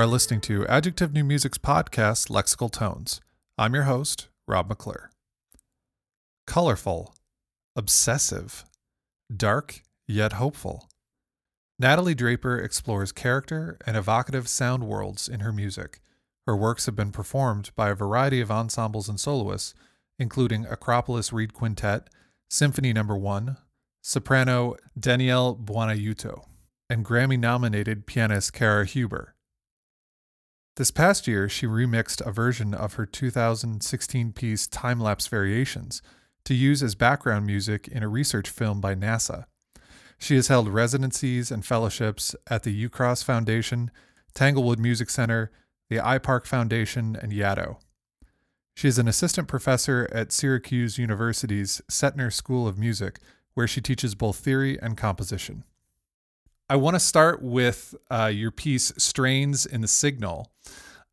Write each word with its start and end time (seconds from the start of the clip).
are 0.00 0.06
listening 0.06 0.40
to 0.40 0.66
Adjective 0.66 1.12
New 1.12 1.24
Music's 1.24 1.58
podcast, 1.58 2.30
Lexical 2.30 2.72
Tones. 2.72 3.20
I'm 3.58 3.74
your 3.74 3.82
host, 3.82 4.28
Rob 4.48 4.70
McClure. 4.70 5.10
Colorful, 6.46 7.14
obsessive, 7.76 8.64
dark 9.36 9.82
yet 10.08 10.32
hopeful. 10.32 10.88
Natalie 11.78 12.14
Draper 12.14 12.58
explores 12.58 13.12
character 13.12 13.76
and 13.86 13.94
evocative 13.94 14.48
sound 14.48 14.84
worlds 14.84 15.28
in 15.28 15.40
her 15.40 15.52
music. 15.52 16.00
Her 16.46 16.56
works 16.56 16.86
have 16.86 16.96
been 16.96 17.12
performed 17.12 17.70
by 17.76 17.90
a 17.90 17.94
variety 17.94 18.40
of 18.40 18.50
ensembles 18.50 19.06
and 19.06 19.20
soloists, 19.20 19.74
including 20.18 20.64
Acropolis 20.64 21.30
Reed 21.30 21.52
Quintet, 21.52 22.08
Symphony 22.48 22.94
No. 22.94 23.02
1, 23.02 23.58
soprano 24.00 24.76
Danielle 24.98 25.54
Buonaiuto, 25.54 26.46
and 26.88 27.04
Grammy 27.04 27.38
nominated 27.38 28.06
pianist 28.06 28.54
Kara 28.54 28.86
Huber. 28.86 29.34
This 30.76 30.90
past 30.90 31.26
year, 31.26 31.48
she 31.48 31.66
remixed 31.66 32.24
a 32.24 32.32
version 32.32 32.74
of 32.74 32.94
her 32.94 33.04
2016 33.04 34.32
piece 34.32 34.66
Time 34.66 35.00
Lapse 35.00 35.26
Variations 35.26 36.00
to 36.44 36.54
use 36.54 36.82
as 36.82 36.94
background 36.94 37.46
music 37.46 37.88
in 37.88 38.02
a 38.02 38.08
research 38.08 38.48
film 38.48 38.80
by 38.80 38.94
NASA. 38.94 39.44
She 40.18 40.36
has 40.36 40.48
held 40.48 40.68
residencies 40.68 41.50
and 41.50 41.64
fellowships 41.64 42.34
at 42.48 42.62
the 42.62 42.88
UCross 42.88 43.24
Foundation, 43.24 43.90
Tanglewood 44.34 44.78
Music 44.78 45.10
Center, 45.10 45.50
the 45.88 45.96
iPark 45.96 46.46
Foundation, 46.46 47.16
and 47.20 47.32
Yaddo. 47.32 47.78
She 48.74 48.86
is 48.86 48.98
an 48.98 49.08
assistant 49.08 49.48
professor 49.48 50.08
at 50.12 50.32
Syracuse 50.32 50.98
University's 50.98 51.82
Setnor 51.90 52.32
School 52.32 52.68
of 52.68 52.78
Music, 52.78 53.18
where 53.54 53.66
she 53.66 53.80
teaches 53.80 54.14
both 54.14 54.36
theory 54.36 54.78
and 54.80 54.96
composition. 54.96 55.64
I 56.70 56.76
want 56.76 56.94
to 56.94 57.00
start 57.00 57.42
with 57.42 57.96
uh, 58.12 58.30
your 58.32 58.52
piece, 58.52 58.92
Strains 58.96 59.66
in 59.66 59.80
the 59.80 59.88
Signal. 59.88 60.52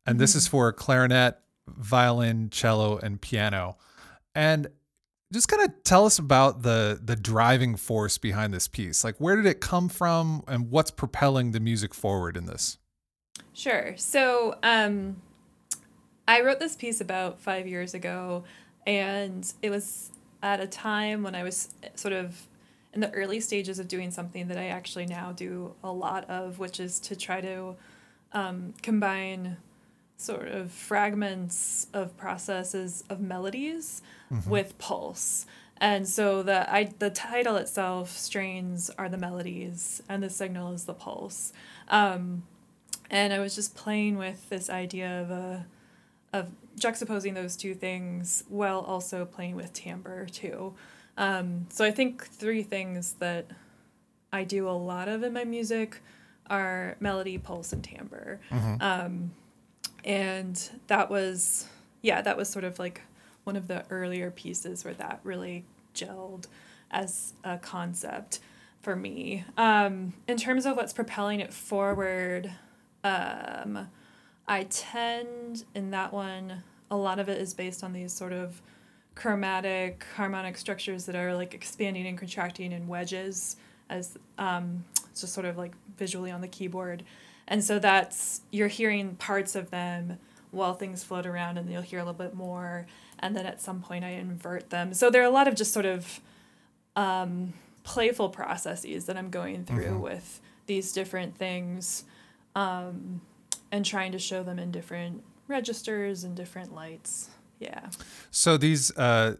And 0.06 0.14
mm-hmm. 0.14 0.20
this 0.20 0.36
is 0.36 0.46
for 0.46 0.72
clarinet, 0.72 1.36
violin, 1.66 2.48
cello, 2.50 2.98
and 2.98 3.20
piano. 3.20 3.76
And 4.36 4.68
just 5.32 5.48
kind 5.48 5.68
of 5.68 5.82
tell 5.82 6.06
us 6.06 6.18
about 6.18 6.62
the 6.62 7.00
the 7.02 7.16
driving 7.16 7.74
force 7.76 8.18
behind 8.18 8.54
this 8.54 8.68
piece. 8.68 9.02
Like 9.04 9.16
where 9.18 9.36
did 9.36 9.46
it 9.46 9.60
come 9.60 9.88
from 9.88 10.42
and 10.46 10.70
what's 10.70 10.90
propelling 10.90 11.50
the 11.50 11.60
music 11.60 11.92
forward 11.92 12.36
in 12.36 12.46
this? 12.46 12.78
Sure. 13.52 13.94
So 13.96 14.54
um 14.62 15.20
I 16.26 16.40
wrote 16.40 16.60
this 16.60 16.76
piece 16.76 17.00
about 17.00 17.40
5 17.40 17.66
years 17.66 17.92
ago 17.92 18.44
and 18.86 19.52
it 19.60 19.68
was 19.68 20.12
at 20.42 20.60
a 20.60 20.66
time 20.66 21.22
when 21.22 21.34
I 21.34 21.42
was 21.42 21.68
sort 21.94 22.14
of 22.14 22.48
in 22.94 23.00
the 23.00 23.10
early 23.12 23.40
stages 23.40 23.78
of 23.78 23.88
doing 23.88 24.10
something 24.10 24.48
that 24.48 24.58
I 24.58 24.68
actually 24.68 25.06
now 25.06 25.32
do 25.32 25.74
a 25.84 25.92
lot 25.92 26.28
of, 26.28 26.58
which 26.58 26.80
is 26.80 26.98
to 27.00 27.16
try 27.16 27.40
to 27.40 27.76
um, 28.32 28.74
combine 28.82 29.58
sort 30.16 30.48
of 30.48 30.72
fragments 30.72 31.86
of 31.94 32.16
processes 32.16 33.04
of 33.08 33.20
melodies 33.20 34.02
mm-hmm. 34.32 34.50
with 34.50 34.76
pulse. 34.78 35.46
And 35.80 36.08
so 36.08 36.42
the 36.42 36.70
I 36.72 36.92
the 36.98 37.10
title 37.10 37.56
itself, 37.56 38.10
strains 38.10 38.90
are 38.98 39.08
the 39.08 39.16
melodies, 39.16 40.02
and 40.08 40.22
the 40.22 40.30
signal 40.30 40.72
is 40.72 40.84
the 40.84 40.94
pulse. 40.94 41.52
Um, 41.88 42.42
and 43.10 43.32
I 43.32 43.38
was 43.38 43.54
just 43.54 43.76
playing 43.76 44.18
with 44.18 44.48
this 44.48 44.68
idea 44.68 45.22
of 45.22 45.30
a 45.30 45.66
of 46.32 46.50
juxtaposing 46.78 47.34
those 47.34 47.56
two 47.56 47.74
things 47.74 48.44
while 48.48 48.80
also 48.80 49.24
playing 49.24 49.56
with 49.56 49.72
timbre 49.72 50.26
too. 50.26 50.74
Um, 51.18 51.66
so 51.68 51.84
I 51.84 51.90
think 51.90 52.24
three 52.24 52.62
things 52.62 53.16
that 53.18 53.50
I 54.32 54.44
do 54.44 54.68
a 54.68 54.70
lot 54.70 55.08
of 55.08 55.22
in 55.22 55.34
my 55.34 55.44
music 55.44 56.00
are 56.48 56.96
melody, 57.00 57.36
pulse, 57.36 57.74
and 57.74 57.84
timbre. 57.84 58.40
Mm-hmm. 58.50 58.76
Um, 58.80 59.32
and 60.04 60.70
that 60.86 61.10
was 61.10 61.68
yeah 62.02 62.22
that 62.22 62.36
was 62.36 62.48
sort 62.48 62.64
of 62.64 62.78
like 62.78 63.02
one 63.44 63.56
of 63.56 63.68
the 63.68 63.84
earlier 63.90 64.30
pieces 64.30 64.84
where 64.84 64.94
that 64.94 65.20
really 65.24 65.64
gelled 65.94 66.46
as 66.90 67.34
a 67.44 67.58
concept 67.58 68.40
for 68.80 68.96
me 68.96 69.44
um, 69.56 70.14
in 70.26 70.36
terms 70.36 70.66
of 70.66 70.76
what's 70.76 70.92
propelling 70.92 71.40
it 71.40 71.52
forward 71.52 72.50
um, 73.04 73.88
i 74.46 74.64
tend 74.64 75.64
in 75.74 75.90
that 75.90 76.12
one 76.12 76.62
a 76.90 76.96
lot 76.96 77.18
of 77.18 77.28
it 77.28 77.40
is 77.40 77.52
based 77.52 77.84
on 77.84 77.92
these 77.92 78.12
sort 78.12 78.32
of 78.32 78.62
chromatic 79.18 80.06
harmonic 80.14 80.56
structures 80.56 81.04
that 81.06 81.16
are 81.16 81.34
like 81.34 81.52
expanding 81.52 82.06
and 82.06 82.16
contracting 82.16 82.72
in 82.72 82.86
wedges 82.86 83.56
as 83.90 84.16
um, 84.38 84.84
just 85.18 85.32
sort 85.32 85.46
of 85.46 85.58
like 85.58 85.72
visually 85.96 86.30
on 86.30 86.40
the 86.40 86.48
keyboard 86.48 87.02
and 87.48 87.64
so 87.64 87.78
that's, 87.78 88.42
you're 88.50 88.68
hearing 88.68 89.16
parts 89.16 89.56
of 89.56 89.70
them 89.70 90.18
while 90.50 90.74
things 90.74 91.02
float 91.02 91.26
around 91.26 91.56
and 91.56 91.70
you'll 91.70 91.82
hear 91.82 91.98
a 91.98 92.02
little 92.02 92.14
bit 92.14 92.34
more. 92.34 92.86
And 93.18 93.34
then 93.34 93.46
at 93.46 93.60
some 93.60 93.80
point 93.80 94.04
I 94.04 94.10
invert 94.10 94.70
them. 94.70 94.94
So 94.94 95.10
there 95.10 95.22
are 95.22 95.26
a 95.26 95.30
lot 95.30 95.48
of 95.48 95.54
just 95.54 95.72
sort 95.72 95.86
of 95.86 96.20
um, 96.94 97.54
playful 97.84 98.28
processes 98.28 99.06
that 99.06 99.16
I'm 99.16 99.30
going 99.30 99.64
through 99.64 99.86
mm-hmm. 99.86 100.00
with 100.00 100.40
these 100.66 100.92
different 100.92 101.36
things 101.36 102.04
um, 102.54 103.22
and 103.72 103.84
trying 103.84 104.12
to 104.12 104.18
show 104.18 104.42
them 104.42 104.58
in 104.58 104.70
different 104.70 105.24
registers 105.48 106.24
and 106.24 106.36
different 106.36 106.74
lights. 106.74 107.30
Yeah. 107.58 107.88
So 108.30 108.56
these, 108.56 108.96
uh, 108.96 109.36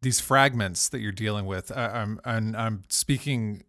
these 0.00 0.20
fragments 0.20 0.88
that 0.88 1.00
you're 1.00 1.12
dealing 1.12 1.46
with, 1.46 1.70
uh, 1.70 1.90
I'm, 1.92 2.20
I'm, 2.24 2.56
I'm 2.56 2.82
speaking 2.88 3.64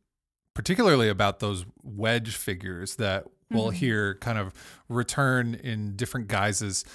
particularly 0.53 1.09
about 1.09 1.39
those 1.39 1.65
wedge 1.83 2.35
figures 2.35 2.95
that 2.95 3.25
we'll 3.49 3.67
mm-hmm. 3.67 3.75
hear 3.75 4.15
kind 4.15 4.37
of 4.37 4.53
return 4.89 5.55
in 5.55 5.95
different 5.95 6.27
guises. 6.27 6.85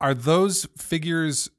Are 0.00 0.14
those 0.14 0.66
figures 0.76 1.50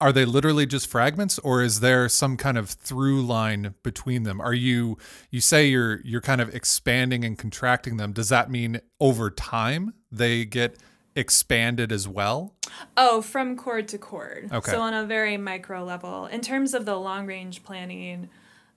are 0.00 0.12
they 0.12 0.24
literally 0.24 0.66
just 0.66 0.88
fragments 0.88 1.38
or 1.38 1.62
is 1.62 1.80
there 1.80 2.08
some 2.08 2.36
kind 2.36 2.58
of 2.58 2.68
through 2.68 3.22
line 3.22 3.74
between 3.82 4.24
them 4.24 4.40
are 4.40 4.52
you 4.52 4.98
you 5.30 5.40
say 5.40 5.66
you're 5.66 6.00
you're 6.04 6.20
kind 6.20 6.40
of 6.40 6.54
expanding 6.54 7.24
and 7.24 7.38
contracting 7.38 7.96
them 7.96 8.12
does 8.12 8.28
that 8.28 8.50
mean 8.50 8.80
over 9.00 9.30
time 9.30 9.94
they 10.10 10.44
get 10.44 10.76
expanded 11.16 11.92
as 11.92 12.08
well 12.08 12.52
oh 12.96 13.22
from 13.22 13.56
chord 13.56 13.86
to 13.86 13.98
chord 13.98 14.48
okay 14.52 14.72
so 14.72 14.80
on 14.80 14.92
a 14.92 15.04
very 15.04 15.36
micro 15.36 15.84
level 15.84 16.26
in 16.26 16.40
terms 16.40 16.74
of 16.74 16.84
the 16.84 16.96
long 16.96 17.26
range 17.26 17.62
planning 17.62 18.28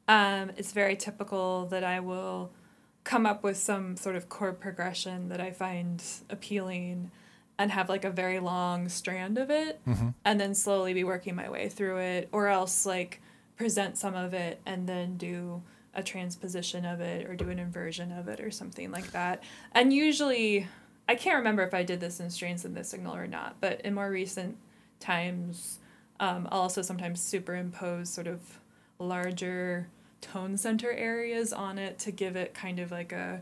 um, 0.10 0.52
it's 0.56 0.72
very 0.72 0.96
typical 0.96 1.66
that 1.66 1.84
i 1.84 2.00
will 2.00 2.52
come 3.08 3.26
up 3.26 3.42
with 3.42 3.56
some 3.56 3.96
sort 3.96 4.18
of 4.18 4.28
chord 4.28 4.60
progression 4.60 5.30
that 5.30 5.40
I 5.40 5.52
find 5.52 6.04
appealing 6.30 7.10
and 7.58 7.72
have 7.72 7.88
like 7.88 8.04
a 8.04 8.12
very 8.12 8.40
long 8.40 8.90
strand 8.90 9.38
of 9.38 9.50
it 9.50 9.80
mm-hmm. 9.88 10.10
and 10.26 10.42
then 10.42 10.54
slowly 10.54 10.94
be 10.94 11.06
working 11.06 11.34
my 11.34 11.50
way 11.50 11.70
through 11.70 12.00
it 12.00 12.28
or 12.34 12.50
else 12.50 12.86
like 12.86 13.22
present 13.56 13.98
some 13.98 14.14
of 14.14 14.34
it 14.34 14.60
and 14.66 14.90
then 14.90 15.16
do 15.16 15.64
a 15.94 16.04
transposition 16.04 16.84
of 16.84 17.00
it 17.00 17.30
or 17.30 17.36
do 17.36 17.50
an 17.50 17.60
inversion 17.60 18.12
of 18.12 18.28
it 18.28 18.42
or 18.42 18.52
something 18.52 18.92
like 18.92 19.10
that. 19.14 19.42
And 19.72 19.94
usually 19.94 20.68
I 21.08 21.16
can't 21.16 21.38
remember 21.38 21.64
if 21.64 21.74
I 21.74 21.84
did 21.84 22.00
this 22.00 22.20
in 22.20 22.30
strains 22.30 22.66
in 22.66 22.74
the 22.74 22.84
signal 22.84 23.16
or 23.16 23.28
not, 23.28 23.58
but 23.62 23.82
in 23.82 23.94
more 23.94 24.10
recent 24.10 24.58
times 25.00 25.80
um, 26.20 26.48
I'll 26.52 26.62
also 26.62 26.82
sometimes 26.82 27.22
superimpose 27.22 28.10
sort 28.10 28.28
of 28.28 28.42
larger 29.00 29.88
tone 30.22 30.58
center 30.58 30.92
areas 30.92 31.54
on 31.54 31.78
it 31.78 32.00
to 32.00 32.12
give 32.12 32.36
it 32.36 32.54
kind 32.54 32.80
of 32.80 32.92
like 32.92 33.12
a 33.12 33.42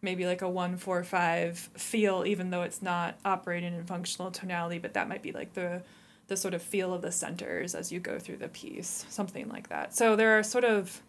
maybe 0.00 0.26
like 0.26 0.42
a 0.42 0.48
145 0.48 1.58
feel 1.76 2.24
even 2.24 2.50
though 2.50 2.62
it's 2.62 2.80
not 2.80 3.18
operating 3.24 3.74
in 3.74 3.84
functional 3.84 4.30
tonality 4.30 4.78
but 4.78 4.94
that 4.94 5.08
might 5.08 5.22
be 5.22 5.32
like 5.32 5.52
the 5.54 5.82
the 6.28 6.36
sort 6.36 6.54
of 6.54 6.62
feel 6.62 6.94
of 6.94 7.02
the 7.02 7.12
centers 7.12 7.74
as 7.74 7.92
you 7.92 8.00
go 8.00 8.18
through 8.18 8.36
the 8.36 8.48
piece 8.48 9.04
something 9.08 9.48
like 9.48 9.68
that. 9.68 9.94
So 9.94 10.16
there 10.16 10.38
are 10.38 10.42
sort 10.42 10.64
of 10.64 11.02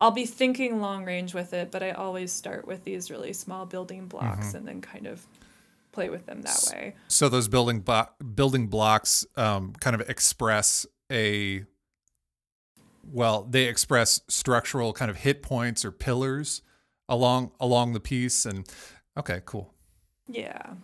I'll 0.00 0.10
be 0.10 0.26
thinking 0.26 0.80
long 0.80 1.04
range 1.04 1.34
with 1.34 1.52
it 1.52 1.70
but 1.70 1.82
I 1.82 1.92
always 1.92 2.32
start 2.32 2.66
with 2.66 2.84
these 2.84 3.10
really 3.10 3.32
small 3.32 3.66
building 3.66 4.06
blocks 4.06 4.48
mm-hmm. 4.48 4.56
and 4.58 4.68
then 4.68 4.80
kind 4.80 5.06
of 5.06 5.26
play 5.92 6.08
with 6.10 6.26
them 6.26 6.42
that 6.42 6.64
way 6.72 6.94
so 7.08 7.28
those 7.28 7.48
building 7.48 7.80
blo- 7.80 8.08
building 8.34 8.68
blocks 8.68 9.26
um, 9.36 9.72
kind 9.80 9.94
of 10.00 10.08
express 10.08 10.86
a 11.10 11.64
well, 13.12 13.46
they 13.48 13.64
express 13.64 14.20
structural 14.28 14.92
kind 14.92 15.10
of 15.10 15.18
hit 15.18 15.42
points 15.42 15.84
or 15.84 15.90
pillars 15.90 16.62
along 17.08 17.52
along 17.60 17.92
the 17.92 18.00
piece 18.00 18.44
and 18.44 18.68
okay, 19.16 19.40
cool. 19.44 19.72
Yeah. 20.28 20.74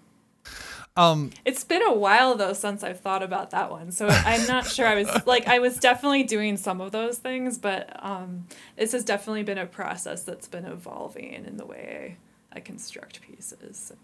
Um 0.96 1.31
it's 1.44 1.64
been 1.64 1.82
a 1.82 1.93
while 1.93 2.37
though 2.37 2.52
since 2.52 2.85
I've 2.85 3.00
thought 3.00 3.23
about 3.23 3.50
that 3.50 3.70
one. 3.70 3.91
So 3.91 4.08
I'm 4.08 4.46
not 4.46 4.67
sure 4.67 4.87
I 4.87 4.94
was 4.94 5.08
like 5.26 5.49
I 5.49 5.58
was 5.58 5.76
definitely 5.79 6.23
doing 6.23 6.56
some 6.56 6.81
of 6.81 6.93
those 6.93 7.19
things, 7.19 7.58
but 7.58 7.99
um 8.05 8.46
this 8.76 8.93
has 8.93 9.05
definitely 9.05 9.43
been 9.43 9.58
a 9.58 9.67
process 9.67 10.23
that's 10.23 10.49
been 10.49 10.64
evolving 10.64 11.44
in 11.44 11.56
the 11.56 11.67
way 11.67 12.17
I, 12.52 12.58
I 12.58 12.61
construct 12.61 13.20
pieces. 13.23 13.76
So 13.76 13.96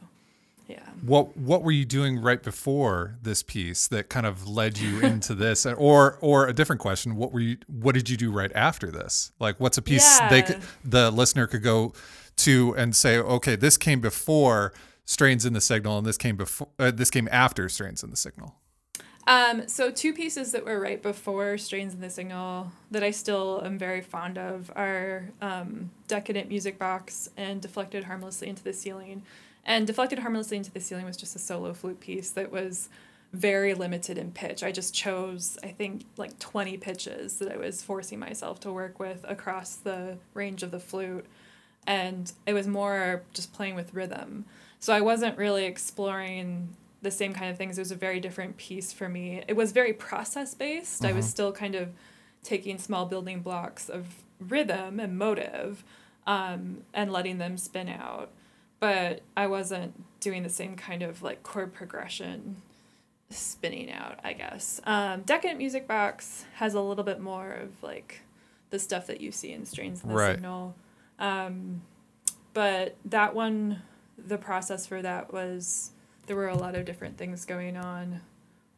yeah. 0.71 0.87
What 1.05 1.37
what 1.37 1.65
were 1.65 1.73
you 1.73 1.85
doing 1.85 2.21
right 2.21 2.41
before 2.41 3.17
this 3.23 3.43
piece 3.43 3.89
that 3.89 4.09
kind 4.09 4.25
of 4.25 4.47
led 4.47 4.79
you 4.79 5.01
into 5.01 5.35
this, 5.35 5.67
or 5.67 6.17
or 6.21 6.47
a 6.47 6.53
different 6.53 6.81
question? 6.81 7.17
What 7.17 7.33
were 7.33 7.41
you? 7.41 7.57
What 7.67 7.95
did 7.97 8.09
you 8.09 8.17
do 8.17 8.31
right 8.31 8.53
after 8.55 8.91
this? 8.91 9.33
Like, 9.41 9.59
what's 9.59 9.79
a 9.79 9.83
piece 9.83 10.21
yeah. 10.21 10.29
they 10.29 10.43
could, 10.43 10.61
the 10.85 11.11
listener 11.11 11.49
could 11.49 11.65
go 11.65 11.93
to 12.37 12.75
and 12.77 12.95
say, 12.95 13.19
okay, 13.19 13.57
this 13.57 13.77
came 13.77 14.01
before, 14.01 14.73
Strains 15.11 15.45
in 15.45 15.55
the 15.55 15.61
Signal, 15.61 15.99
and 15.99 16.07
this 16.07 16.17
came 16.17 16.37
before. 16.37 16.69
Uh, 16.79 16.93
this 16.93 17.11
came 17.11 17.29
after 17.33 17.69
Strains 17.69 18.05
in 18.05 18.11
the 18.11 18.17
Signal. 18.17 18.55
Um, 19.27 19.67
so 19.67 19.91
two 19.91 20.13
pieces 20.13 20.53
that 20.53 20.65
were 20.65 20.79
right 20.79 21.03
before 21.03 21.59
Strains 21.59 21.93
in 21.93 22.01
the 22.01 22.09
Signal 22.09 22.71
that 22.93 23.03
I 23.03 23.11
still 23.11 23.61
am 23.65 23.77
very 23.77 24.03
fond 24.03 24.39
of 24.39 24.71
are 24.77 25.31
um, 25.43 25.91
Decadent 26.07 26.49
Music 26.49 26.79
Box 26.79 27.29
and 27.37 27.61
Deflected 27.61 28.05
Harmlessly 28.05 28.47
into 28.47 28.63
the 28.63 28.73
Ceiling. 28.73 29.25
And 29.65 29.85
Deflected 29.85 30.21
Harmlessly 30.21 30.57
into 30.57 30.71
the 30.71 30.81
Ceiling 30.81 31.07
was 31.07 31.17
just 31.17 31.35
a 31.35 31.41
solo 31.41 31.75
flute 31.75 31.99
piece 31.99 32.31
that 32.31 32.53
was 32.53 32.89
very 33.33 33.75
limited 33.75 34.17
in 34.17 34.31
pitch. 34.31 34.63
I 34.63 34.71
just 34.71 34.95
chose, 34.95 35.59
I 35.65 35.73
think, 35.73 36.05
like 36.19 36.39
20 36.39 36.77
pitches 36.77 37.41
that 37.41 37.51
I 37.51 37.57
was 37.57 37.83
forcing 37.83 38.21
myself 38.21 38.61
to 38.61 38.73
work 38.73 39.01
with 39.01 39.25
across 39.29 39.75
the 39.75 40.19
range 40.35 40.63
of 40.63 40.71
the 40.71 40.79
flute. 40.79 41.27
And 41.85 42.31
it 42.47 42.53
was 42.53 42.69
more 42.69 43.23
just 43.35 43.53
playing 43.53 43.75
with 43.75 43.93
rhythm. 43.93 44.45
So 44.81 44.93
I 44.93 45.01
wasn't 45.01 45.39
really 45.39 45.65
exploring 45.67 46.71
the 47.03 47.11
same 47.11 47.33
kind 47.33 47.51
of 47.51 47.57
things. 47.57 47.79
It 47.79 47.83
was 47.83 47.93
a 47.93 47.97
very 47.97 48.21
different 48.21 48.57
piece 48.57 48.93
for 48.93 49.09
me. 49.09 49.43
It 49.47 49.55
was 49.55 49.73
very 49.73 49.93
process 49.93 50.55
based. 50.55 51.05
I 51.05 51.13
was 51.13 51.27
still 51.29 51.53
kind 51.53 51.75
of 51.75 51.91
taking 52.43 52.79
small 52.79 53.07
building 53.07 53.41
blocks 53.41 53.89
of 53.89 54.07
rhythm 54.39 54.99
and 54.99 55.17
motive 55.19 55.85
um, 56.27 56.79
and 56.93 57.13
letting 57.13 57.39
them 57.39 57.57
spin 57.57 57.89
out. 57.89 58.31
But 58.81 59.21
I 59.37 59.47
wasn't 59.47 59.93
doing 60.21 60.43
the 60.43 60.49
same 60.49 60.75
kind 60.77 61.03
of 61.03 61.23
like 61.23 61.43
chord 61.43 61.73
progression 61.75 62.57
spinning 63.29 63.91
out, 63.91 64.19
I 64.25 64.33
guess. 64.33 64.81
Um, 64.85 65.23
Decadent 65.23 65.59
Music 65.59 65.87
Box 65.87 66.45
has 66.55 66.75
a 66.75 66.81
little 66.81 67.05
bit 67.05 67.21
more 67.21 67.53
of 67.53 67.83
like 67.83 68.23
the 68.71 68.79
stuff 68.79 69.07
that 69.09 69.21
you 69.21 69.33
see 69.33 69.53
in 69.53 69.65
Strains 69.67 70.03
in 70.03 70.09
the 70.09 70.15
Right. 70.15 70.35
Signal. 70.37 70.75
Um, 71.19 71.83
but 72.55 72.97
that 73.05 73.35
one, 73.35 73.83
the 74.27 74.39
process 74.39 74.87
for 74.87 75.03
that 75.03 75.33
was 75.33 75.91
there 76.27 76.37
were 76.37 76.49
a 76.49 76.57
lot 76.57 76.75
of 76.75 76.85
different 76.85 77.17
things 77.17 77.45
going 77.45 77.77
on 77.77 78.21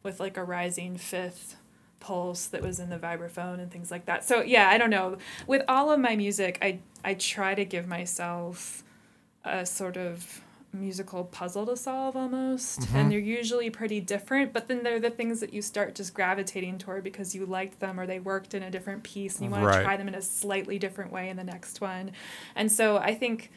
with 0.01 0.19
like 0.19 0.37
a 0.37 0.43
rising 0.43 0.97
fifth 0.97 1.55
pulse 1.99 2.47
that 2.47 2.61
was 2.61 2.79
in 2.79 2.89
the 2.89 2.97
vibraphone 2.97 3.59
and 3.59 3.71
things 3.71 3.89
like 3.89 4.05
that. 4.05 4.23
So 4.25 4.41
yeah, 4.41 4.69
I 4.69 4.77
don't 4.77 4.89
know. 4.89 5.17
With 5.47 5.63
all 5.67 5.91
of 5.91 5.99
my 5.99 6.15
music, 6.15 6.57
I 6.61 6.79
I 7.03 7.13
try 7.13 7.55
to 7.55 7.65
give 7.65 7.87
myself 7.87 8.83
a 9.45 9.65
sort 9.65 9.97
of 9.97 10.41
musical 10.73 11.23
puzzle 11.25 11.67
to 11.67 11.77
solve 11.77 12.15
almost 12.15 12.79
and 12.79 12.87
mm-hmm. 12.87 13.09
they're 13.09 13.19
usually 13.19 13.69
pretty 13.69 13.99
different 14.01 14.51
but 14.51 14.67
then 14.67 14.81
they're 14.81 14.99
the 14.99 15.09
things 15.11 15.39
that 15.39 15.53
you 15.53 15.61
start 15.61 15.93
just 15.93 16.15
gravitating 16.15 16.79
toward 16.79 17.03
because 17.03 17.35
you 17.35 17.45
liked 17.45 17.79
them 17.79 17.99
or 17.99 18.07
they 18.07 18.19
worked 18.19 18.55
in 18.55 18.63
a 18.63 18.71
different 18.71 19.03
piece 19.03 19.35
and 19.35 19.45
you 19.45 19.51
want 19.51 19.63
Right. 19.63 19.77
to 19.77 19.83
try 19.83 19.97
them 19.97 20.07
in 20.07 20.15
a 20.15 20.21
slightly 20.21 20.79
different 20.79 21.11
way 21.11 21.29
in 21.29 21.37
the 21.37 21.43
next 21.43 21.79
one 21.79 22.11
and 22.55 22.71
so 22.71 22.97
i 22.97 23.13
think 23.13 23.51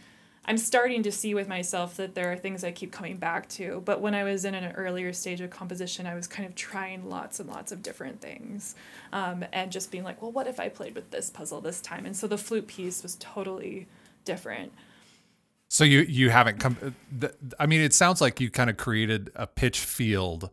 i'm 0.47 0.59
starting 0.59 1.03
to 1.03 1.13
see 1.13 1.35
with 1.35 1.49
myself 1.49 1.97
that 1.97 2.15
there 2.15 2.33
are 2.33 2.37
things 2.37 2.65
i 2.65 2.73
keep 2.73 2.93
coming 2.93 3.17
back 3.17 3.49
to 3.49 3.83
but 3.85 4.01
when 4.01 4.15
i 4.15 4.25
was 4.25 4.45
in 4.45 4.55
an 4.55 4.73
earlier 4.77 5.13
stage 5.13 5.41
of 5.41 5.51
composition 5.51 6.07
i 6.07 6.15
was 6.15 6.27
kind 6.27 6.49
of 6.49 6.55
trying 6.55 7.09
lots 7.09 7.41
and 7.41 7.49
lots 7.49 7.73
of 7.73 7.83
different 7.83 8.21
things 8.21 8.75
um, 9.13 9.45
and 9.53 9.73
just 9.73 9.91
being 9.91 10.05
like 10.05 10.21
well 10.23 10.33
what 10.33 10.47
if 10.47 10.61
i 10.61 10.69
played 10.69 10.95
with 10.95 11.11
this 11.11 11.31
puzzle 11.31 11.61
this 11.61 11.81
time 11.81 12.07
and 12.07 12.17
so 12.17 12.27
the 12.27 12.39
flute 12.39 12.67
piece 12.67 13.03
was 13.03 13.17
totally 13.21 13.87
different 14.25 14.73
So 15.69 15.85
you 15.85 16.01
you 16.03 16.31
haven't 16.31 16.59
come. 16.61 16.77
th- 17.21 17.33
I 17.59 17.67
mean, 17.67 17.81
it 17.81 17.95
sounds 17.95 18.21
like 18.21 18.41
you 18.41 18.51
kind 18.51 18.71
of 18.71 18.77
created 18.77 19.31
a 19.35 19.47
pitch 19.49 19.81
field, 19.81 20.51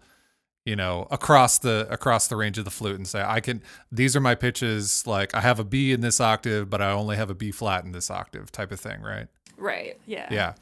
you 0.65 0.75
know, 0.75 1.07
across 1.11 1.59
the 1.59 1.87
across 1.89 2.27
the 2.27 2.35
range 2.35 2.57
of 2.57 2.65
the 2.65 2.71
flute, 2.71 2.95
and 2.97 3.07
say, 3.07 3.23
I 3.25 3.39
can. 3.39 3.61
These 3.91 4.15
are 4.15 4.21
my 4.21 4.35
pitches. 4.35 5.05
Like 5.05 5.35
I 5.35 5.41
have 5.41 5.59
a 5.59 5.63
B 5.63 5.91
in 5.91 6.01
this 6.01 6.19
octave, 6.19 6.69
but 6.69 6.81
I 6.81 6.91
only 6.91 7.15
have 7.17 7.29
a 7.29 7.35
B 7.35 7.51
flat 7.51 7.85
in 7.85 7.91
this 7.91 8.09
octave, 8.11 8.51
type 8.51 8.71
of 8.71 8.79
thing, 8.79 9.01
right? 9.01 9.27
Right 9.57 9.99
yeah 10.05 10.27
Yeah. 10.31 10.53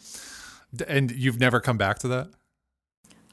D- 0.75 0.85
And 0.87 1.11
you've 1.11 1.39
never 1.39 1.59
come 1.59 1.77
back 1.77 1.99
to 1.99 2.07
that. 2.09 2.27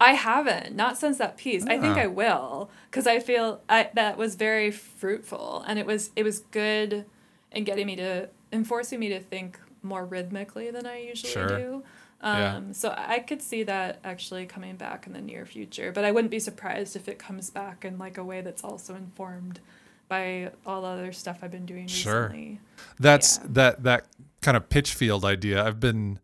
I 0.01 0.13
haven't, 0.13 0.77
not 0.77 0.97
since 0.97 1.19
that 1.19 1.37
piece. 1.37 1.65
I 1.67 1.79
think 1.79 1.97
Ah. 1.97 2.03
I 2.03 2.07
will, 2.07 2.71
because 2.91 3.07
I 3.09 3.19
feel 3.19 3.61
I, 3.69 3.91
that 3.95 4.17
was 4.17 4.37
very 4.37 4.71
fruitful, 4.71 5.65
and 5.67 5.79
it 5.79 5.87
was 5.87 6.11
it 6.15 6.23
was 6.23 6.41
good 6.53 7.05
in 7.51 7.65
getting 7.65 7.87
me 7.87 7.97
to 7.97 8.29
enforcing 8.53 9.01
me 9.01 9.09
to 9.09 9.19
think 9.21 9.59
more 9.83 10.05
rhythmically 10.05 10.71
than 10.71 10.87
I 10.87 10.99
usually 11.01 11.33
Sure. 11.33 11.49
do. 11.59 11.83
Um, 12.21 12.37
Yeah. 12.39 12.61
So 12.73 12.95
I 12.97 13.19
could 13.21 13.43
see 13.43 13.63
that 13.65 13.99
actually 14.05 14.47
coming 14.47 14.77
back 14.77 15.07
in 15.07 15.13
the 15.13 15.21
near 15.21 15.45
future, 15.47 15.91
but 15.93 16.05
I 16.05 16.11
wouldn't 16.13 16.31
be 16.31 16.41
surprised 16.41 16.95
if 16.97 17.09
it 17.09 17.19
comes 17.19 17.51
back 17.51 17.85
in 17.85 17.99
like 17.99 18.19
a 18.19 18.25
way 18.25 18.41
that's 18.41 18.63
also 18.65 18.95
informed 18.95 19.61
by 20.09 20.51
all 20.67 20.83
the 20.83 20.89
other 20.89 21.13
stuff 21.13 21.39
I've 21.43 21.51
been 21.51 21.67
doing 21.67 21.87
Sure. 21.87 22.23
recently. 22.29 22.61
That's 22.99 23.39
Yeah. 23.39 23.45
that 23.51 23.83
that 23.85 24.07
kind 24.43 24.57
of 24.57 24.69
pitch 24.69 24.95
field 24.95 25.25
idea. 25.25 25.65
I've 25.65 25.81
been 25.81 26.19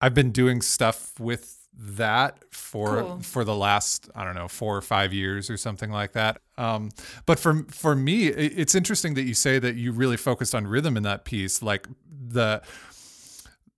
I've 0.00 0.14
been 0.14 0.30
doing 0.32 0.62
stuff 0.62 1.18
with 1.20 1.58
that 1.74 2.38
for 2.50 3.00
Cool. 3.02 3.20
for 3.20 3.44
the 3.44 3.54
last 3.56 4.10
I 4.14 4.24
don't 4.24 4.34
know 4.34 4.48
four 4.48 4.76
or 4.76 4.82
five 4.82 5.12
years 5.12 5.48
or 5.48 5.56
something 5.56 5.90
like 5.90 6.12
that. 6.12 6.40
Um, 6.58 6.90
but 7.26 7.38
for 7.38 7.64
for 7.70 7.94
me, 7.96 8.26
it's 8.26 8.74
interesting 8.74 9.14
that 9.14 9.22
you 9.22 9.34
say 9.34 9.58
that 9.58 9.76
you 9.76 9.92
really 9.92 10.16
focused 10.16 10.54
on 10.54 10.66
rhythm 10.66 10.96
in 10.96 11.02
that 11.04 11.24
piece. 11.24 11.62
Like 11.62 11.86
the 12.28 12.62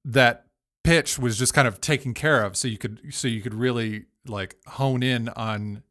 that 0.05 0.46
pitch 0.82 1.19
was 1.19 1.38
just 1.38 1.55
kind 1.55 1.67
of 1.69 1.81
taken 1.81 2.14
care 2.14 2.43
of, 2.43 2.56
so 2.56 2.69
you 2.69 2.78
could 2.78 3.00
so 3.10 3.28
you 3.28 3.40
could 3.40 3.55
really 3.55 4.06
like 4.26 4.56
hone 4.67 5.02
in 5.02 5.28
on 5.31 5.82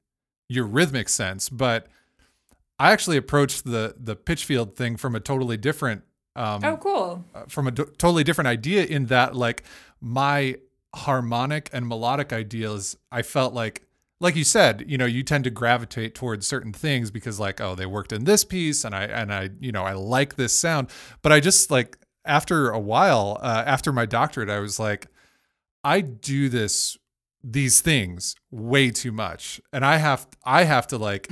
your 0.49 0.65
rhythmic 0.65 1.09
sense. 1.09 1.49
But 1.49 1.87
I 2.79 2.91
actually 2.91 3.17
approached 3.17 3.63
the 3.65 3.95
the 3.97 4.15
pitch 4.15 4.45
field 4.45 4.75
thing 4.75 4.97
from 4.97 5.15
a 5.15 5.19
totally 5.19 5.57
different 5.57 6.03
um, 6.35 6.63
Oh, 6.63 6.77
cool. 6.77 7.23
uh, 7.35 7.43
from 7.47 7.67
a 7.67 7.71
d- 7.71 7.83
totally 7.97 8.23
different 8.23 8.47
idea 8.47 8.83
in 8.85 9.05
that 9.07 9.35
like 9.35 9.63
my 10.01 10.55
harmonic 10.95 11.69
and 11.73 11.87
melodic 11.87 12.31
ideas 12.31 12.95
i 13.11 13.21
felt 13.23 13.53
like 13.53 13.87
like 14.19 14.35
you 14.35 14.43
said 14.43 14.83
you 14.87 14.97
know 14.97 15.05
you 15.05 15.23
tend 15.23 15.43
to 15.43 15.49
gravitate 15.49 16.13
towards 16.13 16.45
certain 16.45 16.71
things 16.71 17.09
because 17.09 17.39
like 17.39 17.59
oh 17.59 17.73
they 17.73 17.85
worked 17.85 18.11
in 18.13 18.25
this 18.25 18.45
piece 18.45 18.83
and 18.85 18.93
i 18.93 19.03
and 19.05 19.33
i 19.33 19.49
you 19.59 19.71
know 19.71 19.83
i 19.83 19.93
like 19.93 20.35
this 20.35 20.57
sound 20.57 20.87
but 21.23 21.31
i 21.31 21.39
just 21.39 21.71
like 21.71 21.97
after 22.25 22.69
a 22.69 22.79
while 22.79 23.39
uh, 23.41 23.63
after 23.65 23.91
my 23.91 24.05
doctorate 24.05 24.49
i 24.51 24.59
was 24.59 24.79
like 24.79 25.07
i 25.83 25.99
do 25.99 26.47
this 26.47 26.95
these 27.43 27.81
things 27.81 28.35
way 28.51 28.91
too 28.91 29.11
much 29.11 29.59
and 29.73 29.83
i 29.83 29.97
have 29.97 30.27
i 30.45 30.63
have 30.63 30.85
to 30.87 30.97
like 30.97 31.27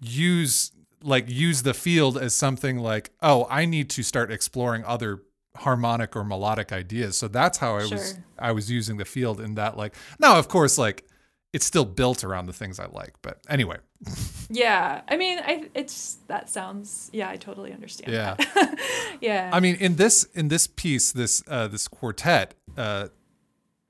use 0.00 0.72
like 1.02 1.28
use 1.28 1.62
the 1.62 1.74
field 1.74 2.18
as 2.18 2.34
something 2.34 2.78
like 2.78 3.10
oh 3.22 3.46
i 3.50 3.64
need 3.64 3.88
to 3.90 4.02
start 4.02 4.30
exploring 4.30 4.84
other 4.84 5.22
harmonic 5.56 6.14
or 6.14 6.24
melodic 6.24 6.72
ideas 6.72 7.16
so 7.16 7.26
that's 7.28 7.58
how 7.58 7.76
i 7.76 7.86
was 7.86 8.18
i 8.38 8.52
was 8.52 8.70
using 8.70 8.96
the 8.96 9.04
field 9.04 9.40
in 9.40 9.54
that 9.54 9.76
like 9.76 9.94
now 10.18 10.38
of 10.38 10.48
course 10.48 10.78
like 10.78 11.04
it's 11.52 11.66
still 11.66 11.84
built 11.84 12.22
around 12.22 12.46
the 12.46 12.52
things 12.52 12.78
i 12.78 12.86
like 12.86 13.14
but 13.22 13.38
anyway 13.48 13.76
Yeah, 14.50 15.02
I 15.06 15.16
mean, 15.16 15.38
I 15.38 15.68
it's 15.74 16.18
that 16.26 16.50
sounds. 16.50 17.08
Yeah, 17.12 17.30
I 17.30 17.36
totally 17.36 17.72
understand. 17.72 18.12
Yeah. 18.12 18.34
that. 18.34 18.78
yeah. 19.20 19.50
i 19.52 19.60
mean 19.60 19.76
in 19.76 19.94
this 19.94 20.24
in 20.34 20.48
this 20.48 20.66
piece 20.66 21.12
this 21.12 21.42
uh 21.46 21.68
this 21.68 21.86
quartet 21.86 22.54
uh 22.76 23.08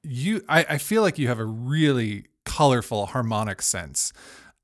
you 0.02 0.42
i 0.49 0.64
i 0.68 0.78
feel 0.78 1.02
like 1.02 1.18
you 1.18 1.28
have 1.28 1.38
a 1.38 1.44
really 1.44 2.26
colorful 2.44 3.06
harmonic 3.06 3.62
sense 3.62 4.12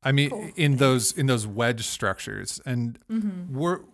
i 0.06 0.12
mean 0.12 0.30
Cool. 0.30 0.50
in 0.56 0.76
those 0.76 1.12
in 1.12 1.26
those 1.26 1.46
wedge 1.46 1.84
structures 1.86 2.60
and 2.64 2.98
Mm-hmm. 3.10 3.58
were 3.58 3.84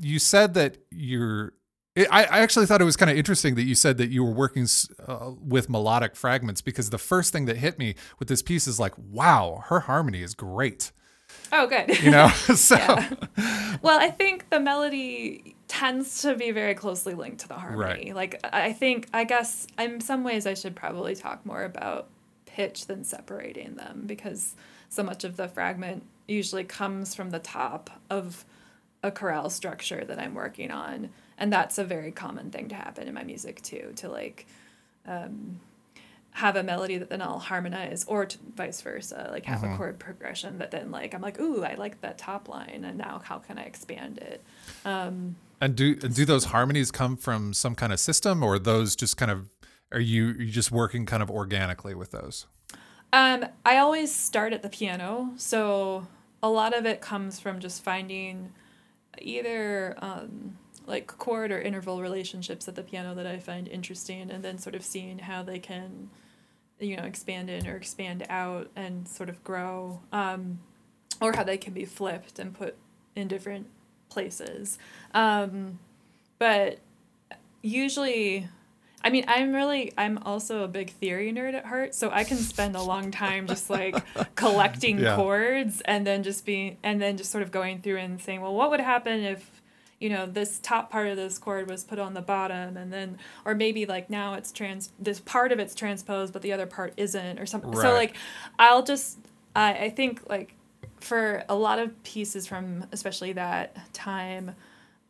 you 0.00 0.18
said 0.18 0.54
that 0.54 0.78
you're 0.90 1.52
I, 1.96 2.24
I 2.24 2.38
actually 2.40 2.66
thought 2.66 2.80
it 2.80 2.84
was 2.84 2.96
kind 2.96 3.10
of 3.10 3.16
interesting 3.18 3.56
that 3.56 3.64
you 3.64 3.74
said 3.74 3.98
that 3.98 4.10
you 4.10 4.22
were 4.24 4.30
working 4.30 4.66
uh, 5.06 5.32
with 5.54 5.68
melodic 5.68 6.14
fragments 6.16 6.60
because 6.62 6.88
the 6.90 6.98
first 6.98 7.32
thing 7.32 7.44
that 7.46 7.56
hit 7.58 7.78
me 7.78 7.96
with 8.18 8.28
this 8.28 8.42
piece 8.42 8.66
is 8.68 8.78
like, 8.78 8.94
wow, 8.96 9.64
her 9.66 9.80
harmony 9.80 10.22
is 10.22 10.34
great. 10.34 10.92
oh, 11.52 11.66
good. 11.66 12.00
You 12.00 12.12
know, 12.12 12.28
so 12.54 12.76
Well, 13.82 13.98
I 14.00 14.08
think 14.10 14.48
the 14.50 14.60
melody 14.60 15.56
tends 15.68 16.22
to 16.22 16.36
be 16.36 16.52
very 16.52 16.74
closely 16.74 17.14
linked 17.14 17.40
to 17.40 17.48
the 17.48 17.54
harmony. 17.54 18.12
Right. 18.12 18.14
Like 18.14 18.40
I 18.44 18.72
think 18.72 19.08
I 19.12 19.24
guess 19.24 19.66
in 19.78 20.00
some 20.00 20.22
ways 20.24 20.46
I 20.46 20.54
should 20.54 20.76
probably 20.76 21.14
talk 21.16 21.44
more 21.44 21.64
about 21.64 22.08
pitch 22.46 22.86
than 22.86 23.04
separating 23.04 23.74
them 23.74 24.04
because 24.06 24.54
so 24.90 25.02
much 25.02 25.24
of 25.24 25.36
the 25.36 25.48
fragment 25.48 26.02
usually 26.28 26.64
comes 26.64 27.14
from 27.14 27.30
the 27.30 27.38
top 27.38 27.90
of 28.10 28.44
a 29.02 29.10
chorale 29.10 29.48
structure 29.48 30.04
that 30.04 30.18
I'm 30.18 30.34
working 30.34 30.70
on. 30.70 31.08
And 31.38 31.50
that's 31.50 31.78
a 31.78 31.84
very 31.84 32.12
common 32.12 32.50
thing 32.50 32.68
to 32.68 32.74
happen 32.74 33.08
in 33.08 33.14
my 33.14 33.24
music 33.24 33.62
too, 33.62 33.92
to 33.96 34.08
like 34.10 34.46
um, 35.06 35.60
have 36.32 36.56
a 36.56 36.62
melody 36.62 36.98
that 36.98 37.08
then 37.08 37.22
I'll 37.22 37.38
harmonize, 37.38 38.04
or 38.06 38.26
to, 38.26 38.38
vice 38.54 38.82
versa, 38.82 39.30
like 39.32 39.46
have 39.46 39.64
a 39.64 39.76
chord 39.76 39.98
progression 39.98 40.58
that 40.58 40.70
then 40.70 40.90
like 40.90 41.14
I'm 41.14 41.22
like, 41.22 41.40
ooh, 41.40 41.64
I 41.64 41.74
like 41.74 42.00
that 42.02 42.18
top 42.18 42.48
line, 42.48 42.82
and 42.84 42.98
now 42.98 43.22
how 43.24 43.38
can 43.38 43.58
I 43.58 43.62
expand 43.62 44.18
it? 44.18 44.42
Um, 44.84 45.36
and 45.60 45.74
do 45.74 45.94
do 45.94 46.24
those 46.24 46.46
harmonies 46.46 46.90
come 46.90 47.16
from 47.16 47.54
some 47.54 47.74
kind 47.74 47.92
of 47.92 48.00
system 48.00 48.42
or 48.42 48.58
those 48.58 48.96
just 48.96 49.16
kind 49.16 49.30
of 49.30 49.48
are 49.92 50.00
you 50.00 50.30
are 50.30 50.42
you 50.42 50.50
just 50.50 50.70
working 50.70 51.06
kind 51.06 51.22
of 51.22 51.30
organically 51.30 51.94
with 51.94 52.10
those? 52.10 52.46
Um, 53.12 53.46
I 53.64 53.78
always 53.78 54.14
start 54.14 54.52
at 54.52 54.62
the 54.62 54.68
piano, 54.68 55.32
so 55.36 56.06
a 56.42 56.48
lot 56.48 56.76
of 56.76 56.86
it 56.86 57.00
comes 57.00 57.40
from 57.40 57.60
just 57.60 57.82
finding 57.82 58.52
either 59.20 59.96
um, 59.98 60.56
like 60.86 61.06
chord 61.06 61.50
or 61.50 61.60
interval 61.60 62.00
relationships 62.00 62.68
at 62.68 62.76
the 62.76 62.82
piano 62.82 63.14
that 63.14 63.26
I 63.26 63.38
find 63.38 63.66
interesting, 63.68 64.30
and 64.30 64.44
then 64.44 64.58
sort 64.58 64.74
of 64.74 64.84
seeing 64.84 65.18
how 65.18 65.42
they 65.42 65.58
can 65.58 66.10
you 66.80 66.96
know, 66.96 67.04
expand 67.04 67.50
in 67.50 67.66
or 67.66 67.76
expand 67.76 68.26
out 68.28 68.70
and 68.74 69.06
sort 69.06 69.28
of 69.28 69.42
grow, 69.44 70.00
um, 70.12 70.58
or 71.20 71.32
how 71.34 71.44
they 71.44 71.58
can 71.58 71.74
be 71.74 71.84
flipped 71.84 72.38
and 72.38 72.54
put 72.54 72.76
in 73.14 73.28
different 73.28 73.66
places. 74.08 74.78
Um, 75.12 75.78
but 76.38 76.78
usually, 77.62 78.48
I 79.02 79.10
mean, 79.10 79.24
I'm 79.28 79.52
really, 79.54 79.92
I'm 79.96 80.18
also 80.18 80.62
a 80.62 80.68
big 80.68 80.90
theory 80.90 81.32
nerd 81.32 81.54
at 81.54 81.64
heart, 81.66 81.94
so 81.94 82.10
I 82.10 82.24
can 82.24 82.36
spend 82.38 82.76
a 82.76 82.82
long 82.82 83.10
time 83.10 83.46
just 83.46 83.70
like 83.70 83.96
collecting 84.34 84.98
Yeah. 84.98 85.16
chords 85.16 85.80
and 85.82 86.06
then 86.06 86.22
just 86.22 86.44
being, 86.44 86.76
and 86.82 87.00
then 87.00 87.16
just 87.16 87.30
sort 87.30 87.42
of 87.42 87.50
going 87.50 87.80
through 87.80 87.96
and 87.98 88.20
saying, 88.20 88.40
well, 88.40 88.54
what 88.54 88.70
would 88.70 88.80
happen 88.80 89.20
if, 89.20 89.62
you 90.00 90.10
know, 90.10 90.26
this 90.26 90.58
top 90.62 90.90
part 90.90 91.08
of 91.08 91.16
this 91.16 91.38
chord 91.38 91.68
was 91.68 91.84
put 91.84 91.98
on 91.98 92.14
the 92.14 92.20
bottom, 92.22 92.76
and 92.76 92.92
then, 92.92 93.18
or 93.44 93.54
maybe 93.54 93.86
like 93.86 94.10
now 94.10 94.34
it's 94.34 94.52
trans, 94.52 94.90
this 94.98 95.20
part 95.20 95.50
of 95.52 95.58
it's 95.58 95.74
transposed, 95.74 96.32
but 96.32 96.42
the 96.42 96.52
other 96.52 96.66
part 96.66 96.92
isn't, 96.96 97.38
or 97.38 97.46
something. 97.46 97.74
So 97.74 97.92
like, 97.94 98.14
I'll 98.58 98.82
just, 98.82 99.18
I, 99.56 99.72
I 99.74 99.90
think 99.90 100.28
like 100.28 100.54
for 101.00 101.44
a 101.48 101.54
lot 101.54 101.78
of 101.78 102.02
pieces 102.04 102.46
from 102.46 102.84
especially 102.92 103.32
that 103.32 103.92
time 103.94 104.54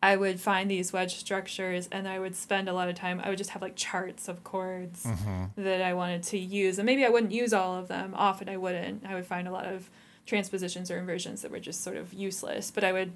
i 0.03 0.17
would 0.17 0.41
find 0.41 0.71
these 0.71 0.93
wedge 0.93 1.17
structures 1.17 1.89
and 1.93 2.09
i 2.09 2.19
would 2.19 2.35
spend 2.35 2.69
a 2.69 2.73
lot 2.73 2.89
of 2.89 2.95
time 2.95 3.21
i 3.23 3.29
would 3.29 3.39
just 3.39 3.51
have 3.51 3.63
like 3.63 3.77
charts 3.77 4.29
of 4.29 4.43
chords 4.45 5.07
that 5.57 5.83
i 5.83 5.93
wanted 5.93 6.23
to 6.23 6.39
use 6.39 6.79
and 6.79 6.87
maybe 6.87 7.05
i 7.05 7.09
wouldn't 7.09 7.33
use 7.33 7.53
all 7.53 7.77
of 7.77 7.89
them 7.89 8.13
often 8.17 8.49
i 8.49 8.57
wouldn't. 8.57 9.05
I 9.07 9.15
would 9.15 9.27
find 9.27 9.47
a 9.47 9.53
lot 9.53 9.67
of 9.67 9.91
transpositions 10.27 10.91
or 10.91 10.99
inversions 10.99 11.43
that 11.43 11.51
were 11.51 11.59
just 11.61 11.83
sort 11.83 11.97
of 11.97 12.13
useless 12.13 12.71
but 12.71 12.85
i 12.85 12.93
would 12.93 13.13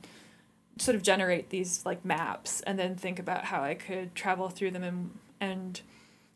sort 0.78 0.96
of 0.96 1.02
generate 1.02 1.50
these 1.50 1.84
like 1.86 2.04
maps 2.04 2.60
and 2.62 2.78
then 2.78 2.96
think 2.96 3.18
about 3.18 3.44
how 3.44 3.62
i 3.62 3.74
could 3.74 4.14
travel 4.14 4.48
through 4.48 4.72
them 4.72 4.82
and 4.82 5.10
and 5.40 5.80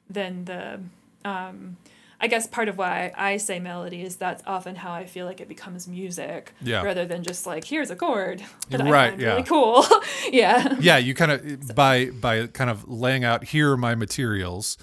then 0.09 0.45
the 0.45 0.81
um, 1.25 1.77
I 2.21 2.27
guess 2.27 2.47
part 2.49 2.69
of 2.69 2.77
why 2.77 3.13
I 3.17 3.37
say 3.37 3.61
melody 3.61 4.03
is 4.03 4.17
that's 4.17 4.43
often 4.47 4.75
how 4.75 4.93
I 4.93 5.07
feel 5.07 5.25
like 5.25 5.41
it 5.41 5.49
becomes 5.49 5.87
music, 5.87 6.53
Yeah. 6.61 6.83
rather 6.83 7.05
than 7.07 7.23
just 7.23 7.47
like 7.47 7.65
here's 7.65 7.91
a 7.91 7.97
chord 7.97 8.43
that 8.71 8.81
Right, 8.81 9.07
I 9.07 9.11
find 9.11 9.21
yeah. 9.21 9.29
really 9.29 9.43
cool. 9.45 9.85
yeah, 10.33 10.77
yeah 10.81 10.97
you 10.99 11.15
kind 11.15 11.31
of 11.33 11.75
by 11.75 12.07
by 12.11 12.47
kind 12.49 12.71
of 12.71 12.89
laying 12.89 13.23
out 13.25 13.45
here 13.45 13.73
are 13.73 13.77
my 13.77 13.95
materials 13.95 14.77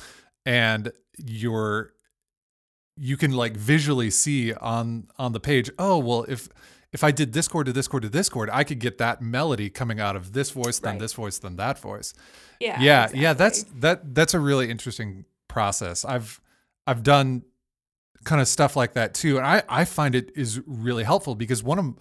and 0.45 0.91
you're 1.17 1.91
you 2.97 3.17
can 3.17 3.31
like 3.31 3.57
visually 3.57 4.09
see 4.09 4.53
on 4.53 5.07
on 5.17 5.33
the 5.33 5.39
page 5.39 5.69
oh 5.77 5.97
well 5.97 6.25
if 6.29 6.47
if 6.93 7.03
i 7.03 7.11
did 7.11 7.33
this 7.33 7.47
chord 7.47 7.65
to 7.65 7.73
this 7.73 7.87
chord 7.89 8.03
to 8.03 8.09
this 8.09 8.29
chord 8.29 8.49
i 8.53 8.63
could 8.63 8.79
get 8.79 8.97
that 8.97 9.21
melody 9.21 9.69
coming 9.69 9.99
out 9.99 10.15
of 10.15 10.31
this 10.33 10.51
voice 10.51 10.79
then 10.79 10.93
Right. 10.93 10.99
this 11.01 11.13
voice 11.13 11.37
then 11.39 11.57
that 11.57 11.77
voice 11.79 12.13
yeah, 12.59 12.79
yeah 12.79 13.09
yeah 13.13 13.33
that's 13.33 13.63
that 13.79 14.15
that's 14.15 14.33
a 14.33 14.39
really 14.39 14.69
interesting 14.69 15.25
process 15.49 16.05
i've 16.05 16.39
i've 16.87 17.03
done 17.03 17.43
kind 18.23 18.41
of 18.41 18.47
stuff 18.47 18.75
like 18.75 18.93
that 18.93 19.13
too 19.13 19.37
and 19.37 19.45
i 19.45 19.61
i 19.69 19.85
find 19.85 20.15
it 20.15 20.31
is 20.35 20.59
really 20.65 21.03
helpful 21.03 21.35
because 21.35 21.61
one 21.63 21.77
of 21.79 21.93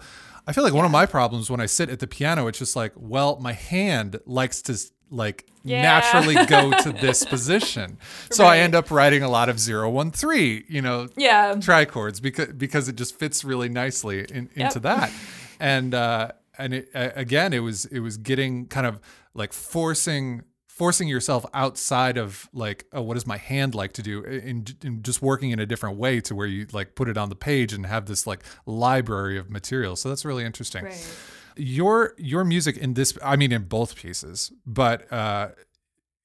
i 0.47 0.53
feel 0.53 0.65
like 0.65 0.73
one 0.75 0.85
of 0.85 0.91
my 0.91 1.05
problems 1.07 1.51
when 1.51 1.61
i 1.61 1.67
sit 1.67 1.89
at 1.91 1.99
the 2.01 2.07
piano 2.07 2.47
it's 2.47 2.59
just 2.59 2.75
like 2.77 2.93
well 2.97 3.39
my 3.41 3.53
hand 3.53 4.19
likes 4.27 4.63
to 4.63 4.79
like 5.11 5.47
Yeah. 5.65 5.83
naturally 5.83 6.35
go 6.47 6.73
to 6.83 6.93
this 6.93 7.25
position. 7.25 7.99
So 8.31 8.45
i 8.47 8.59
end 8.59 8.75
up 8.75 8.91
writing 8.91 9.23
a 9.23 9.29
lot 9.29 9.49
of 9.51 9.59
013 9.61 10.65
you 10.69 10.81
know 10.83 11.09
yeah, 11.17 11.55
trichords 11.57 12.21
because 12.21 12.49
because 12.49 12.89
it 12.89 12.97
just 12.97 13.19
fits 13.19 13.45
really 13.45 13.69
nicely 13.69 14.21
in, 14.21 14.49
into 14.55 14.81
Yep. 14.81 14.83
that. 14.83 15.13
And 15.61 15.95
uh 15.95 16.33
and 16.59 16.73
it, 16.75 16.89
again 16.95 17.53
it 17.53 17.61
was 17.61 17.85
it 17.87 18.01
was 18.01 18.17
getting 18.17 18.67
kind 18.67 18.87
of 18.87 18.99
like 19.35 19.53
forcing 19.53 20.43
forcing 20.75 21.07
yourself 21.07 21.47
outside 21.55 22.17
of 22.17 22.49
like 22.53 22.85
oh 22.93 23.01
what 23.01 23.15
does 23.15 23.27
my 23.27 23.37
hand 23.37 23.77
like 23.77 23.93
to 23.93 24.03
do 24.03 24.25
in, 24.25 24.67
in 24.83 25.03
just 25.03 25.23
working 25.23 25.53
in 25.53 25.61
a 25.61 25.67
different 25.67 25.97
way 25.97 26.21
to 26.21 26.35
where 26.35 26.49
you 26.49 26.67
like 26.73 26.97
put 26.97 27.09
it 27.09 27.17
on 27.17 27.29
the 27.29 27.37
page 27.37 27.73
and 27.73 27.87
have 27.87 28.07
this 28.07 28.27
like 28.27 28.43
library 28.67 29.39
of 29.39 29.49
material 29.49 29.95
so 29.95 30.09
that's 30.09 30.25
really 30.25 30.45
interesting 30.45 30.85
right. 30.85 31.17
your 31.57 32.13
your 32.19 32.43
music 32.43 32.77
in 32.77 32.95
this 32.95 33.17
i 33.23 33.37
mean 33.37 33.53
in 33.53 33.63
both 33.63 33.95
pieces 33.95 34.51
but 34.67 35.11
uh 35.13 35.49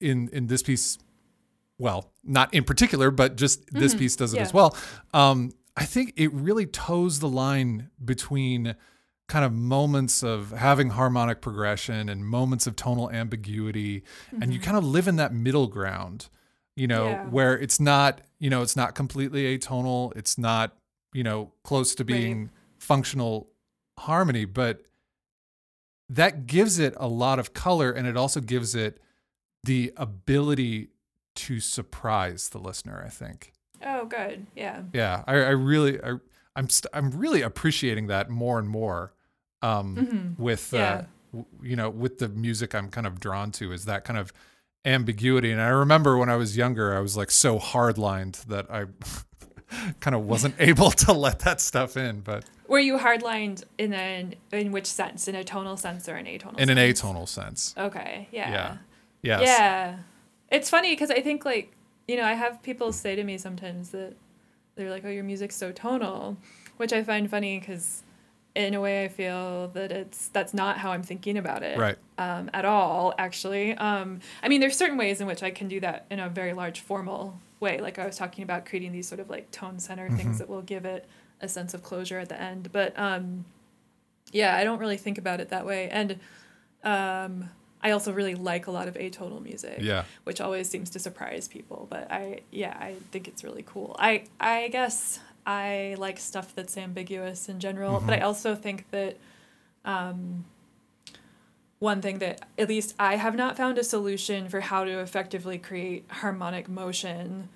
in 0.00 0.28
in 0.32 0.48
this 0.48 0.64
piece 0.64 0.98
well 1.78 2.10
not 2.24 2.52
in 2.52 2.64
particular 2.64 3.12
but 3.12 3.36
just 3.36 3.72
this 3.72 3.94
piece 3.94 4.16
does 4.16 4.34
it 4.34 4.38
yeah. 4.38 4.42
as 4.42 4.52
well 4.52 4.76
um 5.14 5.52
i 5.76 5.84
think 5.84 6.12
it 6.16 6.32
really 6.32 6.66
toes 6.66 7.20
the 7.20 7.28
line 7.28 7.88
between 8.04 8.74
kind 9.30 9.44
of 9.44 9.52
moments 9.52 10.24
of 10.24 10.50
having 10.50 10.90
harmonic 10.90 11.40
progression 11.40 12.08
and 12.08 12.26
moments 12.26 12.66
of 12.66 12.74
tonal 12.74 13.08
ambiguity 13.12 14.02
and 14.32 14.52
you 14.52 14.58
mm-hmm. 14.58 14.64
kind 14.64 14.76
of 14.76 14.84
live 14.84 15.06
in 15.06 15.14
that 15.14 15.32
middle 15.32 15.68
ground 15.68 16.28
you 16.74 16.88
know 16.88 17.06
Yeah. 17.10 17.26
where 17.26 17.56
it's 17.56 17.78
not 17.78 18.22
you 18.40 18.50
know 18.50 18.60
it's 18.62 18.74
not 18.74 18.96
completely 18.96 19.56
atonal 19.56 20.12
it's 20.16 20.36
not 20.36 20.76
you 21.12 21.22
know 21.22 21.52
close 21.62 21.94
to 21.94 22.04
being 22.04 22.50
functional 22.80 23.48
harmony 24.00 24.46
but 24.46 24.82
that 26.08 26.46
gives 26.46 26.80
it 26.80 26.92
a 26.96 27.06
lot 27.06 27.38
of 27.38 27.54
color 27.54 27.92
and 27.92 28.08
it 28.08 28.16
also 28.16 28.40
gives 28.40 28.74
it 28.74 28.98
the 29.62 29.92
ability 29.96 30.88
to 31.36 31.60
surprise 31.60 32.48
the 32.48 32.58
listener 32.58 33.00
i 33.06 33.08
think 33.08 33.52
Oh, 33.86 34.06
good. 34.06 34.46
Yeah. 34.56 34.82
yeah 34.92 35.22
i, 35.28 35.34
I 35.36 35.50
really 35.50 36.02
I, 36.02 36.16
i'm 36.56 36.68
st- 36.68 36.90
i'm 36.92 37.12
really 37.12 37.42
appreciating 37.42 38.08
that 38.08 38.28
more 38.28 38.58
and 38.58 38.68
more 38.68 39.12
um 39.62 40.34
with 40.38 40.72
uh 40.74 40.76
Yeah. 40.76 41.02
w- 41.32 41.46
you 41.62 41.76
know 41.76 41.90
with 41.90 42.18
the 42.18 42.28
music 42.28 42.74
i'm 42.74 42.88
kind 42.88 43.06
of 43.06 43.20
drawn 43.20 43.50
to 43.52 43.72
is 43.72 43.84
that 43.84 44.04
kind 44.04 44.18
of 44.18 44.32
ambiguity 44.84 45.50
and 45.50 45.60
i 45.60 45.68
remember 45.68 46.16
when 46.16 46.28
i 46.30 46.36
was 46.36 46.56
younger 46.56 46.94
i 46.96 47.00
was 47.00 47.16
like 47.16 47.30
so 47.30 47.58
hardlined 47.58 48.42
that 48.46 48.70
i 48.70 48.84
kind 50.00 50.14
of 50.14 50.26
wasn't 50.26 50.54
able 50.58 50.90
to 50.90 51.12
let 51.12 51.40
that 51.40 51.60
stuff 51.60 51.96
in 51.96 52.20
but 52.20 52.44
Were 52.66 52.80
you 52.80 52.98
hardlined 52.98 53.64
in 53.78 53.92
an 53.92 54.34
in 54.52 54.72
which 54.72 54.86
sense? 54.86 55.28
In 55.28 55.34
a 55.34 55.44
tonal 55.44 55.76
sense 55.76 56.08
or 56.08 56.14
an 56.16 56.26
atonal? 56.26 56.58
in 56.58 56.70
an 56.70 56.78
atonal 56.78 57.28
sense 57.28 57.74
Okay. 57.76 58.28
Yeah. 58.32 58.50
yeah 58.50 58.76
yes 59.22 59.40
Yeah. 59.42 59.96
It's 60.50 60.68
funny 60.70 60.90
because 60.92 61.10
I 61.10 61.20
think 61.20 61.44
like 61.44 61.72
you 62.08 62.16
know 62.16 62.24
I 62.24 62.32
have 62.34 62.62
people 62.62 62.92
say 62.92 63.14
to 63.14 63.22
me 63.24 63.38
sometimes 63.38 63.90
that 63.90 64.14
they're 64.76 64.90
like, 64.90 65.04
"Oh, 65.04 65.10
your 65.10 65.22
music's 65.24 65.54
so 65.56 65.70
tonal," 65.72 66.36
which 66.78 66.92
I 66.92 67.02
find 67.04 67.28
funny 67.30 67.60
because 67.60 68.02
in 68.54 68.74
a 68.74 68.80
way 68.80 69.04
I 69.04 69.08
feel 69.08 69.68
that 69.68 69.92
it's 69.92 70.28
that's 70.28 70.52
not 70.52 70.78
how 70.78 70.92
I'm 70.92 71.02
thinking 71.02 71.36
about 71.36 71.62
it. 71.62 71.78
right 71.78 71.96
um, 72.18 72.50
at 72.52 72.64
all, 72.66 73.14
actually. 73.16 73.74
Um, 73.74 74.20
I 74.42 74.48
mean, 74.48 74.60
there's 74.60 74.76
certain 74.76 74.98
ways 74.98 75.20
in 75.20 75.26
which 75.26 75.42
I 75.42 75.50
can 75.50 75.68
do 75.68 75.80
that 75.80 76.06
in 76.10 76.20
a 76.20 76.28
very 76.28 76.52
large 76.52 76.80
formal 76.80 77.38
way. 77.60 77.78
Like 77.80 77.98
I 77.98 78.06
was 78.06 78.16
talking 78.16 78.44
about 78.44 78.66
creating 78.66 78.92
these 78.92 79.08
sort 79.08 79.20
of 79.20 79.30
like 79.30 79.50
tone 79.50 79.78
center 79.78 80.10
things 80.10 80.38
that 80.38 80.48
will 80.48 80.62
give 80.62 80.84
it 80.84 81.08
a 81.40 81.48
sense 81.48 81.72
of 81.72 81.82
closure 81.82 82.18
at 82.18 82.28
the 82.28 82.40
end. 82.40 82.70
But 82.72 82.98
um, 82.98 83.46
yeah, 84.32 84.54
I 84.54 84.64
don't 84.64 84.78
really 84.78 84.98
think 84.98 85.16
about 85.16 85.40
it 85.40 85.48
that 85.48 85.64
way. 85.64 85.88
And 85.88 86.18
um, 86.84 87.48
I 87.82 87.92
also 87.92 88.12
really 88.12 88.34
like 88.34 88.66
a 88.66 88.70
lot 88.70 88.88
of 88.88 88.94
atonal 88.94 89.42
music 89.42 89.78
yeah 89.80 90.04
which 90.24 90.40
always 90.40 90.68
seems 90.68 90.90
to 90.90 90.98
surprise 90.98 91.48
people. 91.48 91.86
But 91.90 92.10
I, 92.12 92.40
yeah, 92.50 92.76
I 92.78 92.96
think 93.10 93.28
it's 93.28 93.42
really 93.42 93.64
cool. 93.66 93.96
I, 93.98 94.24
I 94.38 94.68
guess 94.68 95.20
I 95.50 95.96
like 95.98 96.20
stuff 96.20 96.54
that's 96.54 96.76
ambiguous 96.76 97.48
in 97.48 97.58
general, 97.58 98.00
but 98.06 98.14
I 98.14 98.20
also 98.20 98.54
think 98.54 98.88
that 98.92 99.16
um, 99.84 100.44
one 101.80 102.00
thing 102.00 102.20
that 102.20 102.46
at 102.56 102.68
least 102.68 102.94
I 103.00 103.16
have 103.16 103.34
not 103.34 103.56
found 103.56 103.76
a 103.76 103.82
solution 103.82 104.48
for 104.48 104.60
how 104.60 104.84
to 104.84 105.00
effectively 105.00 105.58
create 105.58 106.04
harmonic 106.08 106.68
motion 106.68 107.48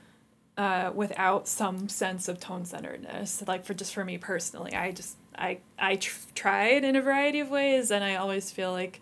uh, 0.59 0.91
without 0.93 1.47
some 1.47 1.89
sense 1.89 2.27
of 2.27 2.41
tone 2.41 2.65
centeredness. 2.65 3.45
Like 3.47 3.65
for 3.65 3.75
just 3.75 3.95
for 3.95 4.05
me 4.05 4.19
personally, 4.19 4.75
I 4.75 4.91
just 4.91 5.17
I 5.39 5.59
I 5.79 5.95
tr- 5.95 6.19
tried 6.35 6.83
in 6.83 6.97
a 6.97 7.03
variety 7.03 7.39
of 7.39 7.49
ways, 7.49 7.93
and 7.93 8.03
I 8.03 8.17
always 8.17 8.51
feel 8.51 8.73
like 8.73 9.01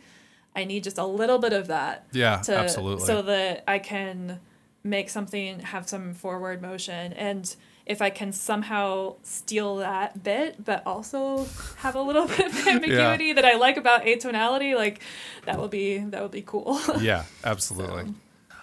I 0.54 0.64
need 0.64 0.84
just 0.84 0.98
a 0.98 1.06
little 1.06 1.38
bit 1.38 1.54
of 1.54 1.68
that 1.68 2.08
yeah 2.12 2.42
to 2.42 2.58
absolutely. 2.58 3.06
so 3.06 3.22
that 3.22 3.64
I 3.66 3.78
can 3.78 4.38
make 4.84 5.08
something 5.08 5.60
have 5.60 5.88
some 5.88 6.12
forward 6.12 6.60
motion. 6.60 7.14
And 7.14 7.56
if 7.86 8.00
I 8.00 8.10
can 8.10 8.32
somehow 8.32 9.16
steal 9.22 9.76
that 9.76 10.22
bit 10.22 10.64
but 10.64 10.82
also 10.86 11.46
have 11.78 11.94
a 11.94 12.02
little 12.02 12.26
bit 12.36 12.46
of 12.46 12.66
ambiguity 12.66 13.32
that 13.32 13.44
I 13.44 13.56
like 13.56 13.76
about 13.76 14.04
atonality 14.04 14.74
like 14.74 15.00
that 15.44 15.58
will 15.58 15.68
be 15.68 15.98
that 15.98 16.22
would 16.22 16.30
be 16.30 16.42
cool. 16.42 16.80
yeah 17.00 17.24
absolutely. 17.44 18.14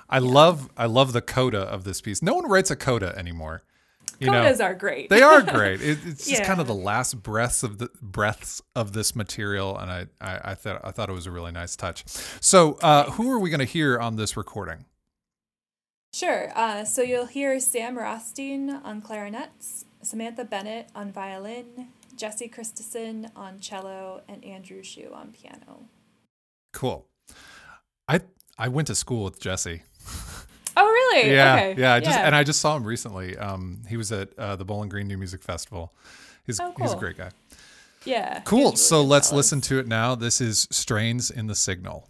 I 0.09 0.19
love 0.19 0.69
i 0.75 0.85
love 0.85 1.13
the 1.13 1.21
coda 1.21 1.59
of 1.61 1.83
this 1.83 2.01
piece. 2.01 2.21
No 2.21 2.33
one 2.33 2.47
writes 2.47 2.71
a 2.71 2.75
coda 2.75 3.13
anymore 3.17 3.63
you 4.19 4.27
Codas 4.27 4.59
know 4.59 4.65
are 4.65 4.73
great. 4.73 5.09
they 5.09 5.21
are 5.21 5.41
great. 5.41 5.81
It, 5.81 5.99
it's 6.05 6.27
just 6.27 6.43
kind 6.43 6.59
of 6.59 6.67
the 6.67 6.75
last 6.75 7.23
breaths 7.23 7.63
of 7.63 7.77
the 7.77 7.89
breaths 8.01 8.61
of 8.75 8.91
this 8.93 9.15
material 9.15 9.77
and 9.77 9.89
i 9.91 10.07
i, 10.19 10.51
I 10.51 10.55
thought 10.55 10.81
i 10.83 10.91
thought 10.91 11.09
it 11.09 11.13
was 11.13 11.25
a 11.25 11.31
really 11.31 11.51
nice 11.51 11.75
touch. 11.75 12.03
So 12.41 12.73
uh 12.81 13.11
who 13.11 13.31
are 13.31 13.39
we 13.39 13.49
going 13.49 13.59
to 13.59 13.65
hear 13.65 13.97
on 13.99 14.17
this 14.17 14.35
recording 14.35 14.85
Sure. 16.13 16.51
Uh, 16.55 16.83
so 16.85 17.01
you'll 17.01 17.27
hear 17.27 17.59
Sam 17.59 17.97
Rothstein 17.97 18.69
on 18.69 19.01
clarinets, 19.01 19.85
Samantha 20.01 20.43
Bennett 20.43 20.89
on 20.95 21.11
violin, 21.11 21.89
Jesse 22.15 22.47
Christensen 22.47 23.29
on 23.35 23.59
cello, 23.59 24.21
and 24.27 24.43
Andrew 24.43 24.81
Shu 24.83 25.11
on 25.13 25.31
piano. 25.31 25.85
cool 26.73 27.05
i 28.07 28.19
i 28.57 28.67
went 28.67 28.87
to 28.87 28.95
school 28.95 29.23
with 29.23 29.39
jesse 29.39 29.81
Oh, 30.77 30.85
really? 30.85 31.31
Yeah, 31.33 31.55
Okay. 31.55 31.81
yeah. 31.81 31.93
I 31.95 31.99
just 31.99 32.17
and 32.17 32.33
I 32.33 32.43
just 32.45 32.61
saw 32.61 32.77
him 32.77 32.85
recently. 32.85 33.37
Um, 33.37 33.81
he 33.89 33.97
was 33.97 34.13
at 34.13 34.29
uh, 34.39 34.55
the 34.55 34.63
Bowling 34.63 34.87
Green 34.87 35.07
New 35.09 35.17
Music 35.17 35.43
Festival. 35.43 35.93
He's 36.45 36.57
Oh, 36.59 36.73
he's 36.79 36.93
a 36.93 36.95
great 36.95 37.17
guy. 37.17 37.31
yeah. 38.05 38.39
Cool. 38.45 38.77
so 38.77 39.03
let's 39.03 39.33
listen 39.33 39.59
to 39.61 39.79
it 39.79 39.87
now. 39.87 40.15
This 40.15 40.39
is 40.39 40.67
Strains 40.71 41.31
in 41.31 41.47
the 41.47 41.55
Signal. 41.55 42.07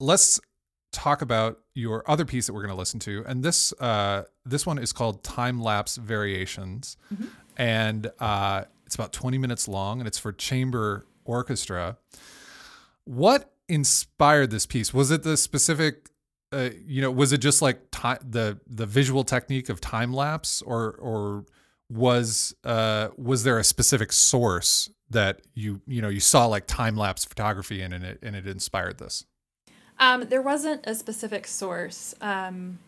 Let's 0.00 0.40
talk 0.92 1.22
about 1.22 1.60
your 1.74 2.02
other 2.10 2.24
piece 2.24 2.48
that 2.48 2.52
we're 2.52 2.62
going 2.62 2.74
to 2.74 2.78
listen 2.78 2.98
to, 3.00 3.24
and 3.28 3.42
this 3.44 3.72
uh, 3.80 4.24
this 4.44 4.66
one 4.66 4.78
is 4.78 4.92
called 4.92 5.22
Time 5.22 5.60
Lapse 5.62 5.96
Variations, 5.96 6.96
Mm-hmm. 7.14 7.26
and 7.56 8.10
uh, 8.18 8.64
it's 8.86 8.96
about 8.96 9.12
twenty 9.12 9.38
minutes 9.38 9.68
long, 9.68 10.00
and 10.00 10.08
it's 10.08 10.18
for 10.18 10.32
chamber 10.32 11.06
orchestra. 11.24 11.96
What 13.04 13.52
inspired 13.68 14.50
this 14.50 14.66
piece? 14.66 14.92
Was 14.92 15.10
it 15.10 15.22
the 15.22 15.36
specific? 15.36 16.08
Uh, 16.52 16.70
you 16.84 17.00
know, 17.00 17.10
was 17.12 17.32
it 17.32 17.38
just 17.38 17.62
like 17.62 17.90
ti 17.92 18.14
the 18.28 18.58
the 18.66 18.86
visual 18.86 19.22
technique 19.22 19.68
of 19.68 19.80
time 19.80 20.12
lapse, 20.12 20.62
or 20.62 20.92
or 21.00 21.44
was 21.88 22.54
uh 22.64 23.08
was 23.16 23.42
there 23.44 23.58
a 23.58 23.64
specific 23.64 24.12
source 24.12 24.90
that 25.10 25.40
you 25.54 25.80
you 25.86 26.00
know 26.02 26.08
you 26.08 26.20
saw 26.20 26.46
like 26.46 26.66
time 26.66 26.96
lapse 26.96 27.24
photography 27.24 27.80
in 27.82 27.92
and 27.92 28.04
it 28.04 28.18
and 28.22 28.34
it 28.34 28.46
inspired 28.48 28.98
this? 28.98 29.24
Um, 30.00 30.22
there 30.28 30.42
wasn't 30.42 30.86
a 30.86 30.94
specific 30.94 31.46
source. 31.46 32.14
Um, 32.20 32.78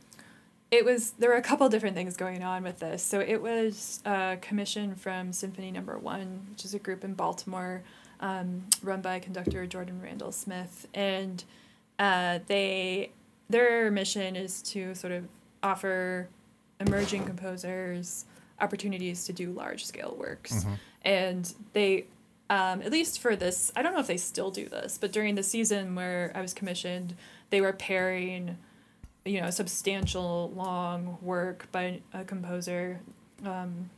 it 0.70 0.86
was 0.86 1.10
there 1.12 1.28
were 1.28 1.36
a 1.36 1.42
couple 1.42 1.68
different 1.68 1.94
things 1.94 2.16
going 2.16 2.42
on 2.42 2.62
with 2.64 2.78
this. 2.78 3.02
So 3.02 3.20
it 3.20 3.42
was 3.42 4.00
a 4.06 4.38
commission 4.40 4.94
from 4.94 5.32
Symphony 5.34 5.70
Number 5.70 5.98
One, 5.98 6.46
which 6.50 6.64
is 6.64 6.72
a 6.72 6.78
group 6.78 7.04
in 7.04 7.12
Baltimore, 7.12 7.82
um, 8.20 8.64
run 8.82 9.02
by 9.02 9.18
conductor 9.18 9.66
Jordan 9.66 10.00
Randall 10.02 10.32
Smith, 10.32 10.88
and 10.94 11.44
uh, 11.98 12.38
they 12.46 13.10
their 13.50 13.90
mission 13.90 14.34
is 14.34 14.62
to 14.62 14.94
sort 14.94 15.12
of 15.12 15.28
offer 15.62 16.28
emerging 16.80 17.26
composers 17.26 18.24
opportunities 18.58 19.26
to 19.26 19.32
do 19.34 19.50
large 19.52 19.84
scale 19.84 20.16
works, 20.18 20.64
and 21.02 21.52
they 21.74 22.06
um, 22.50 22.82
at 22.82 22.92
least 22.92 23.20
for 23.20 23.36
this, 23.36 23.72
I 23.74 23.82
don't 23.82 23.94
know 23.94 24.00
if 24.00 24.06
they 24.06 24.16
still 24.16 24.50
do 24.50 24.68
this, 24.68 24.98
but 24.98 25.12
during 25.12 25.34
the 25.34 25.42
season 25.42 25.94
where 25.94 26.32
I 26.34 26.40
was 26.40 26.52
commissioned, 26.52 27.14
they 27.50 27.60
were 27.60 27.72
pairing, 27.72 28.58
you 29.24 29.40
know, 29.40 29.50
substantial 29.50 30.52
long 30.54 31.18
work 31.22 31.68
by 31.72 32.00
a 32.12 32.24
composer 32.24 33.00
um, 33.44 33.90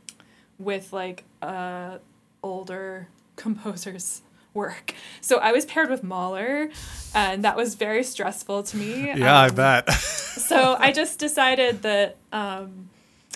with 0.57 0.93
like 0.93 1.23
uh, 1.41 1.97
older 2.43 3.09
composers' 3.35 4.21
work. 4.53 4.93
So 5.21 5.37
I 5.37 5.51
was 5.51 5.65
paired 5.65 5.89
with 5.89 6.03
Mahler, 6.03 6.69
and 7.13 7.43
that 7.43 7.57
was 7.57 7.75
very 7.75 8.03
stressful 8.03 8.63
to 8.63 8.77
me. 8.77 9.13
Yeah, 9.15 9.39
um, 9.39 9.45
I 9.45 9.49
bet. 9.49 9.91
so 9.91 10.75
I 10.79 10.91
just 10.91 11.19
decided 11.19 11.81
that 11.83 12.17
um, 12.31 12.89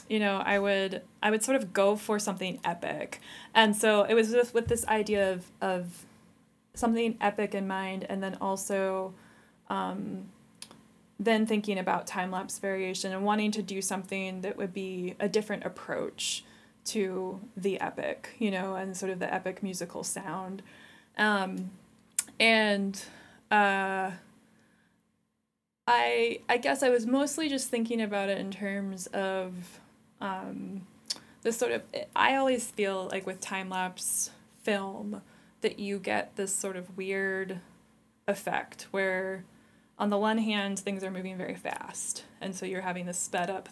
you 0.10 0.20
know 0.20 0.42
I 0.44 0.60
would 0.60 1.02
I 1.22 1.32
would 1.32 1.44
sort 1.44 1.56
of 1.56 1.72
go 1.72 1.96
for 1.96 2.20
something 2.20 2.60
epic, 2.64 3.22
and 3.54 3.76
so 3.76 4.04
it 4.04 4.14
was 4.14 4.32
with, 4.32 4.54
with 4.54 4.68
this 4.68 4.86
idea 4.88 5.32
of 5.32 5.46
of 5.62 6.06
something 6.74 7.18
epic 7.22 7.54
in 7.56 7.68
mind, 7.68 8.06
and 8.10 8.22
then 8.22 8.38
also 8.42 9.14
um, 9.70 10.26
then 11.20 11.46
thinking 11.46 11.78
about 11.78 12.08
time 12.08 12.32
lapse 12.32 12.60
variation 12.60 13.14
and 13.14 13.24
wanting 13.24 13.52
to 13.52 13.62
do 13.62 13.82
something 13.82 14.42
that 14.42 14.58
would 14.58 14.74
be 14.74 15.16
a 15.20 15.30
different 15.30 15.64
approach 15.64 16.44
to 16.86 17.40
the 17.56 17.80
epic, 17.80 18.36
you 18.40 18.50
know, 18.50 18.76
and 18.76 18.98
sort 18.98 19.12
of 19.12 19.20
the 19.20 19.32
epic 19.32 19.64
musical 19.64 20.04
sound, 20.04 20.62
um, 21.18 21.72
and. 22.40 23.04
Uh, 23.52 24.12
I 25.92 26.42
I 26.48 26.58
guess 26.58 26.84
I 26.84 26.90
was 26.90 27.08
mostly 27.08 27.50
just 27.50 27.70
thinking 27.70 28.00
about 28.00 28.30
it 28.30 28.38
in 28.38 28.52
terms 28.52 29.08
of 29.08 29.80
um, 30.22 30.88
this 31.42 31.58
sort 31.58 31.72
of. 31.72 31.84
I 32.16 32.36
always 32.36 32.70
feel 32.72 33.10
like 33.12 33.26
with 33.26 33.40
time 33.40 33.70
lapse 33.70 34.32
film 34.62 35.22
that 35.62 35.80
you 35.80 36.00
get 36.00 36.36
this 36.36 36.54
sort 36.54 36.76
of 36.76 36.98
weird 36.98 37.60
effect 38.28 38.88
where, 38.92 39.46
on 39.98 40.10
the 40.10 40.18
one 40.18 40.38
hand, 40.38 40.80
things 40.80 41.04
are 41.04 41.12
moving 41.12 41.38
very 41.38 41.56
fast, 41.56 42.24
and 42.42 42.56
so 42.56 42.66
you're 42.66 42.82
having 42.82 43.06
this 43.06 43.18
sped 43.18 43.50
up 43.50 43.70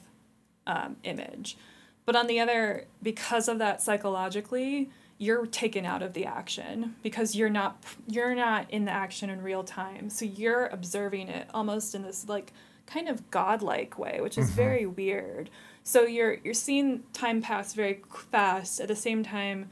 um, 0.66 0.98
image, 1.04 1.58
but 2.06 2.16
on 2.16 2.28
the 2.28 2.40
other, 2.40 2.86
because 3.02 3.48
of 3.48 3.60
that 3.60 3.82
psychologically, 3.82 4.90
you're 5.18 5.46
taken 5.46 5.86
out 5.86 6.02
of 6.02 6.14
the 6.14 6.26
action 6.26 6.96
because 7.02 7.36
you're 7.36 7.50
not 7.50 7.84
you're 8.08 8.36
not 8.36 8.70
in 8.70 8.86
the 8.86 8.92
action 8.92 9.30
in 9.30 9.42
real 9.42 9.64
time 9.64 10.10
so 10.10 10.26
you're 10.26 10.68
observing 10.68 11.28
it 11.28 11.48
almost 11.54 11.96
in 11.96 12.04
this 12.04 12.28
like 12.30 12.54
kind 12.88 13.08
of 13.08 13.30
godlike 13.30 14.00
way 14.00 14.20
which 14.22 14.38
is 14.38 14.48
mm-hmm. 14.48 14.56
very 14.56 14.86
weird 14.86 15.50
so 15.84 16.04
you're 16.04 16.38
you're 16.44 16.54
seeing 16.54 17.04
time 17.14 17.42
pass 17.42 17.74
very 17.74 18.02
fast 18.32 18.80
at 18.80 18.88
the 18.88 18.96
same 18.96 19.24
time 19.24 19.70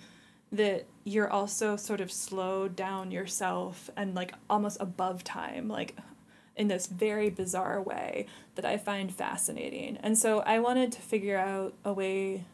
that 0.51 0.85
you're 1.03 1.29
also 1.29 1.75
sort 1.75 1.99
of 2.01 2.11
slowed 2.11 2.75
down 2.75 3.11
yourself 3.11 3.89
and 3.97 4.13
like 4.15 4.33
almost 4.49 4.77
above 4.79 5.23
time 5.23 5.67
like 5.67 5.95
in 6.55 6.67
this 6.67 6.87
very 6.87 7.29
bizarre 7.29 7.81
way 7.81 8.25
that 8.55 8.65
I 8.65 8.77
find 8.77 9.13
fascinating. 9.13 9.97
And 9.97 10.17
so 10.17 10.39
I 10.39 10.59
wanted 10.59 10.91
to 10.93 11.01
figure 11.01 11.37
out 11.37 11.73
a 11.83 11.93
way 11.93 12.45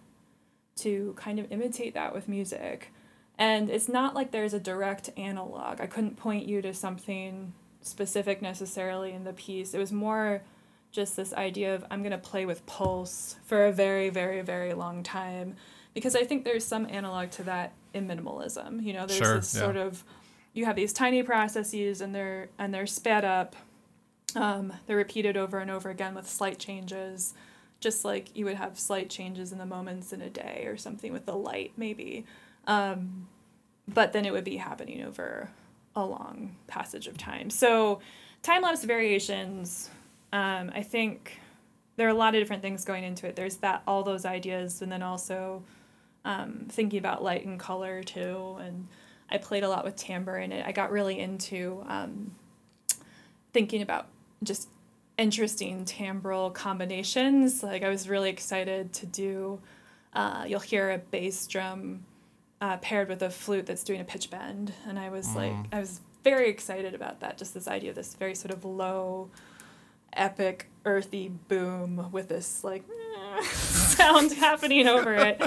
to 0.77 1.13
kind 1.17 1.39
of 1.39 1.51
imitate 1.51 1.93
that 1.93 2.13
with 2.13 2.27
music. 2.27 2.91
And 3.37 3.69
it's 3.69 3.87
not 3.87 4.15
like 4.15 4.31
there's 4.31 4.53
a 4.53 4.59
direct 4.59 5.09
analog. 5.17 5.81
I 5.81 5.87
couldn't 5.87 6.17
point 6.17 6.47
you 6.47 6.61
to 6.61 6.73
something 6.73 7.53
specific 7.81 8.41
necessarily 8.41 9.11
in 9.11 9.23
the 9.23 9.33
piece. 9.33 9.73
It 9.73 9.77
was 9.79 9.91
more 9.91 10.41
just 10.91 11.15
this 11.15 11.33
idea 11.33 11.73
of 11.73 11.85
I'm 11.89 12.01
going 12.01 12.11
to 12.11 12.17
play 12.17 12.45
with 12.45 12.65
pulse 12.65 13.37
for 13.45 13.65
a 13.65 13.71
very, 13.71 14.09
very, 14.09 14.41
very 14.41 14.73
long 14.73 15.03
time. 15.03 15.55
Because 15.93 16.15
I 16.15 16.23
think 16.23 16.45
there's 16.45 16.65
some 16.65 16.87
analog 16.89 17.31
to 17.31 17.43
that 17.43 17.73
in 17.93 18.07
minimalism. 18.07 18.83
You 18.83 18.93
know, 18.93 19.05
there's 19.05 19.19
Sure, 19.19 19.35
this 19.35 19.53
yeah. 19.53 19.61
sort 19.61 19.77
of 19.77 20.03
you 20.53 20.65
have 20.65 20.75
these 20.75 20.93
tiny 20.93 21.23
processes 21.23 22.01
and 22.01 22.13
they're 22.13 22.49
and 22.57 22.73
they're 22.73 22.87
sped 22.87 23.25
up. 23.25 23.55
Um, 24.35 24.73
they're 24.85 24.97
repeated 24.97 25.35
over 25.35 25.59
and 25.59 25.69
over 25.69 25.89
again 25.89 26.15
with 26.15 26.29
slight 26.29 26.57
changes 26.57 27.33
just 27.81 28.05
like 28.05 28.35
you 28.37 28.45
would 28.45 28.55
have 28.55 28.79
slight 28.79 29.09
changes 29.09 29.51
in 29.51 29.57
the 29.57 29.65
moments 29.65 30.13
in 30.13 30.21
a 30.21 30.29
day 30.29 30.63
or 30.67 30.77
something 30.77 31.11
with 31.11 31.25
the 31.25 31.35
light 31.35 31.73
maybe 31.75 32.25
um, 32.67 33.27
but 33.87 34.13
then 34.13 34.25
it 34.25 34.31
would 34.31 34.43
be 34.43 34.57
happening 34.57 35.03
over 35.03 35.49
a 35.95 36.05
long 36.05 36.55
passage 36.67 37.07
of 37.07 37.17
time 37.17 37.49
so 37.49 37.99
time 38.43 38.61
lapse 38.61 38.83
variations 38.83 39.89
um, 40.33 40.71
i 40.73 40.81
think 40.81 41.39
there 41.97 42.07
are 42.07 42.11
a 42.11 42.15
lot 42.15 42.33
of 42.33 42.41
different 42.41 42.61
things 42.61 42.85
going 42.85 43.03
into 43.03 43.27
it 43.27 43.35
there's 43.35 43.57
that 43.57 43.81
all 43.85 44.03
those 44.03 44.25
ideas 44.25 44.81
and 44.81 44.91
then 44.91 45.03
also 45.03 45.63
um, 46.23 46.65
thinking 46.69 46.99
about 46.99 47.23
light 47.23 47.45
and 47.45 47.59
color 47.59 48.03
too 48.03 48.57
and 48.61 48.87
i 49.29 49.37
played 49.37 49.63
a 49.63 49.69
lot 49.69 49.83
with 49.83 49.95
timbre 49.95 50.37
in 50.37 50.51
it 50.51 50.65
i 50.65 50.71
got 50.71 50.91
really 50.91 51.19
into 51.19 51.83
um, 51.87 52.31
thinking 53.53 53.81
about 53.81 54.07
just 54.43 54.69
interesting 55.17 55.85
timbral 55.85 56.53
combinations. 56.53 57.63
Like 57.63 57.83
I 57.83 57.89
was 57.89 58.09
really 58.09 58.29
excited 58.29 58.93
to 58.93 59.05
do. 59.05 59.59
Uh, 60.13 60.45
you'll 60.47 60.59
hear 60.59 60.91
a 60.91 60.97
bass 60.97 61.47
drum 61.47 62.05
uh, 62.61 62.77
paired 62.77 63.09
with 63.09 63.21
a 63.23 63.29
flute 63.29 63.65
that's 63.65 63.83
doing 63.83 63.99
a 63.99 64.03
pitch 64.03 64.29
bend, 64.29 64.71
and 64.87 64.97
I 64.99 65.09
was 65.09 65.35
like, 65.35 65.51
I 65.71 65.79
was 65.79 65.99
very 66.23 66.49
excited 66.49 66.93
about 66.93 67.19
that. 67.21 67.37
Just 67.37 67.53
this 67.55 67.67
idea 67.67 67.89
of 67.89 67.95
this 67.95 68.13
very 68.13 68.35
sort 68.35 68.53
of 68.53 68.63
low, 68.63 69.29
epic, 70.13 70.69
earthy 70.85 71.29
boom 71.47 72.11
with 72.11 72.29
this 72.29 72.63
like 72.63 72.83
sound 73.51 74.31
happening 74.37 74.87
over 74.87 75.15
it. 75.15 75.41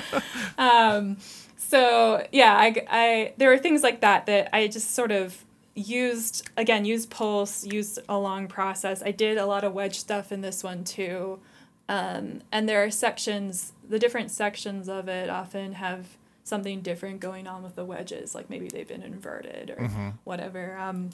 Um, 0.58 1.18
so 1.56 2.26
yeah, 2.32 2.56
I, 2.56 2.84
I 2.90 3.32
there 3.36 3.48
were 3.48 3.58
things 3.58 3.82
like 3.82 4.00
that 4.00 4.26
that 4.26 4.54
I 4.54 4.66
just 4.66 4.90
sort 4.92 5.12
of 5.12 5.44
used 5.76 6.48
again 6.56 6.84
used 6.84 7.10
pulse 7.10 7.66
used 7.66 7.98
a 8.08 8.16
long 8.16 8.46
process 8.46 9.02
i 9.04 9.10
did 9.10 9.36
a 9.36 9.44
lot 9.44 9.64
of 9.64 9.72
wedge 9.72 9.98
stuff 9.98 10.30
in 10.30 10.40
this 10.40 10.62
one 10.62 10.84
too 10.84 11.40
um, 11.88 12.40
and 12.52 12.68
there 12.68 12.84
are 12.84 12.92
sections 12.92 13.72
the 13.88 13.98
different 13.98 14.30
sections 14.30 14.88
of 14.88 15.08
it 15.08 15.28
often 15.28 15.72
have 15.72 16.16
something 16.44 16.80
different 16.82 17.20
going 17.20 17.46
on 17.46 17.62
with 17.62 17.74
the 17.74 17.84
wedges 17.84 18.34
like 18.34 18.48
maybe 18.50 18.68
they've 18.68 18.88
been 18.88 19.02
inverted 19.02 19.70
or 19.70 19.84
whatever 20.24 20.76
um, 20.76 21.10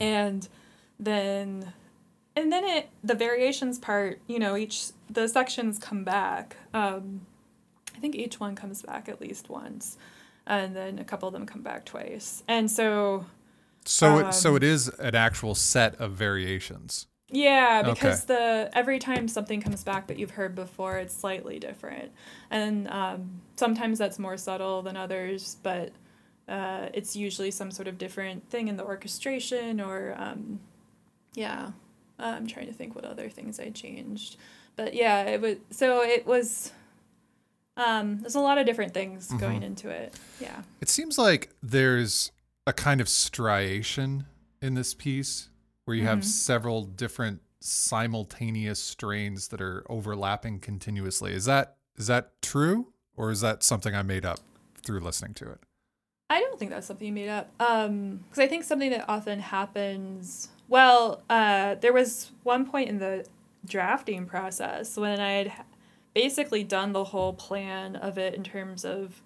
and 0.00 0.48
then 0.98 1.72
and 2.36 2.52
then 2.52 2.64
it 2.64 2.88
the 3.02 3.14
variations 3.14 3.78
part 3.78 4.20
you 4.28 4.38
know 4.38 4.56
each 4.56 4.88
the 5.10 5.26
sections 5.28 5.78
come 5.78 6.04
back 6.04 6.56
um, 6.72 7.20
i 7.96 7.98
think 7.98 8.14
each 8.14 8.38
one 8.40 8.54
comes 8.54 8.82
back 8.82 9.08
at 9.08 9.20
least 9.20 9.48
once 9.50 9.98
and 10.46 10.74
then 10.74 10.98
a 10.98 11.04
couple 11.04 11.26
of 11.28 11.32
them 11.34 11.44
come 11.46 11.62
back 11.62 11.84
twice 11.84 12.42
and 12.48 12.70
so 12.70 13.24
So 13.84 14.18
it, 14.18 14.32
so 14.34 14.50
Um, 14.50 14.56
it 14.56 14.62
is 14.62 14.88
an 14.98 15.14
actual 15.14 15.54
set 15.54 15.94
of 15.96 16.12
variations. 16.12 17.06
Yeah, 17.32 17.82
Okay. 17.84 17.92
because 17.92 18.24
the 18.24 18.70
every 18.72 18.98
time 18.98 19.28
something 19.28 19.60
comes 19.60 19.84
back 19.84 20.08
that 20.08 20.18
you've 20.18 20.32
heard 20.32 20.54
before, 20.54 20.98
it's 20.98 21.14
slightly 21.16 21.58
different, 21.58 22.10
and 22.50 22.88
um, 22.88 23.40
sometimes 23.56 23.98
that's 23.98 24.18
more 24.18 24.36
subtle 24.36 24.82
than 24.82 24.96
others, 24.96 25.56
but 25.62 25.92
uh, 26.48 26.88
it's 26.92 27.14
usually 27.14 27.50
some 27.52 27.70
sort 27.70 27.86
of 27.86 27.98
different 27.98 28.48
thing 28.50 28.66
in 28.68 28.76
the 28.76 28.84
orchestration 28.84 29.80
or 29.80 30.14
um, 30.18 30.58
yeah. 31.34 31.70
Uh, 32.18 32.34
I'm 32.36 32.46
trying 32.46 32.66
to 32.66 32.72
think 32.72 32.94
what 32.94 33.04
other 33.04 33.28
things 33.30 33.58
I 33.60 33.70
changed, 33.70 34.36
but 34.76 34.92
yeah, 34.94 35.22
it 35.22 35.40
was 35.40 35.56
so 35.70 36.02
it 36.02 36.26
was. 36.26 36.72
Um, 37.76 38.18
there's 38.20 38.34
a 38.34 38.40
lot 38.40 38.58
of 38.58 38.66
different 38.66 38.92
things 38.92 39.28
Mm-hmm. 39.28 39.38
going 39.38 39.62
into 39.62 39.88
it. 39.88 40.14
Yeah. 40.40 40.62
It 40.80 40.88
seems 40.88 41.16
like 41.16 41.50
there's 41.62 42.30
a 42.66 42.72
kind 42.72 43.00
of 43.00 43.08
striation 43.08 44.26
in 44.60 44.74
this 44.74 44.92
piece. 44.92 45.48
Where 45.84 45.96
you 45.96 46.04
have 46.04 46.24
several 46.24 46.84
different 46.84 47.40
simultaneous 47.60 48.82
strains 48.82 49.48
that 49.48 49.60
are 49.60 49.84
overlapping 49.88 50.58
continuously. 50.58 51.32
Is 51.32 51.44
that 51.44 51.76
is 51.96 52.06
that 52.06 52.40
true 52.42 52.92
or 53.16 53.30
is 53.30 53.40
that 53.42 53.62
something 53.62 53.94
I 53.94 54.02
made 54.02 54.24
up 54.24 54.40
through 54.82 55.00
listening 55.00 55.34
to 55.34 55.50
it? 55.50 55.60
I 56.30 56.40
don't 56.40 56.58
think 56.58 56.70
that's 56.70 56.86
something 56.86 57.08
you 57.08 57.12
made 57.12 57.28
up. 57.28 57.50
Um, 57.60 58.20
because 58.28 58.38
I 58.38 58.46
think 58.46 58.64
something 58.64 58.90
that 58.90 59.08
often 59.08 59.40
happens. 59.40 60.48
Well, 60.68 61.22
uh, 61.28 61.74
there 61.74 61.92
was 61.92 62.30
one 62.44 62.64
point 62.64 62.88
in 62.88 62.98
the 62.98 63.26
drafting 63.66 64.26
process 64.26 64.96
when 64.96 65.20
I 65.20 65.32
had 65.32 65.52
basically 66.14 66.64
done 66.64 66.92
the 66.92 67.04
whole 67.04 67.32
plan 67.32 67.96
of 67.96 68.16
it 68.16 68.34
in 68.34 68.44
terms 68.44 68.84
of 68.84 69.22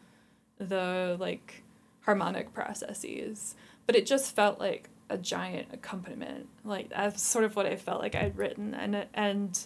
the 0.59 1.17
like 1.21 1.63
harmonic 2.01 2.55
processes, 2.55 3.55
but 3.87 3.95
it 3.95 4.07
just 4.07 4.35
felt 4.35 4.59
like 4.59 4.89
a 5.11 5.19
giant 5.19 5.69
accompaniment. 5.73 6.49
Like 6.65 6.91
that's 6.91 7.23
sort 7.23 7.45
of 7.45 7.57
what 7.57 7.67
I 7.67 7.77
felt 7.77 8.01
like 8.01 8.15
I'd 8.15 8.37
written, 8.37 8.75
and 8.75 9.07
and 9.15 9.59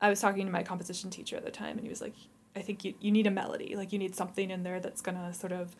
I 0.00 0.08
was 0.08 0.20
talking 0.20 0.46
to 0.46 0.52
my 0.52 0.62
composition 0.62 1.10
teacher 1.10 1.36
at 1.36 1.44
the 1.44 1.50
time, 1.50 1.76
and 1.76 1.80
he 1.82 1.88
was 1.88 2.00
like, 2.00 2.14
"I 2.56 2.60
think 2.60 2.84
you 2.84 2.94
you 3.00 3.10
need 3.10 3.26
a 3.26 3.30
melody. 3.30 3.74
Like 3.76 3.92
you 3.92 3.98
need 3.98 4.14
something 4.14 4.50
in 4.50 4.62
there 4.62 4.80
that's 4.80 5.00
gonna 5.02 5.32
sort 5.34 5.52
of 5.52 5.74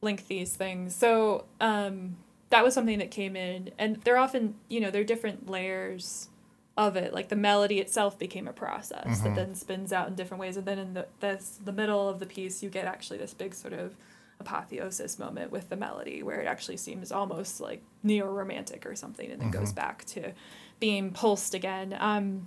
link 0.00 0.26
these 0.28 0.54
things." 0.54 0.94
So 0.94 1.44
um, 1.60 2.16
that 2.50 2.64
was 2.64 2.74
something 2.74 2.98
that 2.98 3.10
came 3.10 3.36
in, 3.36 3.70
and 3.78 3.96
they're 4.04 4.18
often 4.18 4.54
you 4.68 4.80
know 4.80 4.90
they're 4.90 5.04
different 5.04 5.48
layers 5.50 6.28
of 6.76 6.94
it 6.94 7.12
like 7.12 7.28
the 7.28 7.34
melody 7.34 7.80
itself 7.80 8.16
became 8.20 8.46
a 8.46 8.52
process 8.52 9.04
Mm-hmm. 9.04 9.24
that 9.24 9.34
then 9.34 9.54
spins 9.56 9.92
out 9.92 10.06
in 10.06 10.14
different 10.14 10.40
ways 10.40 10.56
and 10.56 10.64
then 10.64 10.78
in 10.78 10.94
the 10.94 11.08
this 11.18 11.58
the 11.64 11.72
middle 11.72 12.08
of 12.08 12.20
the 12.20 12.24
piece 12.26 12.62
you 12.62 12.70
get 12.70 12.84
actually 12.84 13.18
this 13.18 13.34
big 13.34 13.52
sort 13.52 13.72
of 13.74 13.96
apotheosis 14.40 15.18
moment 15.18 15.50
with 15.50 15.68
the 15.68 15.76
melody 15.76 16.22
where 16.22 16.40
it 16.40 16.46
actually 16.46 16.76
seems 16.76 17.10
almost 17.10 17.60
like 17.60 17.82
neo-romantic 18.02 18.86
or 18.86 18.94
something 18.94 19.30
and 19.30 19.40
then 19.40 19.50
Mm-hmm. 19.50 19.58
goes 19.60 19.72
back 19.72 20.04
to 20.06 20.32
being 20.80 21.10
pulsed 21.10 21.54
again 21.54 21.96
um, 21.98 22.46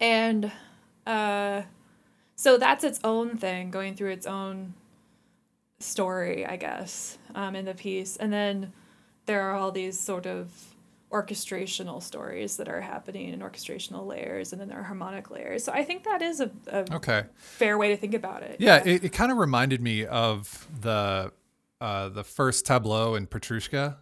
and 0.00 0.50
uh, 1.06 1.62
so 2.36 2.56
that's 2.58 2.82
its 2.84 2.98
own 3.04 3.36
thing 3.36 3.70
going 3.70 3.94
through 3.94 4.10
its 4.10 4.26
own 4.26 4.74
story 5.78 6.46
i 6.46 6.56
guess 6.56 7.18
um, 7.34 7.56
in 7.56 7.64
the 7.64 7.74
piece 7.74 8.16
and 8.16 8.32
then 8.32 8.72
there 9.26 9.42
are 9.42 9.54
all 9.54 9.70
these 9.72 9.98
sort 9.98 10.26
of 10.26 10.71
orchestrational 11.12 12.02
stories 12.02 12.56
that 12.56 12.68
are 12.68 12.80
happening 12.80 13.28
in 13.28 13.40
orchestrational 13.40 14.06
layers 14.06 14.52
and 14.52 14.60
then 14.60 14.68
there 14.68 14.78
are 14.80 14.84
harmonic 14.84 15.30
layers. 15.30 15.62
So 15.64 15.72
i 15.72 15.84
think 15.84 16.04
that 16.04 16.22
is 16.22 16.40
a, 16.40 16.50
a 16.68 16.84
Okay. 16.94 17.24
fair 17.36 17.76
way 17.78 17.88
to 17.88 17.96
think 17.96 18.14
about 18.14 18.42
it. 18.42 18.56
Yeah, 18.58 18.82
it, 18.84 19.04
it 19.04 19.12
kind 19.12 19.30
of 19.30 19.38
reminded 19.38 19.80
me 19.80 20.04
of 20.06 20.66
the 20.80 21.32
uh, 21.80 22.08
the 22.10 22.24
first 22.24 22.64
tableau 22.64 23.14
in 23.16 23.26
Petrushka. 23.26 23.96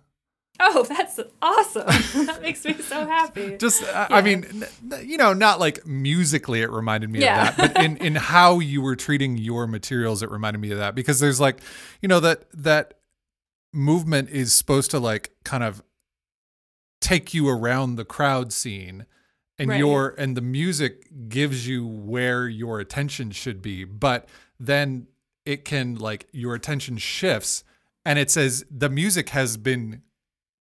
oh 0.61 0.83
that's 0.85 1.19
awesome. 1.41 1.87
That 2.27 2.43
makes 2.43 2.63
me 2.65 2.75
so 2.75 3.07
happy. 3.07 3.57
Just, 3.61 3.83
I 3.85 4.07
I 4.11 4.21
mean, 4.21 4.65
you 5.03 5.17
know, 5.17 5.33
not 5.33 5.59
like 5.59 5.87
musically 5.87 6.61
it 6.61 6.71
reminded 6.71 7.09
me 7.11 7.21
Yeah. 7.21 7.49
of 7.49 7.57
that, 7.57 7.75
but 7.75 7.83
in, 7.85 7.97
in 8.09 8.15
how 8.17 8.59
you 8.61 8.83
were 8.83 8.97
treating 8.97 9.39
your 9.39 9.67
materials, 9.67 10.23
it 10.23 10.31
reminded 10.31 10.59
me 10.61 10.71
of 10.73 10.79
that. 10.79 10.95
Because 10.95 11.19
there's 11.21 11.41
like, 11.41 11.61
you 12.03 12.09
know, 12.09 12.21
that 12.21 12.45
that 12.53 12.95
movement 13.73 14.29
is 14.31 14.55
supposed 14.55 14.91
to 14.91 14.99
like 14.99 15.31
kind 15.45 15.63
of 15.65 15.83
take 17.01 17.33
you 17.35 17.49
around 17.49 17.97
the 17.97 18.05
crowd 18.05 18.53
scene 18.53 19.07
and 19.59 19.71
Right. 19.71 19.79
your 19.79 20.15
and 20.19 20.37
the 20.37 20.41
music 20.43 21.07
gives 21.29 21.67
you 21.67 21.87
where 21.87 22.49
your 22.49 22.81
attention 22.81 23.31
should 23.31 23.61
be 23.63 23.85
but 23.85 24.29
then 24.59 25.07
it 25.45 25.65
can 25.65 25.95
like 25.97 26.27
your 26.33 26.55
attention 26.55 26.99
shifts 26.99 27.65
and 28.05 28.19
it 28.19 28.31
says 28.31 28.65
the 28.71 28.89
music 28.89 29.31
has 29.31 29.57
been 29.57 30.03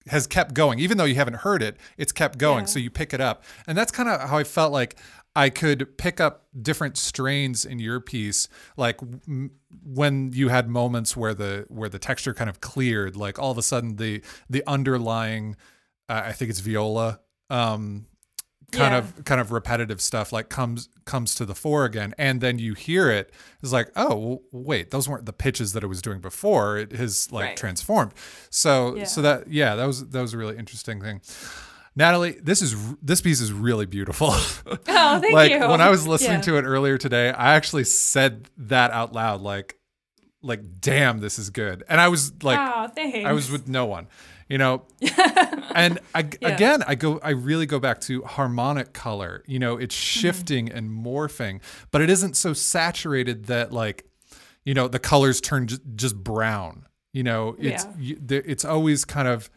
has 0.07 0.25
kept 0.27 0.53
going 0.53 0.79
even 0.79 0.97
though 0.97 1.03
you 1.05 1.15
haven't 1.15 1.37
heard 1.37 1.61
it 1.61 1.77
it's 1.97 2.11
kept 2.11 2.37
going 2.37 2.61
Yeah. 2.61 2.65
so 2.67 2.79
you 2.79 2.89
pick 2.89 3.13
it 3.13 3.21
up 3.21 3.43
and 3.67 3.77
that's 3.77 3.91
kind 3.91 4.07
of 4.09 4.29
how 4.29 4.37
i 4.37 4.43
felt 4.43 4.71
like 4.71 4.95
i 5.35 5.49
could 5.49 5.97
pick 5.97 6.19
up 6.21 6.45
different 6.59 6.97
strains 6.97 7.65
in 7.65 7.77
your 7.79 7.99
piece 7.99 8.47
like 8.77 8.99
m- 9.27 9.51
when 9.83 10.31
you 10.33 10.49
had 10.49 10.69
moments 10.69 11.17
where 11.17 11.33
the 11.33 11.65
where 11.69 11.89
the 11.89 11.99
texture 11.99 12.33
kind 12.33 12.49
of 12.49 12.61
cleared 12.61 13.15
like 13.15 13.37
all 13.37 13.51
of 13.51 13.57
a 13.57 13.63
sudden 13.63 13.97
the 13.97 14.21
the 14.49 14.63
underlying 14.65 15.55
uh, 16.09 16.21
i 16.25 16.31
think 16.31 16.49
it's 16.49 16.59
viola 16.59 17.19
um 17.49 18.05
kind 18.73 18.91
Yeah. 18.93 18.97
of 18.97 19.23
kind 19.23 19.39
of 19.39 19.51
repetitive 19.53 20.01
stuff 20.01 20.33
like 20.33 20.49
comes 20.49 20.89
comes 21.05 21.35
to 21.35 21.45
the 21.45 21.55
fore 21.55 21.85
again. 21.85 22.13
And 22.17 22.41
then 22.41 22.59
you 22.59 22.73
hear 22.73 23.09
it 23.09 23.31
it's 23.63 23.71
like 23.71 23.89
oh 23.95 24.15
well, 24.17 24.39
wait 24.51 24.91
those 24.91 25.07
weren't 25.07 25.25
the 25.25 25.31
pitches 25.31 25.71
that 25.71 25.83
it 25.85 25.87
was 25.87 26.01
doing 26.01 26.19
before. 26.19 26.77
It 26.77 26.91
has 26.91 27.31
like 27.31 27.45
Right. 27.45 27.57
transformed. 27.57 28.11
So 28.49 28.97
Yeah. 28.97 29.03
so 29.05 29.21
that 29.21 29.47
yeah 29.49 29.75
that 29.75 29.85
was 29.85 30.09
that 30.09 30.19
was 30.21 30.33
a 30.33 30.37
really 30.37 30.57
interesting 30.57 31.01
thing. 31.01 31.21
Natalie 31.95 32.37
this 32.43 32.61
is 32.61 32.75
this 33.01 33.21
piece 33.21 33.39
is 33.39 33.53
really 33.53 33.85
beautiful. 33.85 34.31
Oh 34.89 35.19
thank 35.21 35.33
like 35.33 35.51
you. 35.53 35.59
when 35.69 35.79
i 35.79 35.89
was 35.89 36.05
listening 36.05 36.39
Yeah. 36.39 36.41
to 36.41 36.57
it 36.57 36.63
earlier 36.63 36.97
today 36.97 37.29
i 37.31 37.55
actually 37.55 37.85
said 37.85 38.49
that 38.57 38.91
out 38.91 39.13
loud 39.13 39.39
like 39.39 39.77
like 40.41 40.61
damn 40.81 41.19
this 41.19 41.39
is 41.39 41.49
good. 41.49 41.83
And 41.87 42.01
i 42.01 42.09
was 42.09 42.33
like 42.43 42.59
oh 42.59 43.23
I 43.25 43.31
was 43.31 43.49
with 43.49 43.69
no 43.69 43.85
one, 43.85 44.07
you 44.49 44.57
know. 44.57 44.83
and 45.75 45.99
I, 46.15 46.27
Yeah. 46.41 46.47
again, 46.49 46.83
I 46.87 46.95
go, 46.95 47.19
I 47.23 47.31
really 47.31 47.65
go 47.65 47.79
back 47.79 47.99
to 48.01 48.21
harmonic 48.23 48.93
color. 48.93 49.43
You 49.47 49.59
know, 49.59 49.77
it's 49.77 49.95
Mm-hmm. 49.95 50.19
shifting 50.21 50.71
and 50.71 50.89
morphing, 50.89 51.61
but 51.91 52.01
it 52.01 52.09
isn't 52.09 52.35
so 52.37 52.53
saturated 52.53 53.45
that 53.45 53.71
like, 53.73 54.05
you 54.65 54.73
know, 54.73 54.87
the 54.87 54.99
colors 54.99 55.39
turn 55.41 55.67
j- 55.67 55.77
just 55.95 56.15
brown. 56.15 56.85
You 57.13 57.23
know, 57.23 57.55
it's 57.59 57.85
Yeah. 57.85 57.93
you, 57.97 58.17
it's 58.29 58.65
always 58.65 59.05
kind 59.05 59.27
of 59.27 59.49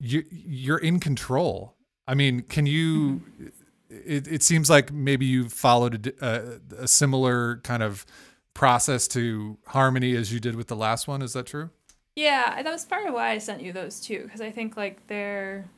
you 0.00 0.24
you're 0.30 0.78
in 0.78 1.00
control. 1.00 1.76
I 2.06 2.14
mean, 2.14 2.42
can 2.42 2.66
you? 2.66 3.22
Mm-hmm. 3.40 3.46
It, 3.90 4.26
it 4.26 4.42
seems 4.42 4.70
like 4.70 4.90
maybe 4.90 5.26
you 5.26 5.48
followed 5.50 6.14
a 6.22 6.88
similar 6.88 7.58
kind 7.58 7.82
of 7.82 8.06
process 8.54 9.06
to 9.08 9.58
harmony 9.66 10.16
as 10.16 10.32
you 10.32 10.40
did 10.40 10.56
with 10.56 10.68
the 10.68 10.76
last 10.76 11.06
one. 11.06 11.20
Is 11.20 11.34
that 11.34 11.46
true? 11.46 11.68
Yeah, 12.14 12.62
that 12.62 12.70
was 12.70 12.84
part 12.84 13.06
of 13.06 13.14
why 13.14 13.30
I 13.30 13.38
sent 13.38 13.62
you 13.62 13.72
those 13.72 14.00
too, 14.00 14.22
because 14.24 14.40
I 14.40 14.50
think 14.50 14.76
like 14.76 15.06
they're 15.06 15.68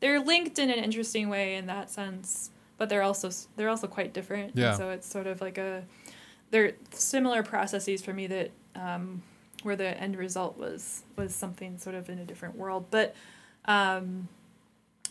they're 0.00 0.20
linked 0.20 0.58
in 0.58 0.68
an 0.70 0.82
interesting 0.82 1.28
way 1.28 1.54
in 1.56 1.66
that 1.66 1.90
sense, 1.90 2.50
but 2.76 2.88
they're 2.88 3.02
also 3.02 3.30
they're 3.56 3.68
also 3.68 3.86
quite 3.86 4.12
different. 4.12 4.50
and 4.50 4.58
Yeah. 4.58 4.74
so 4.76 4.90
it's 4.90 5.06
sort 5.08 5.26
of 5.26 5.40
like 5.40 5.58
a 5.58 5.84
they're 6.50 6.72
similar 6.90 7.42
processes 7.42 8.02
for 8.02 8.12
me 8.12 8.26
that 8.26 8.50
um, 8.74 9.22
where 9.62 9.76
the 9.76 9.98
end 10.00 10.16
result 10.16 10.58
was 10.58 11.04
was 11.16 11.34
something 11.34 11.78
sort 11.78 11.94
of 11.94 12.08
in 12.08 12.18
a 12.18 12.24
different 12.24 12.56
world. 12.56 12.86
But 12.90 13.14
um, 13.66 14.28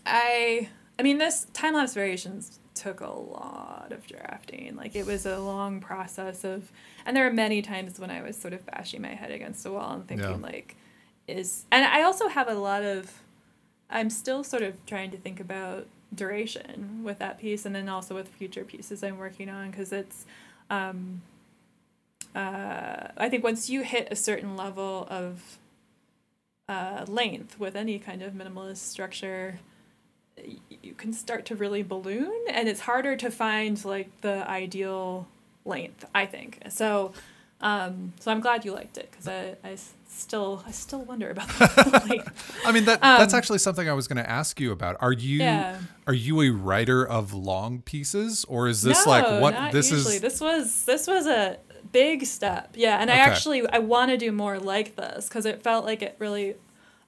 I 0.06 0.70
I 1.00 1.04
mean 1.04 1.18
this 1.20 1.48
time 1.54 1.74
lapse 1.74 1.94
variations 1.94 2.60
took 2.76 3.02
a 3.02 3.10
lot 3.10 3.88
of 3.92 4.06
drafting. 4.06 4.76
Like 4.76 4.96
it 4.96 5.06
was 5.06 5.26
a 5.26 5.40
long 5.40 5.80
process 5.80 6.44
of 6.44 6.72
and 7.06 7.16
there 7.16 7.26
were 7.26 7.34
many 7.34 7.62
times 7.62 8.00
when 8.00 8.12
I 8.12 8.22
was 8.22 8.36
sort 8.38 8.54
of 8.54 8.66
bashing 8.66 9.02
my 9.02 9.16
head 9.16 9.32
against 9.32 9.64
the 9.64 9.72
wall 9.72 9.94
and 9.94 10.08
thinking 10.08 10.30
Yeah. 10.30 10.36
like 10.52 10.76
is 11.28 11.66
and 11.72 11.86
I 11.86 12.04
also 12.04 12.28
have 12.28 12.48
a 12.48 12.54
lot 12.54 12.84
of 12.84 13.22
I'm 13.90 14.10
still 14.10 14.44
sort 14.44 14.64
of 14.64 14.74
trying 14.86 15.12
to 15.12 15.18
think 15.18 15.40
about 15.40 15.88
duration 16.14 17.02
with 17.04 17.20
that 17.20 17.40
piece 17.40 17.66
and 17.66 17.74
then 17.76 17.90
also 17.90 18.14
with 18.16 18.28
future 18.28 18.64
pieces 18.64 19.04
I'm 19.04 19.18
working 19.18 19.50
on 19.50 19.72
because 19.72 19.92
it's 19.92 20.26
um 20.70 21.22
uh 22.36 23.08
I 23.18 23.30
think 23.30 23.44
once 23.44 23.70
you 23.70 23.82
hit 23.82 24.08
a 24.12 24.16
certain 24.16 24.56
level 24.56 25.08
of 25.10 25.58
uh, 26.68 27.06
length 27.08 27.60
with 27.60 27.76
any 27.76 28.00
kind 28.00 28.22
of 28.24 28.34
minimalist 28.34 28.78
structure 28.78 29.60
you 30.82 30.94
can 30.94 31.14
start 31.14 31.46
to 31.46 31.56
really 31.56 31.84
balloon 31.84 32.34
and 32.50 32.68
it's 32.68 32.82
harder 32.82 33.16
to 33.16 33.32
find 33.32 33.84
like 33.86 34.10
the 34.22 34.48
ideal 34.50 35.28
length 35.64 36.06
i 36.14 36.26
think 36.26 36.60
so 36.70 37.12
um 37.62 38.14
so 38.20 38.32
i'm 38.32 38.42
glad 38.42 38.66
you 38.66 38.72
liked 38.74 38.98
it 38.98 39.10
because 39.10 39.28
I, 39.28 39.56
I 39.64 39.78
still 40.08 40.64
i 40.68 40.72
still 40.72 41.02
wonder 41.04 41.30
about 41.30 41.48
the 41.48 42.04
length 42.10 42.66
I 42.66 42.72
mean 42.72 42.86
that 42.86 43.02
that's 43.02 43.34
Um, 43.34 43.38
actually 43.38 43.60
something 43.60 43.88
I 43.90 43.94
was 43.94 44.08
going 44.08 44.24
to 44.24 44.30
ask 44.30 44.60
you 44.60 44.72
about. 44.72 44.98
Are 45.00 45.12
you 45.14 45.40
Yeah. 45.44 45.78
are 46.08 46.14
you 46.14 46.42
a 46.42 46.50
writer 46.50 47.06
of 47.06 47.34
long 47.34 47.82
pieces 47.82 48.46
or 48.46 48.68
is 48.68 48.82
this 48.82 49.06
like 49.06 49.40
what 49.42 49.72
this 49.72 49.92
usually. 49.92 50.16
is 50.16 50.22
this 50.22 50.42
was 50.42 50.86
this 50.86 51.08
was 51.08 51.28
a 51.28 51.58
big 51.92 52.26
step 52.26 52.74
yeah 52.76 52.98
and 53.00 53.10
i 53.12 53.16
actually 53.16 53.66
i 53.70 53.78
want 53.80 54.10
to 54.12 54.18
do 54.18 54.32
more 54.32 54.60
like 54.60 54.96
this 54.96 55.28
because 55.30 55.46
it 55.46 55.62
felt 55.64 55.86
like 55.86 56.02
it 56.02 56.16
really 56.20 56.56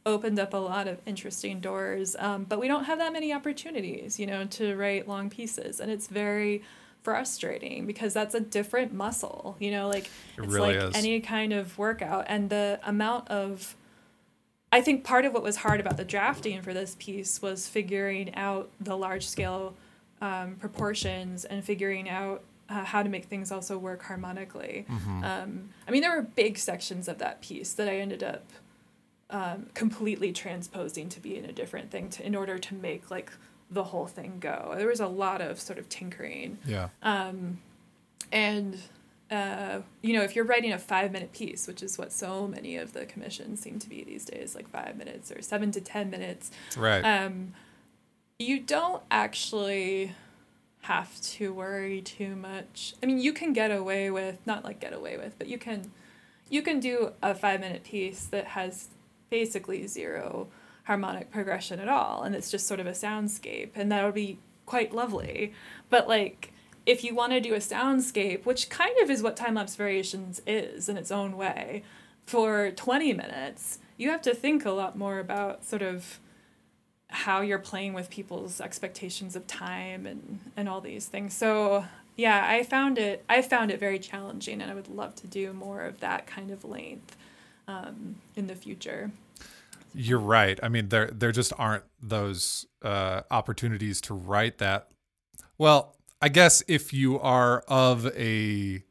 opened 0.08 0.40
up 0.40 0.54
a 0.54 0.58
lot 0.58 0.88
of 0.88 1.00
interesting 1.06 1.60
doors 1.60 2.16
um, 2.18 2.46
but 2.46 2.60
we 2.60 2.68
don't 2.68 2.86
have 2.86 2.98
that 2.98 3.14
many 3.14 3.32
opportunities 3.34 4.20
you 4.20 4.26
know 4.26 4.46
to 4.46 4.76
write 4.76 5.08
long 5.08 5.30
pieces 5.30 5.80
and 5.80 5.92
it's 5.92 6.08
very 6.08 6.64
frustrating 7.04 7.86
because 7.86 8.14
that's 8.14 8.34
a 8.34 8.40
different 8.40 8.94
muscle 8.94 9.56
you 9.60 9.70
know 9.70 9.88
like 9.88 10.06
It 10.38 10.44
it's 10.44 10.54
really 10.54 10.78
like 10.78 10.90
is. 10.90 10.96
any 10.96 11.20
kind 11.20 11.54
of 11.54 11.78
workout 11.78 12.26
and 12.28 12.50
the 12.50 12.80
amount 12.84 13.28
of 13.30 13.76
I 14.72 14.82
think 14.82 15.04
part 15.04 15.24
of 15.26 15.34
what 15.34 15.44
was 15.44 15.58
hard 15.58 15.80
about 15.80 15.96
the 15.96 16.04
drafting 16.04 16.62
for 16.62 16.74
this 16.74 16.96
piece 17.00 17.42
was 17.42 17.68
figuring 17.68 18.36
out 18.36 18.70
the 18.82 18.98
large 18.98 19.26
scale 19.26 19.76
um, 20.22 20.56
proportions 20.56 21.46
and 21.46 21.64
figuring 21.64 22.10
out 22.10 22.44
uh, 22.70 22.84
how 22.84 23.02
to 23.02 23.08
make 23.08 23.26
things 23.26 23.50
also 23.50 23.78
work 23.78 24.04
harmonically. 24.04 24.86
Mm-hmm. 24.90 25.24
Um, 25.24 25.70
I 25.88 25.92
mean, 25.92 26.02
there 26.02 26.14
were 26.14 26.22
big 26.22 26.58
sections 26.58 27.08
of 27.08 27.18
that 27.20 27.42
piece 27.42 27.74
that 27.74 27.88
I 27.88 27.98
ended 27.98 28.24
up 28.24 28.44
um, 29.30 29.68
completely 29.74 30.32
transposing 30.32 31.10
to 31.10 31.20
be 31.20 31.38
in 31.38 31.46
a 31.46 31.52
different 31.52 31.92
thing 31.92 32.10
to 32.12 32.26
in 32.26 32.36
order 32.36 32.58
to 32.58 32.76
make 32.76 33.12
like 33.12 33.32
the 33.70 33.84
whole 33.86 34.08
thing 34.08 34.38
go. 34.40 34.74
There 34.78 34.88
was 34.88 35.00
a 35.02 35.08
lot 35.08 35.42
of 35.42 35.60
sort 35.60 35.78
of 35.80 35.90
tinkering. 35.90 36.58
Yeah. 36.66 36.90
Um, 37.04 37.60
and 38.32 38.78
uh, 39.30 39.82
you 40.02 40.14
know, 40.14 40.24
if 40.24 40.36
you're 40.36 40.46
writing 40.46 40.72
a 40.72 40.80
five 40.80 41.12
minute 41.12 41.34
piece, 41.34 41.68
which 41.68 41.84
is 41.84 41.98
what 41.98 42.14
so 42.14 42.48
many 42.48 42.78
of 42.78 42.94
the 42.94 43.06
commissions 43.06 43.60
seem 43.60 43.78
to 43.80 43.90
be 43.90 44.04
these 44.04 44.24
days, 44.24 44.56
like 44.56 44.70
five 44.70 44.96
minutes 44.96 45.32
or 45.32 45.42
seven 45.42 45.72
to 45.72 45.82
ten 45.82 46.10
minutes, 46.10 46.50
Right. 46.78 47.02
um, 47.02 47.54
you 48.40 48.60
don't 48.60 49.04
actually 49.12 50.14
have 50.82 51.20
to 51.22 51.52
worry 51.54 52.02
too 52.02 52.36
much. 52.38 52.94
I 53.04 53.06
mean, 53.06 53.20
you 53.20 53.34
can 53.34 53.52
get 53.52 53.72
away 53.72 54.10
with 54.10 54.38
not 54.46 54.64
like 54.64 54.80
get 54.80 54.94
away 54.94 55.18
with, 55.18 55.38
but 55.38 55.48
you 55.48 55.58
can 55.58 55.92
you 56.50 56.62
can 56.62 56.80
do 56.80 57.12
a 57.22 57.36
five 57.36 57.60
minute 57.60 57.84
piece 57.84 58.26
that 58.28 58.46
has 58.46 58.88
basically 59.30 59.88
zero 59.88 60.48
harmonic 60.84 61.32
progression 61.32 61.80
at 61.80 61.90
all, 61.90 62.24
and 62.24 62.36
it's 62.36 62.50
just 62.50 62.68
sort 62.68 62.80
of 62.80 62.88
a 62.88 62.92
soundscape, 62.92 63.72
and 63.76 63.92
that'll 63.92 64.12
be 64.12 64.40
quite 64.66 64.94
lovely. 64.94 65.54
But 65.90 66.08
like 66.08 66.54
if 66.88 67.04
you 67.04 67.14
want 67.14 67.34
to 67.34 67.42
do 67.42 67.54
a 67.54 67.58
soundscape, 67.58 68.46
which 68.46 68.70
kind 68.70 68.98
of 69.04 69.10
is 69.10 69.22
what 69.22 69.36
time 69.36 69.56
lapse 69.56 69.76
variations 69.76 70.42
is 70.48 70.88
in 70.88 70.96
its 70.96 71.12
own 71.12 71.36
way, 71.36 71.84
for 72.26 72.72
20 72.72 73.14
minutes, 73.14 73.80
you 73.98 74.10
have 74.10 74.22
to 74.22 74.34
think 74.34 74.66
a 74.66 74.72
lot 74.72 74.98
more 74.98 75.20
about 75.20 75.66
sort 75.66 75.82
of 75.82 76.20
how 77.10 77.42
you're 77.42 77.60
playing 77.60 77.94
with 77.94 78.10
people's 78.10 78.60
expectations 78.62 79.36
of 79.36 79.48
time 79.48 80.06
and 80.06 80.40
and 80.56 80.70
all 80.70 80.82
these 80.82 81.06
things. 81.08 81.34
So 81.34 81.86
yeah, 82.16 82.46
I 82.48 82.64
found 82.64 82.98
it 82.98 83.24
I 83.30 83.42
found 83.42 83.72
it 83.72 83.80
very 83.80 84.00
challenging, 84.00 84.62
and 84.62 84.72
I 84.72 84.76
would 84.76 84.90
love 84.90 85.16
to 85.16 85.28
do 85.28 85.54
more 85.54 85.82
of 85.82 86.00
that 86.00 86.28
kind 86.28 86.52
of 86.52 86.64
length 86.64 87.18
um, 87.68 88.16
in 88.36 88.48
the 88.48 88.56
future. 88.56 89.12
You're 89.94 90.20
right. 90.20 90.60
I 90.62 90.70
mean, 90.70 90.90
there 90.90 91.08
there 91.08 91.32
just 91.32 91.54
aren't 91.58 91.84
those 92.02 92.66
uh, 92.84 93.22
opportunities 93.32 94.02
to 94.02 94.14
write 94.14 94.58
that. 94.60 94.90
Well, 95.58 95.96
I 96.22 96.30
guess 96.30 96.64
if 96.68 96.94
you 96.94 97.20
are 97.20 97.62
of 97.68 98.06
a 98.16 98.84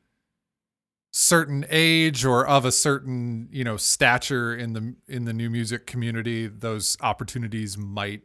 certain 1.13 1.65
age 1.71 2.25
or 2.25 2.47
of 2.47 2.65
a 2.65 2.73
certain 2.73 3.49
you 3.51 3.65
know 3.65 3.77
stature 3.77 4.55
in 4.55 4.73
the 4.73 4.95
in 5.09 5.25
the 5.25 5.33
new 5.33 5.49
music 5.51 5.87
community, 5.87 6.47
those 6.47 6.97
opportunities 7.01 7.79
might 7.79 8.23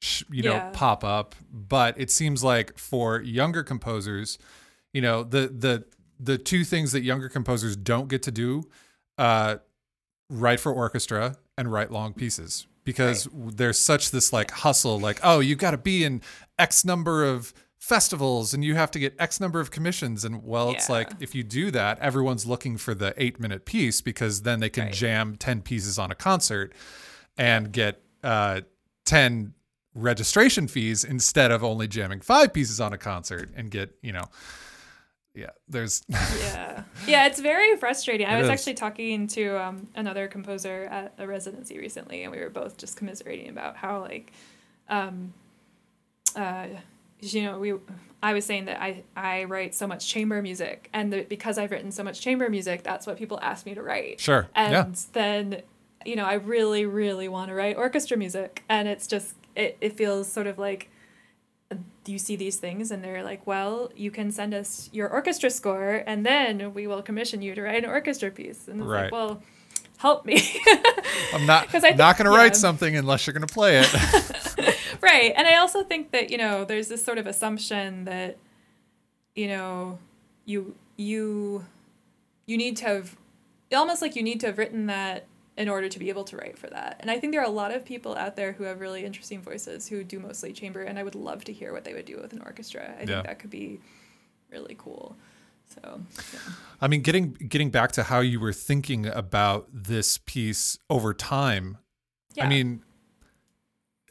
sh- 0.00 0.24
you 0.30 0.42
know 0.42 0.54
Yeah. 0.54 0.70
pop 0.72 1.04
up. 1.04 1.34
But 1.52 1.98
it 2.00 2.10
seems 2.10 2.42
like 2.42 2.76
for 2.78 3.20
younger 3.20 3.62
composers, 3.62 4.38
you 4.92 5.00
know 5.02 5.22
the 5.22 5.48
the 5.48 5.84
the 6.18 6.38
two 6.38 6.64
things 6.64 6.92
that 6.92 7.02
younger 7.02 7.28
composers 7.28 7.76
don't 7.76 8.08
get 8.08 8.22
to 8.24 8.30
do. 8.30 8.64
Uh, 9.18 9.56
write 10.28 10.60
for 10.60 10.72
orchestra 10.72 11.36
and 11.56 11.70
write 11.72 11.90
long 11.90 12.12
pieces 12.12 12.66
because 12.84 13.28
there's 13.32 13.78
such 13.78 14.10
this 14.10 14.32
like 14.32 14.50
hustle 14.50 14.98
like 14.98 15.20
oh 15.22 15.40
you 15.40 15.54
got 15.56 15.70
to 15.72 15.78
be 15.78 16.04
in 16.04 16.20
x 16.58 16.84
number 16.84 17.24
of 17.24 17.52
festivals 17.78 18.52
and 18.52 18.64
you 18.64 18.74
have 18.74 18.90
to 18.90 18.98
get 18.98 19.14
x 19.20 19.38
number 19.40 19.60
of 19.60 19.70
commissions. 19.70 20.24
And 20.24 20.42
well 20.44 20.70
it's 20.70 20.88
like 20.88 21.10
if 21.20 21.34
you 21.34 21.44
do 21.44 21.70
that 21.70 21.98
everyone's 22.00 22.44
looking 22.46 22.76
for 22.76 22.94
the 22.94 23.14
8 23.16 23.38
minute 23.38 23.64
piece 23.64 24.00
because 24.00 24.42
then 24.42 24.58
they 24.60 24.68
can 24.70 24.86
Right. 24.86 24.92
jam 24.94 25.36
10 25.36 25.62
pieces 25.62 25.98
on 25.98 26.10
a 26.10 26.14
concert 26.16 26.72
and 27.38 27.70
get 27.72 28.02
uh 28.24 28.62
10 29.04 29.54
registration 29.94 30.66
fees 30.68 31.04
instead 31.04 31.50
of 31.52 31.62
only 31.62 31.86
jamming 31.86 32.20
5 32.20 32.52
pieces 32.52 32.80
on 32.80 32.92
a 32.92 32.98
concert 32.98 33.50
and 33.54 33.70
get 33.70 33.94
you 34.02 34.12
know 34.12 34.24
yeah 35.36 35.50
there's 35.68 36.02
yeah. 36.08 36.82
Yeah 37.06 37.26
it's 37.26 37.38
very 37.38 37.76
frustrating. 37.76 38.26
I 38.26 38.36
was 38.36 38.46
is. 38.46 38.50
actually 38.50 38.74
talking 38.74 39.26
to 39.28 39.62
um, 39.62 39.86
another 39.94 40.26
composer 40.26 40.84
at 40.84 41.14
a 41.18 41.26
residency 41.26 41.78
recently 41.78 42.22
and 42.22 42.32
we 42.32 42.40
were 42.40 42.50
both 42.50 42.76
just 42.78 42.96
commiserating 42.96 43.50
about 43.50 43.76
how 43.76 44.00
like 44.00 44.32
um 44.88 45.32
uh 46.34 46.66
you 47.20 47.42
know 47.42 47.58
we 47.58 47.74
i 48.22 48.32
was 48.32 48.44
saying 48.44 48.66
that 48.66 48.80
i 48.80 49.02
i 49.16 49.44
write 49.44 49.74
so 49.74 49.86
much 49.86 50.08
chamber 50.08 50.40
music 50.42 50.88
and 50.92 51.12
that 51.12 51.28
because 51.28 51.58
i've 51.58 51.70
written 51.70 51.90
so 51.92 52.02
much 52.02 52.20
chamber 52.20 52.48
music 52.48 52.82
that's 52.82 53.06
what 53.06 53.16
people 53.16 53.38
ask 53.42 53.66
me 53.66 53.74
to 53.74 53.82
write. 53.82 54.20
Sure. 54.20 54.48
And 54.54 54.72
yeah 54.72 54.86
then 55.12 55.62
you 56.04 56.16
know 56.16 56.24
i 56.24 56.34
really 56.34 56.86
really 56.86 57.28
want 57.28 57.48
to 57.48 57.54
write 57.54 57.76
orchestra 57.76 58.16
music 58.16 58.62
and 58.68 58.86
it's 58.88 59.06
just 59.06 59.34
it, 59.54 59.76
it 59.80 59.96
feels 59.96 60.30
sort 60.30 60.46
of 60.46 60.58
like 60.58 60.88
you 62.12 62.18
see 62.18 62.36
these 62.36 62.56
things? 62.56 62.90
And 62.90 63.02
they're 63.04 63.22
like 63.22 63.46
well 63.46 63.90
you 63.96 64.10
can 64.10 64.30
send 64.30 64.54
us 64.54 64.88
your 64.92 65.08
orchestra 65.08 65.50
score 65.50 66.02
and 66.06 66.24
then 66.26 66.72
we 66.74 66.86
will 66.86 67.02
commission 67.02 67.42
you 67.42 67.54
to 67.54 67.62
write 67.62 67.84
an 67.84 67.90
orchestra 67.90 68.30
piece. 68.30 68.68
And 68.68 68.80
it's 68.80 68.88
Right. 68.88 69.02
like 69.04 69.12
well 69.12 69.42
help 69.98 70.26
me. 70.26 70.42
I'm 71.32 71.46
not 71.46 71.68
'Cause 71.70 71.84
I 71.84 71.92
thi- 71.92 71.96
not 71.96 72.16
going 72.18 72.26
to 72.30 72.36
write 72.36 72.52
yeah. 72.52 72.58
something 72.58 72.96
unless 72.96 73.26
you're 73.26 73.34
going 73.34 73.46
to 73.46 73.52
play 73.54 73.78
it. 73.78 74.76
Right. 75.02 75.32
And 75.36 75.46
i 75.46 75.56
also 75.56 75.84
think 75.84 76.10
that 76.12 76.30
you 76.30 76.38
know 76.38 76.64
there's 76.64 76.88
this 76.88 77.04
sort 77.04 77.18
of 77.18 77.26
assumption 77.26 78.04
that 78.06 78.38
you 79.34 79.46
know 79.46 79.98
you 80.46 80.74
you 80.96 81.64
you 82.46 82.56
need 82.56 82.76
to 82.78 82.84
have 82.86 83.16
almost 83.74 84.00
like 84.00 84.16
you 84.16 84.22
need 84.22 84.40
to 84.40 84.46
have 84.46 84.58
written 84.58 84.86
that 84.86 85.26
in 85.56 85.68
order 85.68 85.88
to 85.88 85.98
be 85.98 86.08
able 86.10 86.24
to 86.24 86.36
write 86.36 86.58
for 86.58 86.66
that 86.68 86.96
and 87.00 87.10
i 87.10 87.18
think 87.18 87.32
there 87.32 87.40
are 87.40 87.46
a 87.46 87.50
lot 87.50 87.72
of 87.74 87.84
people 87.84 88.14
out 88.16 88.36
there 88.36 88.52
who 88.52 88.64
have 88.64 88.80
really 88.80 89.04
interesting 89.04 89.40
voices 89.40 89.88
who 89.88 90.04
do 90.04 90.18
mostly 90.18 90.52
chamber 90.52 90.82
and 90.82 90.98
i 90.98 91.02
would 91.02 91.14
love 91.14 91.44
to 91.44 91.52
hear 91.52 91.72
what 91.72 91.84
they 91.84 91.94
would 91.94 92.04
do 92.04 92.18
with 92.20 92.32
an 92.32 92.42
orchestra 92.42 92.94
i 92.98 93.00
Yeah. 93.00 93.06
think 93.06 93.26
that 93.26 93.38
could 93.38 93.50
be 93.50 93.80
really 94.50 94.74
cool 94.78 95.16
so 95.68 96.00
yeah. 96.32 96.38
I 96.80 96.86
mean, 96.86 97.00
getting 97.02 97.32
getting 97.32 97.70
back 97.70 97.90
to 97.92 98.04
how 98.04 98.20
you 98.20 98.38
were 98.38 98.52
thinking 98.52 99.04
about 99.06 99.66
this 99.72 100.18
piece 100.18 100.78
over 100.88 101.12
time. 101.12 101.78
I 102.40 102.46
mean, 102.46 102.82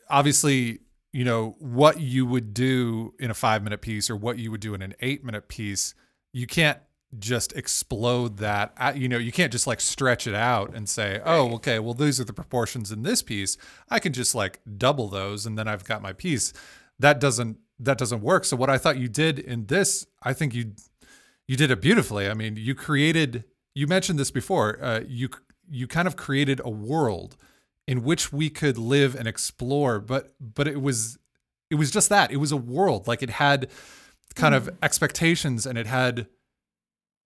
obviously, 0.10 0.80
you 1.14 1.24
know 1.24 1.56
what 1.60 2.00
you 2.02 2.26
would 2.26 2.54
do 2.54 3.14
in 3.20 3.32
a 3.32 3.34
five 3.34 3.64
minute 3.64 3.82
piece 3.82 4.10
or 4.10 4.16
what 4.16 4.38
you 4.38 4.52
would 4.52 4.60
do 4.62 4.74
in 4.74 4.82
an 4.82 4.96
eight 5.00 5.24
minute 5.24 5.48
piece. 5.48 5.94
You 6.34 6.46
can't 6.48 6.80
just 7.20 7.54
explode 7.54 8.38
that. 8.38 8.74
uh, 8.78 8.94
You 8.96 9.08
know, 9.08 9.18
you 9.18 9.32
can't 9.32 9.52
just 9.52 9.68
like 9.68 9.82
stretch 9.82 10.28
it 10.28 10.36
out 10.36 10.74
and 10.76 10.88
say, 10.90 11.22
"Oh, 11.26 11.54
okay, 11.56 11.80
well, 11.80 11.94
these 11.94 12.20
are 12.20 12.24
the 12.26 12.34
proportions 12.34 12.92
in 12.92 13.04
this 13.04 13.22
piece. 13.22 13.58
I 13.90 14.00
can 14.00 14.14
just 14.14 14.36
like 14.36 14.60
double 14.78 15.08
those, 15.10 15.46
and 15.46 15.58
then 15.58 15.68
I've 15.68 15.84
got 15.86 16.02
my 16.02 16.14
piece." 16.14 16.54
That 17.00 17.20
doesn't 17.20 17.58
that 17.80 17.98
doesn't 17.98 18.22
work. 18.22 18.46
So 18.46 18.56
what 18.56 18.70
I 18.70 18.78
thought 18.78 18.98
you 18.98 19.08
did 19.10 19.38
in 19.40 19.66
this, 19.66 20.06
I 20.24 20.34
think 20.34 20.54
you 20.54 20.74
you 21.48 21.58
did 21.58 21.72
it 21.72 21.82
beautifully. 21.82 22.30
I 22.30 22.34
mean, 22.34 22.56
you 22.56 22.74
created. 22.76 23.44
You 23.74 23.88
mentioned 23.88 24.18
this 24.18 24.32
before. 24.32 24.80
Uh, 24.82 25.02
you 25.08 25.30
you 25.70 25.88
kind 25.88 26.08
of 26.08 26.16
created 26.16 26.62
a 26.64 26.70
world 26.70 27.36
in 27.88 28.04
which 28.04 28.32
we 28.34 28.50
could 28.50 28.78
live 28.78 29.16
and 29.16 29.28
explore. 29.28 30.00
But 30.00 30.34
but 30.40 30.68
it 30.68 30.82
was 30.82 31.18
it 31.70 31.76
was 31.76 31.92
just 31.92 32.10
that. 32.10 32.32
It 32.32 32.38
was 32.38 32.52
a 32.52 32.58
world. 32.58 33.08
Like 33.08 33.22
it 33.22 33.30
had 33.32 33.70
kind 34.36 34.56
of 34.56 34.70
expectations 34.84 35.66
and 35.66 35.78
it 35.78 35.88
had 35.88 36.28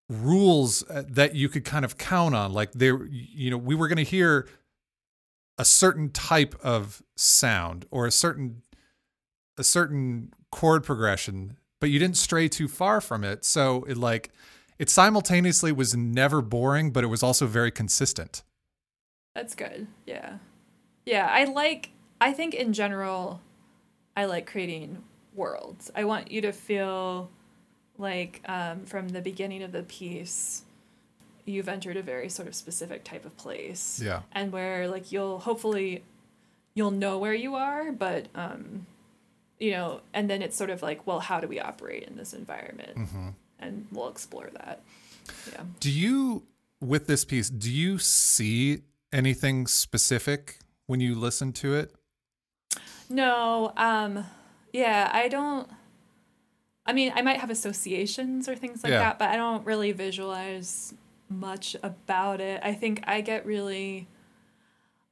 rules 0.10 0.84
uh, 0.89 1.03
that 1.07 1.36
you 1.36 1.47
could 1.47 1.64
kind 1.64 1.86
of 1.86 1.97
count 1.97 2.36
on. 2.36 2.51
Like 2.51 2.72
there, 2.74 3.05
you 3.05 3.51
know, 3.51 3.57
we 3.57 3.76
were 3.76 3.88
going 3.88 3.97
to 3.97 4.03
hear 4.03 4.47
a 5.57 5.66
certain 5.66 6.10
type 6.10 6.55
of 6.64 7.03
sound 7.16 7.86
or 7.91 8.07
a 8.07 8.12
certain 8.12 8.64
a 9.57 9.64
certain 9.64 10.34
chord 10.51 10.84
progression, 10.84 11.57
but 11.82 11.89
you 11.89 11.99
didn't 11.99 12.18
stray 12.18 12.47
too 12.47 12.68
far 12.68 13.01
from 13.01 13.24
it. 13.24 13.45
So 13.45 13.84
it 13.84 13.97
like 13.97 14.32
it 14.80 14.89
simultaneously 14.89 15.72
was 15.72 15.95
never 15.95 16.41
boring, 16.41 16.91
but 16.91 17.03
it 17.03 17.07
was 17.07 17.22
also 17.22 17.45
very 17.45 17.72
consistent. 17.72 18.43
That's 19.36 19.53
good. 19.53 19.88
Yeah. 20.07 20.38
Yeah, 21.05 21.28
I 21.30 21.43
like 21.45 21.91
I 22.20 22.34
think 22.34 22.53
in 22.53 22.74
general 22.74 23.41
I 24.16 24.26
like 24.26 24.47
creating 24.47 25.03
worlds. 25.36 25.91
I 25.93 26.05
want 26.05 26.32
you 26.32 26.41
to 26.41 26.51
feel 26.51 27.30
like 27.99 28.41
um, 28.47 28.85
from 28.85 29.09
the 29.09 29.21
beginning 29.21 29.61
of 29.61 29.71
the 29.71 29.83
piece 29.83 30.63
you've 31.45 31.67
entered 31.67 31.97
a 31.97 32.03
very 32.03 32.29
sort 32.29 32.47
of 32.47 32.53
specific 32.53 33.03
type 33.03 33.25
of 33.25 33.35
place. 33.35 33.99
Yeah. 34.03 34.21
And 34.31 34.51
where 34.51 34.87
like 34.87 35.11
you'll 35.11 35.39
hopefully 35.39 36.03
you'll 36.75 36.91
know 36.91 37.17
where 37.17 37.33
you 37.33 37.55
are, 37.55 37.91
but 37.91 38.27
um 38.35 38.85
you 39.59 39.71
know, 39.71 40.01
and 40.13 40.29
then 40.29 40.41
it's 40.41 40.55
sort 40.55 40.69
of 40.69 40.81
like, 40.81 41.05
well, 41.05 41.19
how 41.19 41.39
do 41.39 41.47
we 41.47 41.59
operate 41.59 42.03
in 42.03 42.15
this 42.15 42.33
environment? 42.33 42.97
Mm-hmm. 42.97 43.29
And 43.59 43.87
we'll 43.91 44.07
explore 44.07 44.49
that. 44.53 44.81
Yeah. 45.51 45.63
Do 45.79 45.91
you, 45.91 46.43
with 46.79 47.07
this 47.07 47.25
piece, 47.25 47.49
do 47.49 47.69
you 47.69 47.97
see 47.97 48.83
anything 49.11 49.67
specific 49.67 50.59
when 50.87 51.01
you 51.01 51.13
listen 51.13 51.51
to 51.53 51.75
it? 51.75 51.93
No, 53.09 53.73
um, 53.75 54.25
yeah, 54.71 55.09
I 55.11 55.27
don't. 55.27 55.67
I 56.89 56.93
mean, 56.93 57.13
I 57.15 57.21
might 57.21 57.39
have 57.39 57.51
associations 57.51 58.49
or 58.49 58.55
things 58.55 58.83
like 58.83 58.91
Yeah. 58.91 58.99
that, 58.99 59.19
but 59.19 59.29
I 59.29 59.35
don't 59.35 59.63
really 59.63 59.91
visualize 59.91 60.93
much 61.29 61.75
about 61.83 62.41
it. 62.41 62.59
I 62.63 62.73
think 62.73 63.03
I 63.05 63.21
get 63.21 63.45
really. 63.45 64.07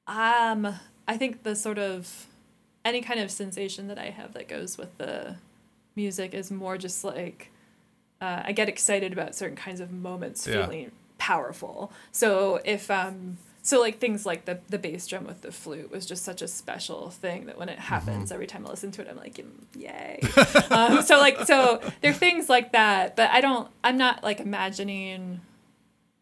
Um, 0.08 0.68
I 1.08 1.18
think 1.18 1.44
the 1.44 1.56
sort 1.56 1.78
of 1.78 2.28
any 2.86 3.02
kind 3.02 3.20
of 3.20 3.30
sensation 3.30 3.88
that 3.88 4.00
I 4.00 4.10
have 4.10 4.34
that 4.34 4.48
goes 4.48 4.78
with 4.78 4.98
the 4.98 5.36
music 5.96 6.34
is 6.34 6.50
more 6.50 6.78
just 6.78 7.04
like 7.04 7.52
uh, 8.22 8.42
I 8.46 8.52
get 8.54 8.70
excited 8.70 9.14
about 9.14 9.36
certain 9.36 9.56
kinds 9.58 9.80
of 9.80 9.92
moments 9.92 10.48
Yeah. 10.48 10.66
feeling 10.66 10.92
powerful. 11.20 11.92
So 12.12 12.60
if 12.66 12.90
um 12.90 13.38
so 13.68 13.80
like 13.82 14.00
things 14.00 14.26
like 14.26 14.46
the 14.46 14.60
the 14.70 14.78
bass 14.80 15.06
drum 15.08 15.26
with 15.26 15.42
the 15.42 15.52
flute 15.52 15.92
was 15.92 16.06
just 16.06 16.24
such 16.24 16.42
a 16.42 16.48
special 16.48 17.10
thing 17.10 17.46
that 17.48 17.58
when 17.58 17.70
it 17.70 17.78
happens 17.80 18.26
Mm-hmm. 18.26 18.34
every 18.34 18.48
time 18.48 18.66
I 18.66 18.70
listen 18.70 18.92
to 18.92 19.02
it 19.02 19.08
I'm 19.10 19.18
like 19.18 19.36
"Mm, 19.36 19.52
yay. 19.76 20.20
um, 20.72 21.02
so 21.04 21.18
like 21.20 21.46
so 21.46 21.82
there 22.02 22.12
are 22.12 22.14
things 22.14 22.50
like 22.50 22.72
that, 22.72 23.16
but 23.16 23.30
I 23.32 23.42
don't 23.42 23.70
I'm 23.84 23.98
not 23.98 24.24
like 24.24 24.40
imagining 24.40 25.42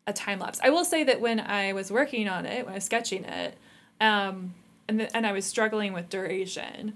a 0.08 0.14
time 0.14 0.40
lapse. 0.40 0.60
I 0.64 0.70
will 0.70 0.86
say 0.86 1.04
that 1.04 1.20
when 1.22 1.40
I 1.40 1.74
was 1.74 1.92
working 1.92 2.28
on 2.28 2.46
it, 2.46 2.66
when 2.66 2.74
I 2.74 2.78
was 2.78 2.84
sketching 2.84 3.24
it, 3.26 3.58
um, 4.00 4.54
and 4.88 5.00
the, 5.00 5.16
and 5.18 5.26
I 5.26 5.32
was 5.32 5.46
struggling 5.46 5.94
with 5.94 6.10
duration, 6.10 6.94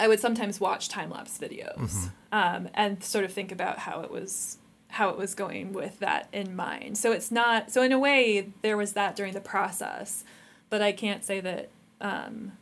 I 0.00 0.08
would 0.08 0.18
sometimes 0.20 0.58
watch 0.60 0.88
time 0.88 1.10
lapse 1.10 1.38
videos 1.38 2.10
um, 2.32 2.68
and 2.74 3.02
sort 3.04 3.24
of 3.24 3.32
think 3.32 3.52
about 3.52 3.78
how 3.78 4.00
it 4.00 4.10
was 4.10 4.58
how 4.88 5.10
it 5.10 5.18
was 5.18 5.34
going 5.34 5.72
with 5.72 5.98
that 5.98 6.28
in 6.32 6.54
mind. 6.54 6.96
So 6.96 7.12
it's 7.12 7.30
not 7.30 7.70
so 7.70 7.82
in 7.82 7.92
a 7.92 7.98
way 7.98 8.52
there 8.62 8.76
was 8.76 8.92
that 8.92 9.16
during 9.16 9.34
the 9.34 9.40
process, 9.40 10.24
but 10.70 10.82
I 10.82 10.92
can't 10.92 11.24
say 11.24 11.40
that 11.40 11.68
um, 12.00 12.52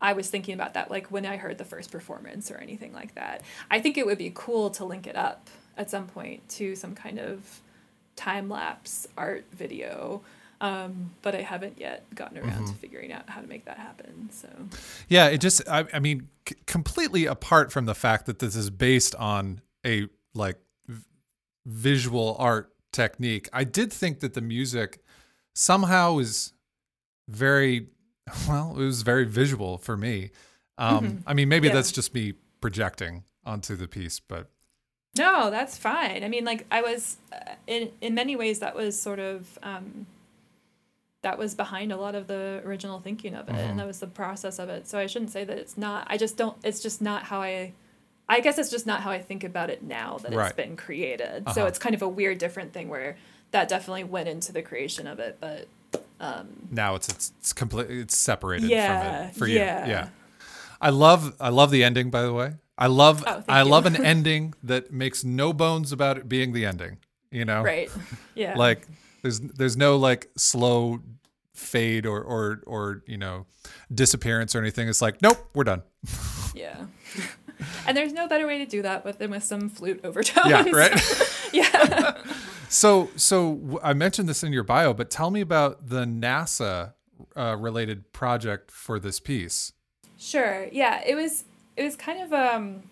I 0.00 0.12
was 0.12 0.28
thinking 0.28 0.54
about 0.54 0.74
that 0.74 0.90
like 0.90 1.10
when 1.10 1.24
I 1.24 1.36
heard 1.36 1.58
the 1.58 1.64
first 1.64 1.90
performance 1.90 2.50
or 2.50 2.56
anything 2.56 2.92
like 2.92 3.14
that. 3.14 3.42
I 3.70 3.80
think 3.80 3.96
it 3.96 4.06
would 4.06 4.18
be 4.18 4.32
cool 4.34 4.70
to 4.70 4.84
link 4.84 5.06
it 5.06 5.16
up 5.16 5.48
at 5.76 5.90
some 5.90 6.06
point 6.06 6.48
to 6.50 6.76
some 6.76 6.94
kind 6.94 7.18
of 7.18 7.60
time 8.16 8.48
lapse 8.48 9.08
art 9.16 9.46
video. 9.52 10.22
Um, 10.60 11.10
but 11.22 11.34
I 11.34 11.42
haven't 11.42 11.78
yet 11.78 12.06
gotten 12.14 12.38
around 12.38 12.68
to 12.68 12.74
figuring 12.74 13.12
out 13.12 13.28
how 13.28 13.40
to 13.40 13.46
make 13.46 13.64
that 13.64 13.76
happen. 13.76 14.30
So 14.30 14.48
Yeah, 15.08 15.26
it 15.26 15.38
just 15.38 15.68
I, 15.68 15.84
I 15.92 15.98
mean 15.98 16.28
c- 16.48 16.54
completely 16.66 17.26
apart 17.26 17.72
from 17.72 17.86
the 17.86 17.94
fact 17.94 18.26
that 18.26 18.38
this 18.38 18.56
is 18.56 18.70
based 18.70 19.14
on 19.16 19.60
a 19.84 20.08
like 20.32 20.58
visual 21.66 22.36
art 22.38 22.72
technique. 22.92 23.48
I 23.52 23.64
did 23.64 23.92
think 23.92 24.20
that 24.20 24.34
the 24.34 24.40
music 24.40 25.00
somehow 25.54 26.18
is 26.18 26.52
very 27.28 27.88
well, 28.48 28.72
it 28.72 28.84
was 28.84 29.02
very 29.02 29.24
visual 29.24 29.78
for 29.78 29.96
me. 29.96 30.30
Um 30.78 31.22
I 31.26 31.34
mean 31.34 31.48
maybe 31.48 31.68
Yeah. 31.68 31.74
that's 31.74 31.92
just 31.92 32.14
me 32.14 32.34
projecting 32.60 33.24
onto 33.44 33.76
the 33.76 33.86
piece, 33.88 34.20
but 34.20 34.50
No, 35.18 35.50
that's 35.50 35.76
fine. 35.78 36.24
I 36.24 36.28
mean, 36.28 36.44
like 36.44 36.66
I 36.70 36.82
was 36.82 37.18
uh, 37.32 37.54
in 37.66 37.90
in 38.00 38.14
many 38.14 38.34
ways 38.36 38.58
that 38.60 38.74
was 38.74 39.00
sort 39.00 39.18
of 39.20 39.58
um, 39.62 40.06
that 41.22 41.38
was 41.38 41.54
behind 41.54 41.92
a 41.92 41.96
lot 41.96 42.14
of 42.14 42.26
the 42.26 42.60
original 42.66 43.00
thinking 43.00 43.34
of 43.34 43.48
it, 43.48 43.54
Mhm. 43.54 43.70
and 43.70 43.78
that 43.78 43.86
was 43.86 44.00
the 44.00 44.06
process 44.06 44.58
of 44.58 44.68
it. 44.68 44.86
So 44.88 44.98
I 44.98 45.06
shouldn't 45.06 45.30
say 45.30 45.44
that 45.44 45.56
it's 45.56 45.76
not. 45.78 46.06
I 46.10 46.16
just 46.18 46.36
don't. 46.36 46.56
It's 46.64 46.80
just 46.80 47.00
not 47.00 47.24
how 47.24 47.40
I. 47.42 47.72
I 48.28 48.40
guess 48.40 48.58
it's 48.58 48.70
just 48.70 48.86
not 48.86 49.00
how 49.00 49.10
I 49.10 49.20
think 49.20 49.44
about 49.44 49.70
it 49.70 49.82
now 49.82 50.18
that 50.18 50.32
it's 50.32 50.52
been 50.52 50.76
created. 50.76 51.44
Uh-huh. 51.46 51.52
So 51.52 51.66
it's 51.66 51.78
kind 51.78 51.94
of 51.94 52.02
a 52.02 52.08
weird, 52.08 52.38
different 52.38 52.72
thing 52.72 52.88
where 52.88 53.16
that 53.50 53.68
definitely 53.68 54.04
went 54.04 54.28
into 54.28 54.52
the 54.52 54.62
creation 54.62 55.06
of 55.06 55.18
it, 55.18 55.38
but 55.40 55.68
um, 56.20 56.48
now 56.70 56.94
it's 56.94 57.08
it's, 57.08 57.32
it's 57.38 57.52
completely 57.52 58.00
it's 58.00 58.16
separated 58.16 58.68
yeah, 58.70 59.18
from 59.18 59.28
it 59.28 59.34
for 59.36 59.46
you. 59.46 59.56
Yeah. 59.56 60.08
I 60.80 60.90
love 60.90 61.34
I 61.40 61.50
love 61.50 61.70
the 61.70 61.84
ending 61.84 62.10
by 62.10 62.22
the 62.22 62.32
way. 62.32 62.54
I 62.76 62.86
love 62.88 63.22
Oh, 63.26 63.44
I 63.48 63.62
you. 63.62 63.68
love 63.68 63.86
an 63.86 64.04
ending 64.04 64.54
that 64.62 64.92
makes 64.92 65.22
no 65.22 65.52
bones 65.52 65.92
about 65.92 66.18
it 66.18 66.28
being 66.28 66.52
the 66.52 66.66
ending, 66.66 66.98
you 67.30 67.44
know? 67.44 67.62
right, 67.62 67.90
yeah, 68.34 68.54
Like 68.58 68.86
there's 69.22 69.40
there's 69.40 69.76
no 69.76 69.96
like 69.96 70.30
slow 70.36 71.00
fade 71.52 72.06
or 72.06 72.20
or 72.22 72.62
or 72.66 73.02
you 73.06 73.16
know 73.16 73.46
disappearance 73.94 74.54
or 74.56 74.60
anything. 74.60 74.88
It's 74.88 75.02
like 75.02 75.22
nope, 75.22 75.38
we're 75.54 75.64
done. 75.64 75.82
yeah. 76.54 76.86
and 77.86 77.96
there's 77.96 78.12
no 78.12 78.28
better 78.28 78.46
way 78.46 78.58
to 78.58 78.66
do 78.66 78.82
that 78.82 79.04
but 79.04 79.18
than 79.18 79.30
with 79.30 79.44
some 79.44 79.68
flute 79.68 80.00
overtones. 80.04 80.48
Yeah, 80.48 80.68
right. 80.70 81.38
yeah. 81.52 82.16
so 82.68 83.10
so 83.16 83.80
I 83.82 83.92
mentioned 83.92 84.28
this 84.28 84.42
in 84.42 84.52
your 84.52 84.64
bio, 84.64 84.94
but 84.94 85.10
tell 85.10 85.30
me 85.30 85.40
about 85.40 85.88
the 85.88 86.04
NASA 86.04 86.94
uh, 87.36 87.56
related 87.58 88.12
project 88.12 88.70
for 88.70 88.98
this 88.98 89.20
piece. 89.20 89.72
Sure. 90.18 90.68
Yeah, 90.72 91.02
it 91.04 91.14
was 91.14 91.44
it 91.76 91.82
was 91.82 91.96
kind 91.96 92.22
of 92.22 92.32
um, 92.32 92.82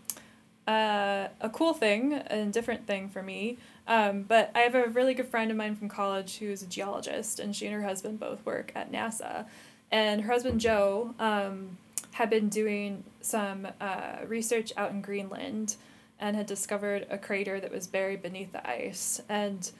uh, 0.66 1.28
a 1.40 1.50
cool 1.50 1.74
thing 1.74 2.14
and 2.14 2.52
different 2.52 2.86
thing 2.86 3.08
for 3.08 3.22
me. 3.22 3.58
Um, 3.86 4.22
but 4.22 4.50
I 4.54 4.60
have 4.60 4.74
a 4.74 4.86
really 4.86 5.14
good 5.14 5.28
friend 5.28 5.50
of 5.50 5.56
mine 5.56 5.74
from 5.74 5.88
college 5.88 6.38
who's 6.38 6.62
a 6.62 6.66
geologist, 6.66 7.40
and 7.40 7.54
she 7.54 7.66
and 7.66 7.74
her 7.74 7.82
husband 7.82 8.20
both 8.20 8.44
work 8.46 8.72
at 8.74 8.92
NASA. 8.92 9.46
And 9.90 10.22
her 10.22 10.32
husband 10.32 10.60
Joe 10.60 11.14
um, 11.18 11.78
had 12.12 12.30
been 12.30 12.48
doing 12.48 13.04
some 13.24 13.68
uh, 13.80 14.16
research 14.26 14.72
out 14.76 14.90
in 14.90 15.00
Greenland, 15.02 15.76
and 16.18 16.36
had 16.36 16.46
discovered 16.46 17.06
a 17.10 17.18
crater 17.18 17.58
that 17.60 17.70
was 17.72 17.86
buried 17.86 18.22
beneath 18.22 18.52
the 18.52 18.68
ice, 18.68 19.20
and 19.28 19.70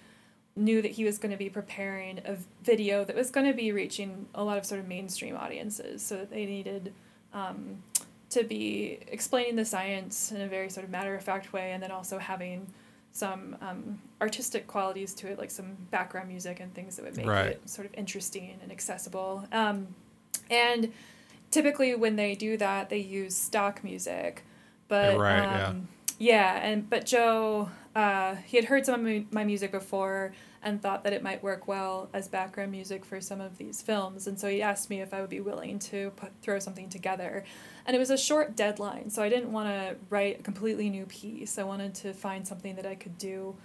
knew 0.55 0.83
that 0.83 0.91
he 0.93 1.05
was 1.05 1.19
going 1.19 1.31
to 1.33 1.39
be 1.39 1.49
preparing 1.49 2.21
a 2.27 2.37
video 2.63 3.05
that 3.05 3.17
was 3.17 3.31
going 3.31 3.47
to 3.47 3.55
be 3.55 3.73
reaching 3.73 4.27
a 4.35 4.45
lot 4.45 4.59
of 4.59 4.67
sort 4.67 4.81
of 4.81 4.87
mainstream 4.89 5.37
audiences. 5.37 6.03
So 6.03 6.17
that 6.17 6.31
they 6.31 6.45
needed 6.47 6.93
um, 7.33 7.83
to 8.31 8.45
be 8.45 8.99
explaining 9.09 9.57
the 9.57 9.65
science 9.65 10.31
in 10.33 10.41
a 10.41 10.49
very 10.49 10.69
sort 10.69 10.85
of 10.85 10.91
matter 10.91 11.15
of 11.15 11.23
fact 11.23 11.53
way, 11.53 11.73
and 11.73 11.83
then 11.83 11.91
also 11.91 12.19
having 12.19 12.67
some 13.13 13.57
um, 13.61 14.01
artistic 14.23 14.67
qualities 14.67 15.13
to 15.13 15.29
it, 15.29 15.39
like 15.39 15.51
some 15.51 15.77
background 15.91 16.29
music 16.29 16.61
and 16.61 16.73
things 16.75 16.97
that 16.97 17.05
would 17.05 17.17
make 17.17 17.27
Right. 17.27 17.47
it 17.51 17.69
sort 17.69 17.87
of 17.87 17.93
interesting 17.95 18.59
and 18.63 18.73
accessible. 18.73 19.45
Um, 19.53 19.87
and 20.51 20.93
typically, 21.53 21.95
when 21.95 22.17
they 22.17 22.35
do 22.35 22.57
that, 22.57 22.91
they 22.91 22.99
use 22.99 23.37
stock 23.37 23.85
music, 23.85 24.45
but 24.89 25.17
Right, 25.19 25.43
yeah. 25.43 25.67
um, 25.69 25.89
yeah, 26.19 26.59
and 26.63 26.89
but 26.91 27.07
Joe, 27.07 27.71
uh, 27.95 28.35
he 28.47 28.57
had 28.57 28.67
heard 28.67 28.85
some 28.87 28.95
of 28.95 29.03
my, 29.03 29.25
my 29.31 29.45
music 29.45 29.71
before 29.71 30.33
and 30.65 30.81
thought 30.81 31.03
that 31.05 31.13
it 31.13 31.23
might 31.23 31.43
work 31.43 31.67
well 31.67 32.09
as 32.13 32.29
background 32.29 32.71
music 32.71 33.05
for 33.05 33.21
some 33.21 33.41
of 33.41 33.59
these 33.59 33.83
films, 33.83 34.27
and 34.27 34.39
so 34.39 34.49
he 34.49 34.63
asked 34.63 34.91
me 34.91 35.01
if 35.01 35.13
I 35.15 35.21
would 35.21 35.31
be 35.31 35.41
willing 35.41 35.79
to 35.81 36.11
put, 36.17 36.33
throw 36.43 36.59
something 36.59 36.89
together, 36.89 37.45
and 37.87 37.95
it 37.95 37.99
was 37.99 38.11
a 38.11 38.19
short 38.19 38.57
deadline, 38.57 39.11
so 39.11 39.23
I 39.23 39.29
didn't 39.29 39.53
want 39.53 39.69
to 39.69 39.97
write 40.11 40.41
a 40.41 40.43
completely 40.43 40.91
new 40.91 41.07
piece. 41.07 41.59
I 41.59 41.65
wanted 41.65 41.95
to 41.97 42.13
find 42.13 42.47
something 42.47 42.77
that 42.77 42.87
I 42.87 42.95
could 42.95 43.19
do 43.19 43.57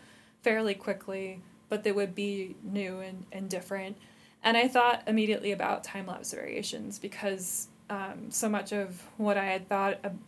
fairly 0.42 0.74
quickly, 0.74 1.42
but 1.70 1.84
that 1.84 1.96
would 1.96 2.16
be 2.16 2.56
new 2.64 3.00
and, 3.00 3.26
and 3.32 3.50
different. 3.50 3.98
And 4.44 4.56
I 4.56 4.68
thought 4.68 5.04
immediately 5.08 5.52
about 5.52 5.84
time 5.84 6.08
lapse 6.08 6.32
variations 6.34 7.00
because 7.00 7.68
um, 7.90 8.30
so 8.30 8.50
much 8.50 8.72
of 8.72 9.02
what 9.18 9.38
I 9.38 9.46
had 9.46 9.68
thought 9.68 10.00
ab- 10.04 10.20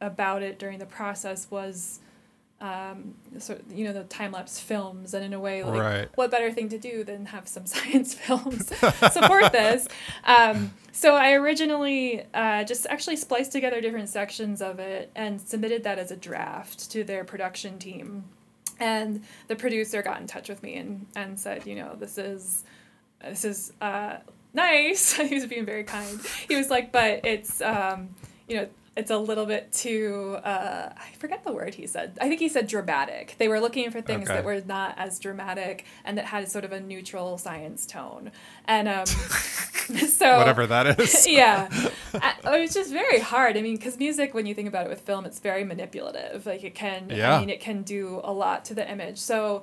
about 0.00 0.42
it 0.42 0.58
during 0.58 0.78
the 0.78 0.86
process 0.86 1.50
was 1.50 2.00
um, 2.60 3.14
you 3.74 3.84
know 3.84 3.92
the 3.92 4.04
time 4.04 4.30
lapse 4.30 4.60
films, 4.60 5.14
and 5.14 5.24
in 5.24 5.32
a 5.32 5.40
way, 5.40 5.64
like 5.64 5.80
Right. 5.80 6.08
what 6.14 6.30
better 6.30 6.52
thing 6.52 6.68
to 6.68 6.78
do 6.78 7.02
than 7.02 7.26
have 7.26 7.48
some 7.48 7.66
science 7.74 8.14
films 8.14 8.68
support 9.12 9.50
this? 9.50 9.88
Um, 10.24 10.72
so 10.92 11.16
I 11.16 11.32
originally 11.32 12.22
uh, 12.32 12.62
just 12.62 12.86
actually 12.86 13.16
spliced 13.16 13.50
together 13.50 13.80
different 13.80 14.08
sections 14.10 14.62
of 14.62 14.78
it 14.78 15.10
and 15.16 15.40
submitted 15.40 15.82
that 15.84 15.98
as 15.98 16.12
a 16.12 16.16
draft 16.16 16.90
to 16.92 17.02
their 17.02 17.24
production 17.24 17.78
team. 17.80 18.24
And 18.78 19.24
the 19.48 19.56
producer 19.56 20.00
got 20.02 20.20
in 20.20 20.26
touch 20.28 20.48
with 20.48 20.62
me 20.62 20.76
and, 20.76 21.06
and 21.16 21.38
said, 21.40 21.66
you 21.66 21.74
know, 21.74 21.96
this 21.98 22.16
is 22.16 22.62
this 23.22 23.44
is 23.44 23.72
uh, 23.80 24.18
nice. 24.54 25.12
he 25.16 25.34
was 25.34 25.46
being 25.46 25.64
very 25.64 25.84
kind. 25.84 26.20
He 26.48 26.56
was 26.56 26.70
like, 26.70 26.92
but 26.92 27.24
it's 27.24 27.60
um, 27.60 28.10
you 28.48 28.56
know, 28.56 28.68
it's 28.94 29.10
a 29.10 29.16
little 29.16 29.46
bit 29.46 29.72
too 29.72 30.36
uh, 30.44 30.92
I 30.94 31.12
forget 31.18 31.44
the 31.44 31.52
word 31.52 31.74
he 31.74 31.86
said. 31.86 32.18
I 32.20 32.28
think 32.28 32.40
he 32.40 32.48
said 32.50 32.66
dramatic. 32.66 33.36
They 33.38 33.48
were 33.48 33.58
looking 33.60 33.90
for 33.90 34.02
things 34.02 34.28
Okay. 34.28 34.34
that 34.34 34.44
were 34.44 34.60
not 34.60 34.94
as 34.98 35.18
dramatic 35.18 35.86
and 36.04 36.18
that 36.18 36.26
had 36.26 36.50
sort 36.50 36.64
of 36.66 36.72
a 36.72 36.80
neutral 36.80 37.38
science 37.38 37.86
tone. 37.86 38.30
And 38.66 38.88
um, 38.88 39.06
so 39.06 40.36
Whatever 40.36 40.66
that 40.66 41.00
is. 41.00 41.26
yeah, 41.26 41.68
I, 42.14 42.34
it 42.56 42.60
was 42.60 42.74
just 42.74 42.92
very 42.92 43.18
hard. 43.18 43.56
I 43.56 43.62
mean, 43.62 43.76
because 43.76 43.98
music, 43.98 44.34
when 44.34 44.44
you 44.44 44.54
think 44.54 44.68
about 44.68 44.84
it 44.84 44.90
with 44.90 45.00
film, 45.00 45.24
it's 45.24 45.38
very 45.38 45.64
manipulative. 45.64 46.44
Like 46.44 46.62
it 46.62 46.74
can, 46.74 47.08
Yeah. 47.08 47.36
I 47.36 47.40
mean, 47.40 47.48
it 47.48 47.60
can 47.60 47.82
do 47.84 48.20
a 48.22 48.32
lot 48.32 48.66
to 48.66 48.74
the 48.74 48.86
image. 48.90 49.18
So 49.18 49.62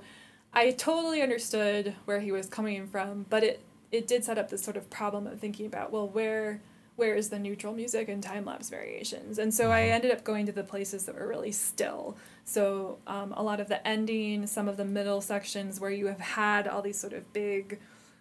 I 0.53 0.71
totally 0.71 1.21
understood 1.21 1.93
where 2.05 2.19
he 2.19 2.31
was 2.31 2.47
coming 2.47 2.87
from, 2.87 3.27
but 3.29 3.43
it 3.43 3.61
it 3.91 4.07
did 4.07 4.23
set 4.23 4.37
up 4.37 4.49
this 4.49 4.63
sort 4.63 4.77
of 4.77 4.89
problem 4.89 5.27
of 5.27 5.39
thinking 5.39 5.65
about 5.65 5.91
well, 5.91 6.07
where 6.07 6.61
where 6.95 7.15
is 7.15 7.29
the 7.29 7.39
neutral 7.39 7.73
music 7.73 8.09
and 8.09 8.21
time 8.21 8.43
lapse 8.43 8.69
variations? 8.69 9.39
And 9.39 9.53
so 9.53 9.71
I 9.71 9.83
ended 9.83 10.11
up 10.11 10.25
going 10.25 10.45
to 10.47 10.51
the 10.51 10.65
places 10.65 11.05
that 11.05 11.15
were 11.15 11.27
really 11.27 11.53
still. 11.53 12.17
So 12.43 12.97
um, 13.07 13.31
a 13.37 13.41
lot 13.41 13.61
of 13.61 13.69
the 13.69 13.85
ending, 13.87 14.45
some 14.47 14.67
of 14.67 14.75
the 14.75 14.83
middle 14.83 15.21
sections 15.21 15.79
where 15.79 15.91
you 15.91 16.07
have 16.07 16.19
had 16.19 16.67
all 16.67 16.81
these 16.81 16.99
sort 16.99 17.13
of 17.13 17.31
big 17.31 17.79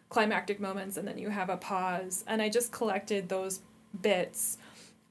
climactic 0.09 0.59
moments 0.61 0.97
and 0.97 1.07
then 1.07 1.19
you 1.19 1.29
have 1.29 1.51
a 1.51 1.57
pause 1.57 2.25
and 2.27 2.41
i 2.41 2.49
just 2.49 2.73
collected 2.73 3.29
those 3.29 3.61
bits 4.01 4.57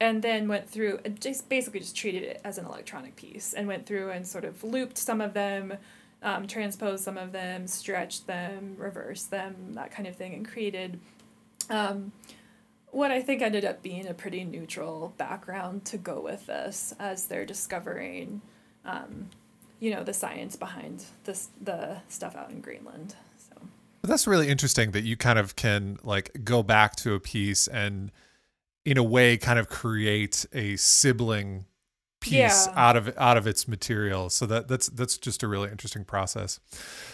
and 0.00 0.22
then 0.22 0.48
went 0.48 0.68
through 0.68 0.98
and 1.04 1.20
just 1.20 1.48
basically 1.48 1.80
just 1.80 1.96
treated 1.96 2.22
it 2.22 2.40
as 2.44 2.58
an 2.58 2.64
electronic 2.64 3.16
piece 3.16 3.52
and 3.52 3.66
went 3.66 3.86
through 3.86 4.10
and 4.10 4.26
sort 4.26 4.44
of 4.44 4.62
looped 4.64 4.98
some 4.98 5.20
of 5.20 5.34
them 5.34 5.74
um, 6.22 6.46
transposed 6.46 7.04
some 7.04 7.16
of 7.16 7.32
them 7.32 7.66
stretched 7.66 8.26
them 8.26 8.74
reversed 8.78 9.30
them 9.30 9.72
that 9.74 9.90
kind 9.90 10.08
of 10.08 10.16
thing 10.16 10.34
and 10.34 10.48
created 10.48 10.98
um, 11.70 12.12
what 12.90 13.10
i 13.10 13.20
think 13.20 13.42
ended 13.42 13.64
up 13.64 13.82
being 13.82 14.06
a 14.06 14.14
pretty 14.14 14.44
neutral 14.44 15.14
background 15.16 15.84
to 15.84 15.96
go 15.96 16.20
with 16.20 16.46
this 16.46 16.94
as 16.98 17.26
they're 17.26 17.46
discovering 17.46 18.40
um, 18.84 19.28
you 19.80 19.94
know 19.94 20.02
the 20.02 20.12
science 20.12 20.56
behind 20.56 21.04
this 21.24 21.48
the 21.60 21.98
stuff 22.08 22.34
out 22.36 22.50
in 22.50 22.60
greenland 22.60 23.14
so. 23.36 23.54
But 24.02 24.10
that's 24.10 24.26
really 24.26 24.48
interesting 24.48 24.92
that 24.92 25.04
you 25.04 25.16
kind 25.16 25.38
of 25.38 25.56
can 25.56 25.98
like 26.02 26.44
go 26.44 26.62
back 26.62 26.96
to 26.96 27.14
a 27.14 27.20
piece 27.20 27.66
and 27.68 28.10
in 28.84 28.96
a 28.96 29.02
way 29.02 29.36
kind 29.36 29.58
of 29.58 29.68
create 29.68 30.46
a 30.52 30.76
sibling 30.76 31.66
piece 32.20 32.66
Yeah. 32.66 32.72
out 32.76 32.96
of 32.96 33.12
out 33.16 33.36
of 33.36 33.46
its 33.46 33.68
material. 33.68 34.28
So 34.30 34.44
that 34.46 34.68
that's 34.68 34.88
that's 34.88 35.16
just 35.18 35.42
a 35.42 35.48
really 35.48 35.70
interesting 35.70 36.04
process. 36.04 36.58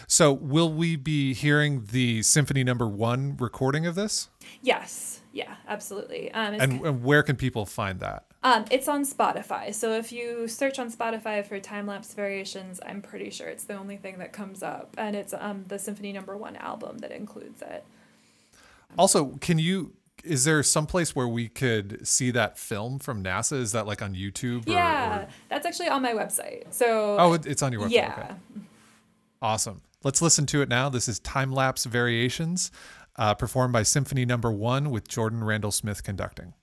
So 0.07 0.31
will 0.33 0.71
we 0.73 0.95
be 0.95 1.33
hearing 1.33 1.85
the 1.91 2.21
symphony 2.23 2.63
number 2.63 2.87
1 2.87 3.37
recording 3.37 3.85
of 3.85 3.95
this? 3.95 4.29
Yes. 4.61 5.21
Yeah, 5.31 5.55
absolutely. 5.67 6.31
Um, 6.31 6.53
And, 6.53 6.85
and 6.85 7.03
where 7.03 7.21
can 7.21 7.35
people 7.35 7.65
find 7.65 7.99
that? 7.99 8.23
um, 8.41 8.63
it's 8.71 8.87
on 8.87 9.03
Spotify. 9.03 9.73
So 9.73 9.91
if 9.93 10.11
you 10.11 10.47
search 10.47 10.77
on 10.79 10.89
Spotify 10.91 11.45
for 11.45 11.59
time 11.59 11.87
lapse 11.87 12.13
variations, 12.13 12.79
I'm 12.85 13.01
pretty 13.01 13.31
sure 13.31 13.47
it's 13.47 13.63
the 13.65 13.75
only 13.75 13.97
thing 13.97 14.19
that 14.19 14.31
comes 14.33 14.61
up, 14.63 14.93
and 14.97 15.15
it's 15.15 15.33
um, 15.37 15.65
the 15.67 15.77
Symphony 15.79 16.13
Number 16.13 16.37
One 16.37 16.55
album 16.55 16.99
that 16.99 17.11
includes 17.11 17.61
it. 17.63 17.83
Also, 18.97 19.37
can 19.41 19.59
you 19.59 19.93
is 20.23 20.43
there 20.45 20.61
some 20.63 20.85
place 20.87 21.15
where 21.15 21.27
we 21.27 21.47
could 21.49 22.07
see 22.07 22.31
that 22.31 22.57
film 22.57 22.99
from 22.99 23.23
NASA? 23.23 23.53
Is 23.59 23.71
that 23.73 23.85
like 23.85 24.01
on 24.01 24.15
YouTube? 24.15 24.67
Or, 24.67 24.71
yeah, 24.71 25.19
or- 25.23 25.27
that's 25.49 25.65
actually 25.65 25.89
on 25.89 26.01
my 26.01 26.13
website. 26.13 26.63
So 26.73 27.17
oh, 27.19 27.33
it's 27.33 27.61
on 27.61 27.71
your 27.71 27.81
website. 27.81 27.91
yeah, 27.91 28.13
Okay. 28.19 28.61
Awesome. 29.41 29.81
Let's 30.03 30.21
listen 30.21 30.45
to 30.47 30.61
it 30.61 30.69
now. 30.69 30.89
This 30.89 31.07
is 31.07 31.19
Time 31.19 31.51
Lapse 31.51 31.85
Variations, 31.85 32.71
uh, 33.17 33.33
performed 33.33 33.73
by 33.73 33.83
Symphony 33.83 34.25
Number 34.25 34.51
One 34.51 34.89
with 34.91 35.07
Jordan 35.07 35.43
Randall 35.43 35.71
Smith 35.71 36.03
conducting. 36.03 36.53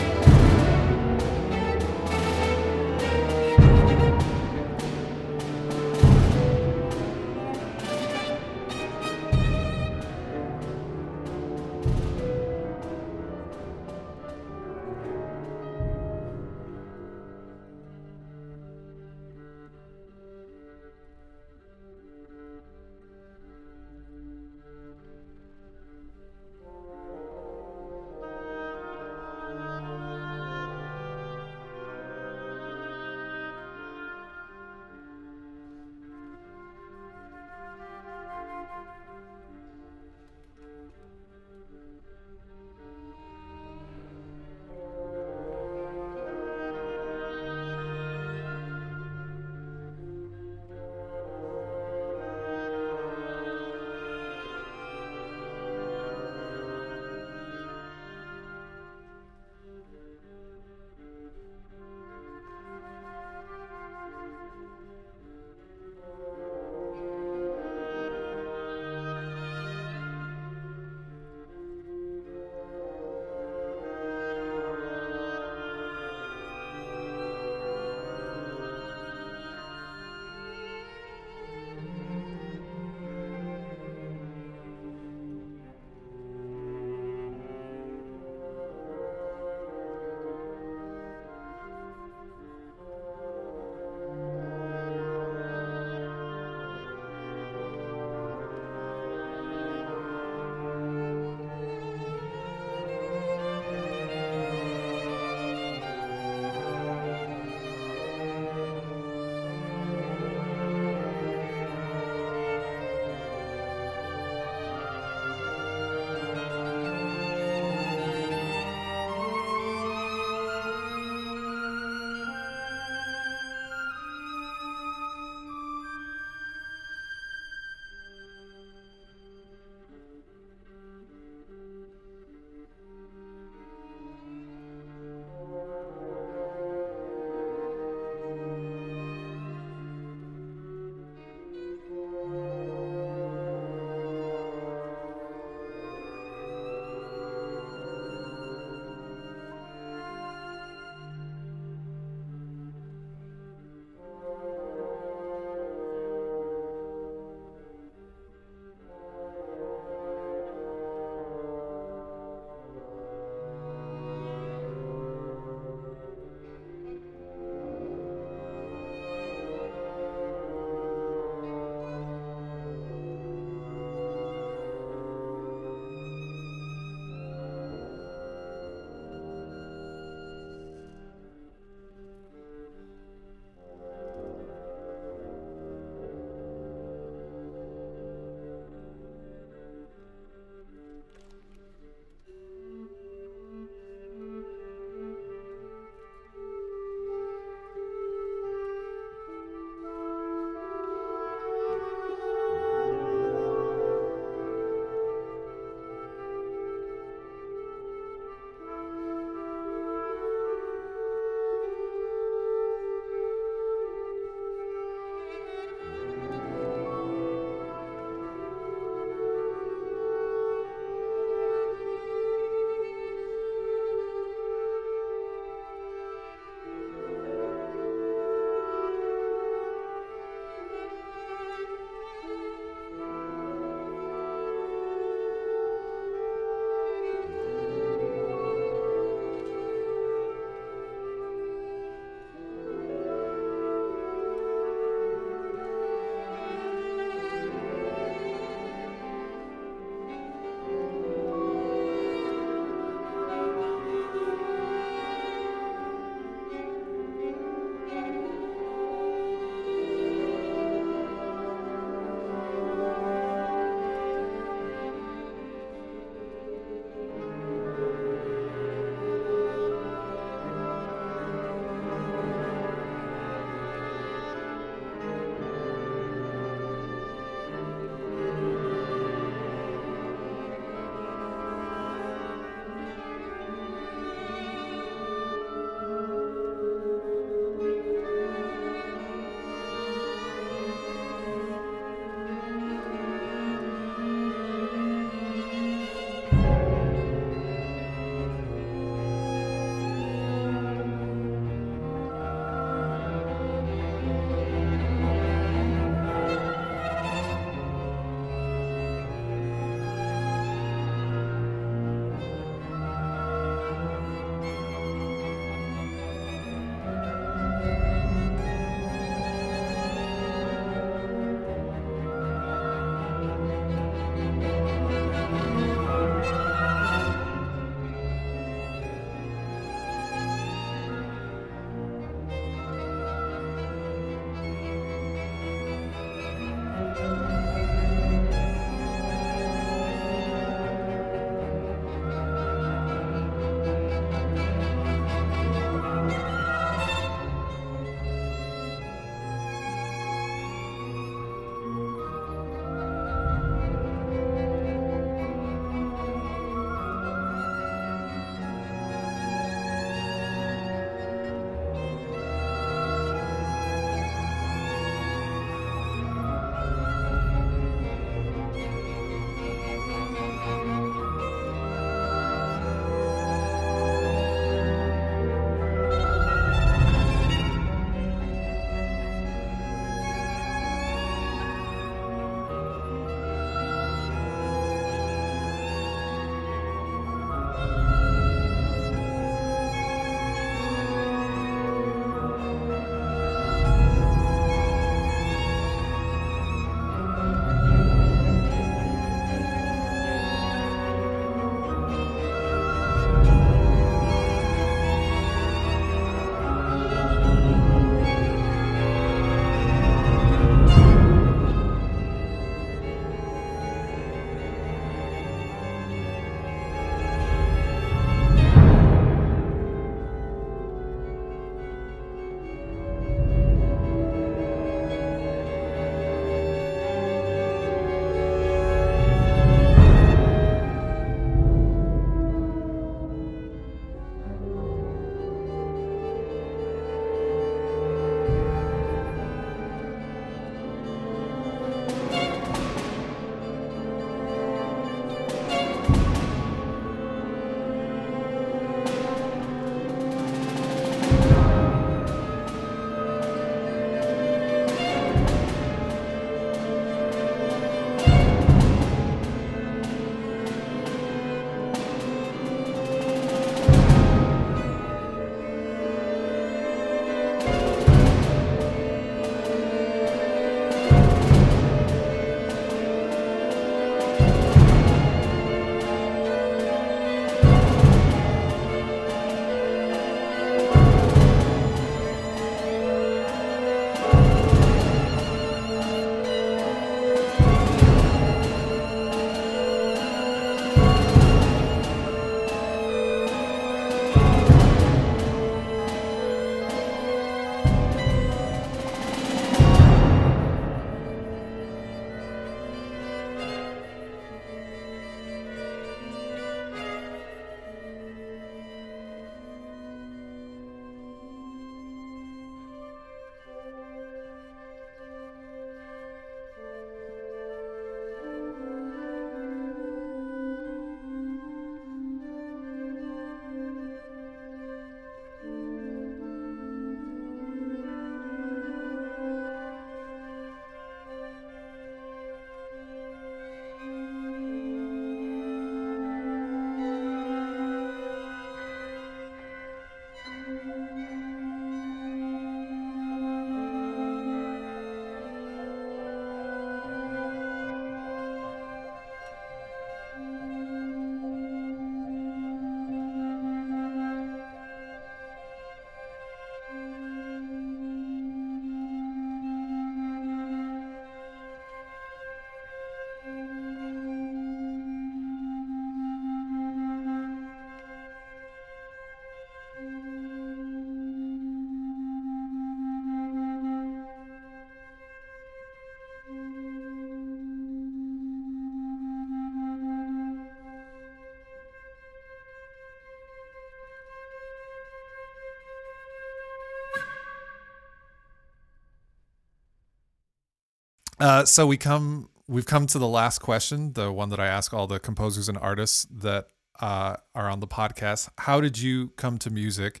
Uh, 591.20 591.44
so 591.44 591.66
we 591.66 591.76
come 591.76 592.30
we've 592.48 592.66
come 592.66 592.86
to 592.86 592.98
the 592.98 593.06
last 593.06 593.40
question, 593.40 593.92
the 593.92 594.10
one 594.10 594.30
that 594.30 594.40
I 594.40 594.46
ask 594.46 594.74
all 594.74 594.86
the 594.86 594.98
composers 594.98 595.48
and 595.48 595.56
artists 595.58 596.06
that 596.10 596.48
uh, 596.80 597.16
are 597.34 597.48
on 597.48 597.60
the 597.60 597.66
podcast. 597.66 598.28
How 598.38 598.60
did 598.60 598.78
you 598.78 599.08
come 599.16 599.38
to 599.38 599.50
music 599.50 600.00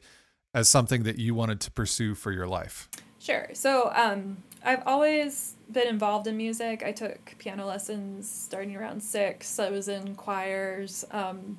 as 0.54 0.68
something 0.68 1.04
that 1.04 1.18
you 1.18 1.34
wanted 1.34 1.60
to 1.60 1.70
pursue 1.70 2.14
for 2.14 2.32
your 2.32 2.48
life? 2.48 2.88
Sure. 3.20 3.48
So 3.52 3.92
um, 3.94 4.38
I've 4.64 4.82
always 4.86 5.54
been 5.70 5.86
involved 5.86 6.26
in 6.26 6.36
music. 6.36 6.82
I 6.82 6.90
took 6.90 7.36
piano 7.38 7.66
lessons 7.66 8.28
starting 8.28 8.74
around 8.74 9.02
six. 9.02 9.58
I 9.58 9.70
was 9.70 9.88
in 9.88 10.14
choirs, 10.16 11.04
um, 11.10 11.58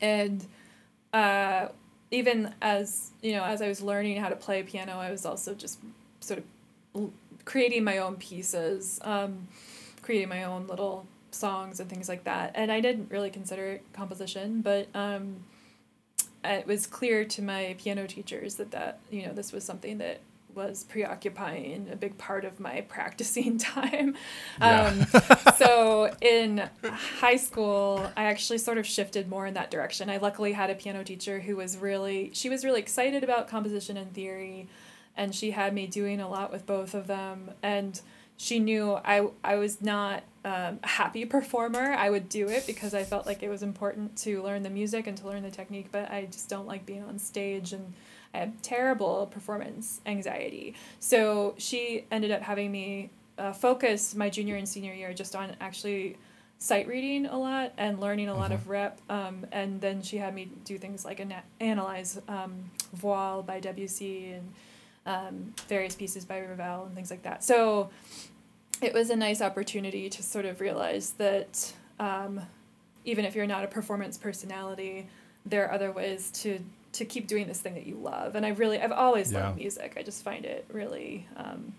and 0.00 0.44
uh, 1.12 1.68
even 2.10 2.54
as 2.62 3.10
you 3.22 3.32
know, 3.32 3.44
as 3.44 3.60
I 3.60 3.68
was 3.68 3.82
learning 3.82 4.20
how 4.20 4.30
to 4.30 4.36
play 4.36 4.62
piano, 4.62 4.98
I 4.98 5.10
was 5.10 5.26
also 5.26 5.54
just 5.54 5.80
sort 6.20 6.38
of 6.94 7.10
creating 7.46 7.84
my 7.84 7.96
own 7.98 8.16
pieces, 8.16 9.00
um, 9.02 9.48
creating 10.02 10.28
my 10.28 10.44
own 10.44 10.66
little 10.66 11.06
songs 11.30 11.80
and 11.80 11.88
things 11.88 12.10
like 12.10 12.24
that. 12.24 12.52
And 12.54 12.70
I 12.70 12.80
didn't 12.80 13.10
really 13.10 13.30
consider 13.30 13.66
it 13.68 13.92
composition, 13.94 14.60
but 14.60 14.88
um, 14.94 15.36
it 16.44 16.66
was 16.66 16.86
clear 16.86 17.24
to 17.24 17.42
my 17.42 17.74
piano 17.78 18.06
teachers 18.06 18.56
that 18.56 18.72
that 18.72 19.00
you 19.10 19.26
know 19.26 19.32
this 19.32 19.52
was 19.52 19.64
something 19.64 19.98
that 19.98 20.20
was 20.54 20.84
preoccupying 20.84 21.86
a 21.92 21.96
big 21.96 22.16
part 22.16 22.44
of 22.44 22.58
my 22.58 22.80
practicing 22.88 23.58
time. 23.58 24.16
Yeah. 24.60 24.86
Um, 24.86 25.52
so 25.56 26.10
in 26.20 26.68
high 26.82 27.36
school, 27.36 28.10
I 28.16 28.24
actually 28.24 28.58
sort 28.58 28.78
of 28.78 28.86
shifted 28.86 29.28
more 29.28 29.46
in 29.46 29.54
that 29.54 29.70
direction. 29.70 30.08
I 30.08 30.16
luckily 30.16 30.52
had 30.52 30.70
a 30.70 30.74
piano 30.74 31.04
teacher 31.04 31.40
who 31.40 31.56
was 31.56 31.76
really, 31.76 32.30
she 32.32 32.48
was 32.48 32.64
really 32.64 32.80
excited 32.80 33.22
about 33.22 33.48
composition 33.48 33.98
and 33.98 34.12
theory, 34.14 34.66
and 35.16 35.34
she 35.34 35.52
had 35.52 35.74
me 35.74 35.86
doing 35.86 36.20
a 36.20 36.28
lot 36.28 36.52
with 36.52 36.66
both 36.66 36.94
of 36.94 37.06
them. 37.06 37.50
And 37.62 38.00
she 38.36 38.58
knew 38.58 38.94
I, 38.94 39.28
I 39.42 39.56
was 39.56 39.80
not 39.80 40.22
um, 40.44 40.78
a 40.82 40.88
happy 40.88 41.24
performer. 41.24 41.92
I 41.92 42.10
would 42.10 42.28
do 42.28 42.48
it 42.48 42.66
because 42.66 42.94
I 42.94 43.02
felt 43.02 43.26
like 43.26 43.42
it 43.42 43.48
was 43.48 43.62
important 43.62 44.16
to 44.18 44.42
learn 44.42 44.62
the 44.62 44.70
music 44.70 45.06
and 45.06 45.16
to 45.18 45.26
learn 45.26 45.42
the 45.42 45.50
technique, 45.50 45.88
but 45.90 46.10
I 46.10 46.26
just 46.26 46.48
don't 46.48 46.66
like 46.66 46.84
being 46.84 47.02
on 47.02 47.18
stage 47.18 47.72
and 47.72 47.94
I 48.34 48.38
have 48.38 48.60
terrible 48.60 49.26
performance 49.26 50.00
anxiety. 50.04 50.74
So 51.00 51.54
she 51.56 52.04
ended 52.10 52.30
up 52.30 52.42
having 52.42 52.70
me 52.70 53.10
uh, 53.38 53.52
focus 53.52 54.14
my 54.14 54.28
junior 54.28 54.56
and 54.56 54.68
senior 54.68 54.92
year 54.92 55.14
just 55.14 55.34
on 55.34 55.56
actually 55.60 56.16
sight 56.58 56.88
reading 56.88 57.26
a 57.26 57.38
lot 57.38 57.72
and 57.76 58.00
learning 58.00 58.28
a 58.28 58.34
lot 58.34 58.52
of 58.52 58.60
mm-hmm. 58.60 58.70
rep. 58.70 59.00
Um, 59.08 59.46
and 59.52 59.80
then 59.80 60.02
she 60.02 60.18
had 60.18 60.34
me 60.34 60.50
do 60.64 60.78
things 60.78 61.04
like 61.04 61.20
ana- 61.20 61.44
analyze 61.60 62.20
um, 62.28 62.70
Voiles 62.96 63.46
by 63.46 63.60
Debussy 63.60 64.32
and 64.32 64.52
um, 65.06 65.54
various 65.68 65.94
pieces 65.94 66.24
by 66.24 66.40
Ravel 66.40 66.84
and 66.84 66.94
things 66.94 67.10
like 67.10 67.22
that. 67.22 67.42
So 67.42 67.90
it 68.82 68.92
was 68.92 69.08
a 69.10 69.16
nice 69.16 69.40
opportunity 69.40 70.10
to 70.10 70.22
sort 70.22 70.44
of 70.44 70.60
realize 70.60 71.12
that 71.12 71.72
um, 71.98 72.42
even 73.04 73.24
if 73.24 73.34
you're 73.34 73.46
not 73.46 73.64
a 73.64 73.68
performance 73.68 74.18
personality, 74.18 75.06
there 75.46 75.66
are 75.66 75.72
other 75.72 75.92
ways 75.92 76.30
to 76.32 76.60
to 76.92 77.04
keep 77.04 77.26
doing 77.26 77.46
this 77.46 77.60
thing 77.60 77.74
that 77.74 77.86
you 77.86 77.94
love. 77.96 78.34
And 78.36 78.46
I 78.46 78.50
really, 78.50 78.80
I've 78.80 78.92
always 78.92 79.30
yeah. 79.30 79.44
loved 79.44 79.58
music. 79.58 79.94
I 79.98 80.02
just 80.02 80.24
find 80.24 80.46
it 80.46 80.64
really, 80.72 81.26
um, 81.36 81.74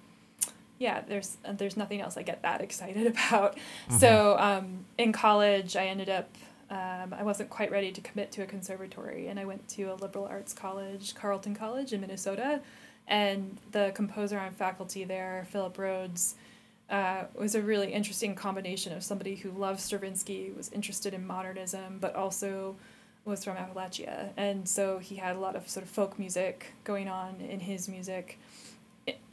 yeah. 0.78 1.02
There's 1.08 1.38
there's 1.54 1.76
nothing 1.76 2.02
else 2.02 2.18
I 2.18 2.22
get 2.24 2.42
that 2.44 2.62
excited 2.68 3.08
about. 3.08 3.56
Mm-hmm. 3.56 3.98
So 3.98 4.38
um, 4.40 4.86
in 4.98 5.12
college, 5.12 5.76
I 5.76 5.88
ended 5.88 6.10
up. 6.10 6.30
Um, 6.70 7.16
I 7.18 7.24
wasn't 7.24 7.50
quite 7.50 7.72
ready 7.72 7.94
to 7.94 8.02
commit 8.02 8.34
to 8.34 8.42
a 8.42 8.46
conservatory, 8.46 9.28
and 9.28 9.40
I 9.40 9.46
went 9.46 9.70
to 9.70 9.84
a 9.84 9.96
liberal 9.96 10.26
arts 10.26 10.54
college, 10.54 11.16
Carleton 11.16 11.56
College 11.56 11.94
in 11.94 12.02
Minnesota, 12.02 12.60
and 13.08 13.58
the 13.72 13.92
composer 13.96 14.38
on 14.40 14.52
faculty 14.52 15.04
there, 15.04 15.48
Philip 15.52 15.78
Rhodes. 15.78 16.36
Uh, 16.90 17.26
was 17.36 17.54
a 17.54 17.62
really 17.62 17.92
interesting 17.92 18.34
combination 18.34 18.94
of 18.94 19.04
somebody 19.04 19.36
who 19.36 19.52
loved 19.52 19.82
Stravinsky, 19.82 20.54
was 20.56 20.72
interested 20.72 21.14
in 21.14 21.28
modernism, 21.28 21.98
but 22.00 22.16
also 22.16 22.78
was 23.26 23.44
from 23.44 23.58
Appalachia, 23.58 24.30
and 24.38 24.68
so 24.68 24.98
he 25.00 25.18
had 25.18 25.36
a 25.36 25.40
lot 25.40 25.58
of 25.58 25.68
sort 25.68 25.84
of 25.84 25.90
folk 25.90 26.18
music 26.18 26.74
going 26.86 27.10
on 27.10 27.42
in 27.42 27.60
his 27.60 27.90
music, 27.90 28.40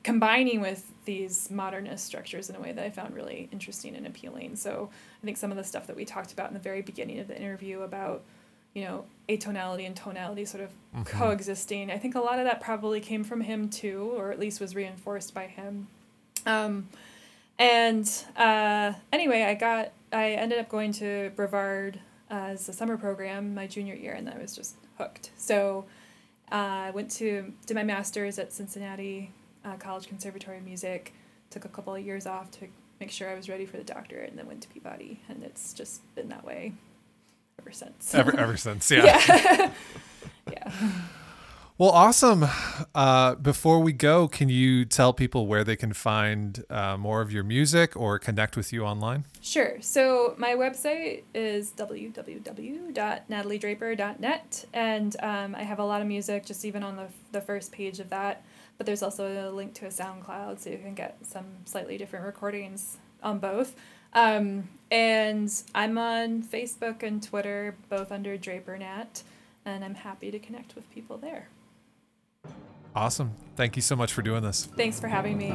combining 0.03 0.61
with 0.61 0.93
these 1.05 1.49
modernist 1.51 2.05
structures 2.05 2.51
in 2.51 2.57
a 2.57 2.61
way 2.61 2.73
that 2.73 2.85
I 2.85 2.91
found 2.91 3.15
really 3.15 3.49
interesting 3.53 3.95
and 3.95 4.07
appealing. 4.07 4.57
So 4.57 4.91
I 5.23 5.25
think 5.25 5.37
some 5.37 5.53
of 5.53 5.57
the 5.57 5.65
stuff 5.65 5.87
that 5.87 5.95
we 5.97 6.05
talked 6.05 6.33
about 6.33 6.49
in 6.49 6.55
the 6.55 6.61
very 6.61 6.83
beginning 6.83 7.21
of 7.21 7.29
the 7.29 7.37
interview 7.37 7.83
about, 7.83 8.23
you 8.75 8.83
know, 8.83 9.05
atonality 9.29 9.87
and 9.87 9.97
tonality 9.97 10.45
sort 10.45 10.65
of 10.65 10.71
mm-hmm. 10.71 11.03
coexisting, 11.05 11.91
I 11.91 11.99
think 11.99 12.15
a 12.15 12.21
lot 12.21 12.39
of 12.39 12.45
that 12.45 12.61
probably 12.61 13.01
came 13.01 13.25
from 13.25 13.41
him 13.41 13.69
too, 13.69 14.13
or 14.17 14.31
at 14.31 14.39
least 14.39 14.61
was 14.61 14.75
reinforced 14.75 15.33
by 15.33 15.47
him. 15.47 15.87
Um, 16.45 16.89
and 17.59 18.11
uh, 18.37 18.93
anyway, 19.13 19.45
I 19.45 19.55
got 19.55 19.93
I 20.13 20.33
ended 20.33 20.59
up 20.59 20.69
going 20.69 20.93
to 20.95 21.31
Brevard 21.37 22.01
as 22.31 22.69
a 22.69 22.73
summer 22.73 22.97
program 22.97 23.55
my 23.55 23.67
junior 23.67 23.95
year, 23.95 24.13
and 24.13 24.29
I 24.29 24.39
was 24.39 24.55
just 24.55 24.75
hooked. 24.99 25.31
So 25.37 25.87
uh, 26.51 26.89
I 26.89 26.91
went 26.91 27.11
to 27.13 27.53
did 27.67 27.75
my 27.75 27.85
master's 27.85 28.39
at 28.39 28.53
Cincinnati 28.53 29.31
uh, 29.65 29.77
College 29.77 30.09
Conservatory 30.09 30.59
of 30.59 30.65
Music. 30.65 31.15
Took 31.51 31.65
a 31.65 31.69
couple 31.69 31.95
of 31.95 32.05
years 32.05 32.27
off 32.27 32.51
to 32.53 32.67
make 32.99 33.13
sure 33.13 33.31
I 33.31 33.35
was 33.35 33.49
ready 33.49 33.67
for 33.67 33.77
the 33.77 33.85
doctorate, 33.85 34.31
and 34.31 34.39
then 34.39 34.47
went 34.47 34.63
to 34.63 34.69
Peabody, 34.69 35.21
and 35.29 35.45
it's 35.45 35.73
just 35.73 36.03
been 36.17 36.29
that 36.29 36.45
way 36.45 36.73
ever 37.61 37.73
since. 37.73 38.15
Ever 38.15 38.39
ever 38.39 38.57
since, 38.57 38.91
yeah. 38.91 39.21
yeah. 39.29 39.73
yeah. 40.53 40.73
Well, 41.77 41.91
awesome. 41.91 42.47
Uh, 42.95 43.35
before 43.35 43.81
we 43.81 43.93
go, 43.93 44.29
can 44.29 44.49
you 44.49 44.85
tell 44.85 45.13
people 45.13 45.49
where 45.49 45.65
they 45.65 45.75
can 45.75 45.93
find 45.93 46.65
uh, 46.71 46.97
more 46.97 47.21
of 47.21 47.33
your 47.33 47.43
music 47.43 47.97
or 47.97 48.17
connect 48.21 48.57
with 48.57 48.73
you 48.73 48.85
online? 48.85 49.25
Sure. 49.41 49.79
So, 49.81 50.37
my 50.39 50.55
website 50.55 51.25
is 51.35 51.73
www.nataliedraper.net, 51.73 54.65
and 54.73 55.17
um, 55.21 55.57
I 55.57 55.65
have 55.65 55.81
a 55.81 55.85
lot 55.85 56.01
of 56.01 56.07
music 56.07 56.47
just 56.47 56.65
even 56.65 56.85
on 56.85 56.95
the, 56.95 57.09
the 57.33 57.41
first 57.41 57.73
page 57.73 57.99
of 57.99 58.09
that. 58.11 58.45
But 58.79 58.87
there's 58.87 59.03
also 59.03 59.27
a 59.27 59.51
link 59.51 59.75
to 59.75 59.87
a 59.87 59.91
SoundCloud, 59.91 60.61
so 60.61 60.71
you 60.71 60.79
can 60.79 60.95
get 60.95 61.27
some 61.27 61.47
slightly 61.65 61.99
different 61.99 62.25
recordings 62.25 62.99
on 63.21 63.41
both. 63.41 63.75
Um, 64.15 64.69
and 64.91 65.53
I'm 65.75 65.99
on 65.99 66.43
Facebook 66.43 67.03
and 67.03 67.23
Twitter, 67.23 67.77
both 67.89 68.13
under 68.13 68.39
DraperNat, 68.39 69.23
and 69.65 69.85
I'm 69.85 69.97
happy 69.97 70.31
to 70.31 70.39
connect 70.39 70.75
with 70.75 70.91
people 70.91 71.19
there. 71.19 71.49
Awesome. 72.95 73.33
Thank 73.57 73.77
you 73.77 73.83
so 73.83 73.97
much 73.97 74.13
for 74.13 74.23
doing 74.23 74.43
this. 74.43 74.67
Thanks 74.77 75.01
for 75.01 75.09
having 75.09 75.37
me. 75.37 75.55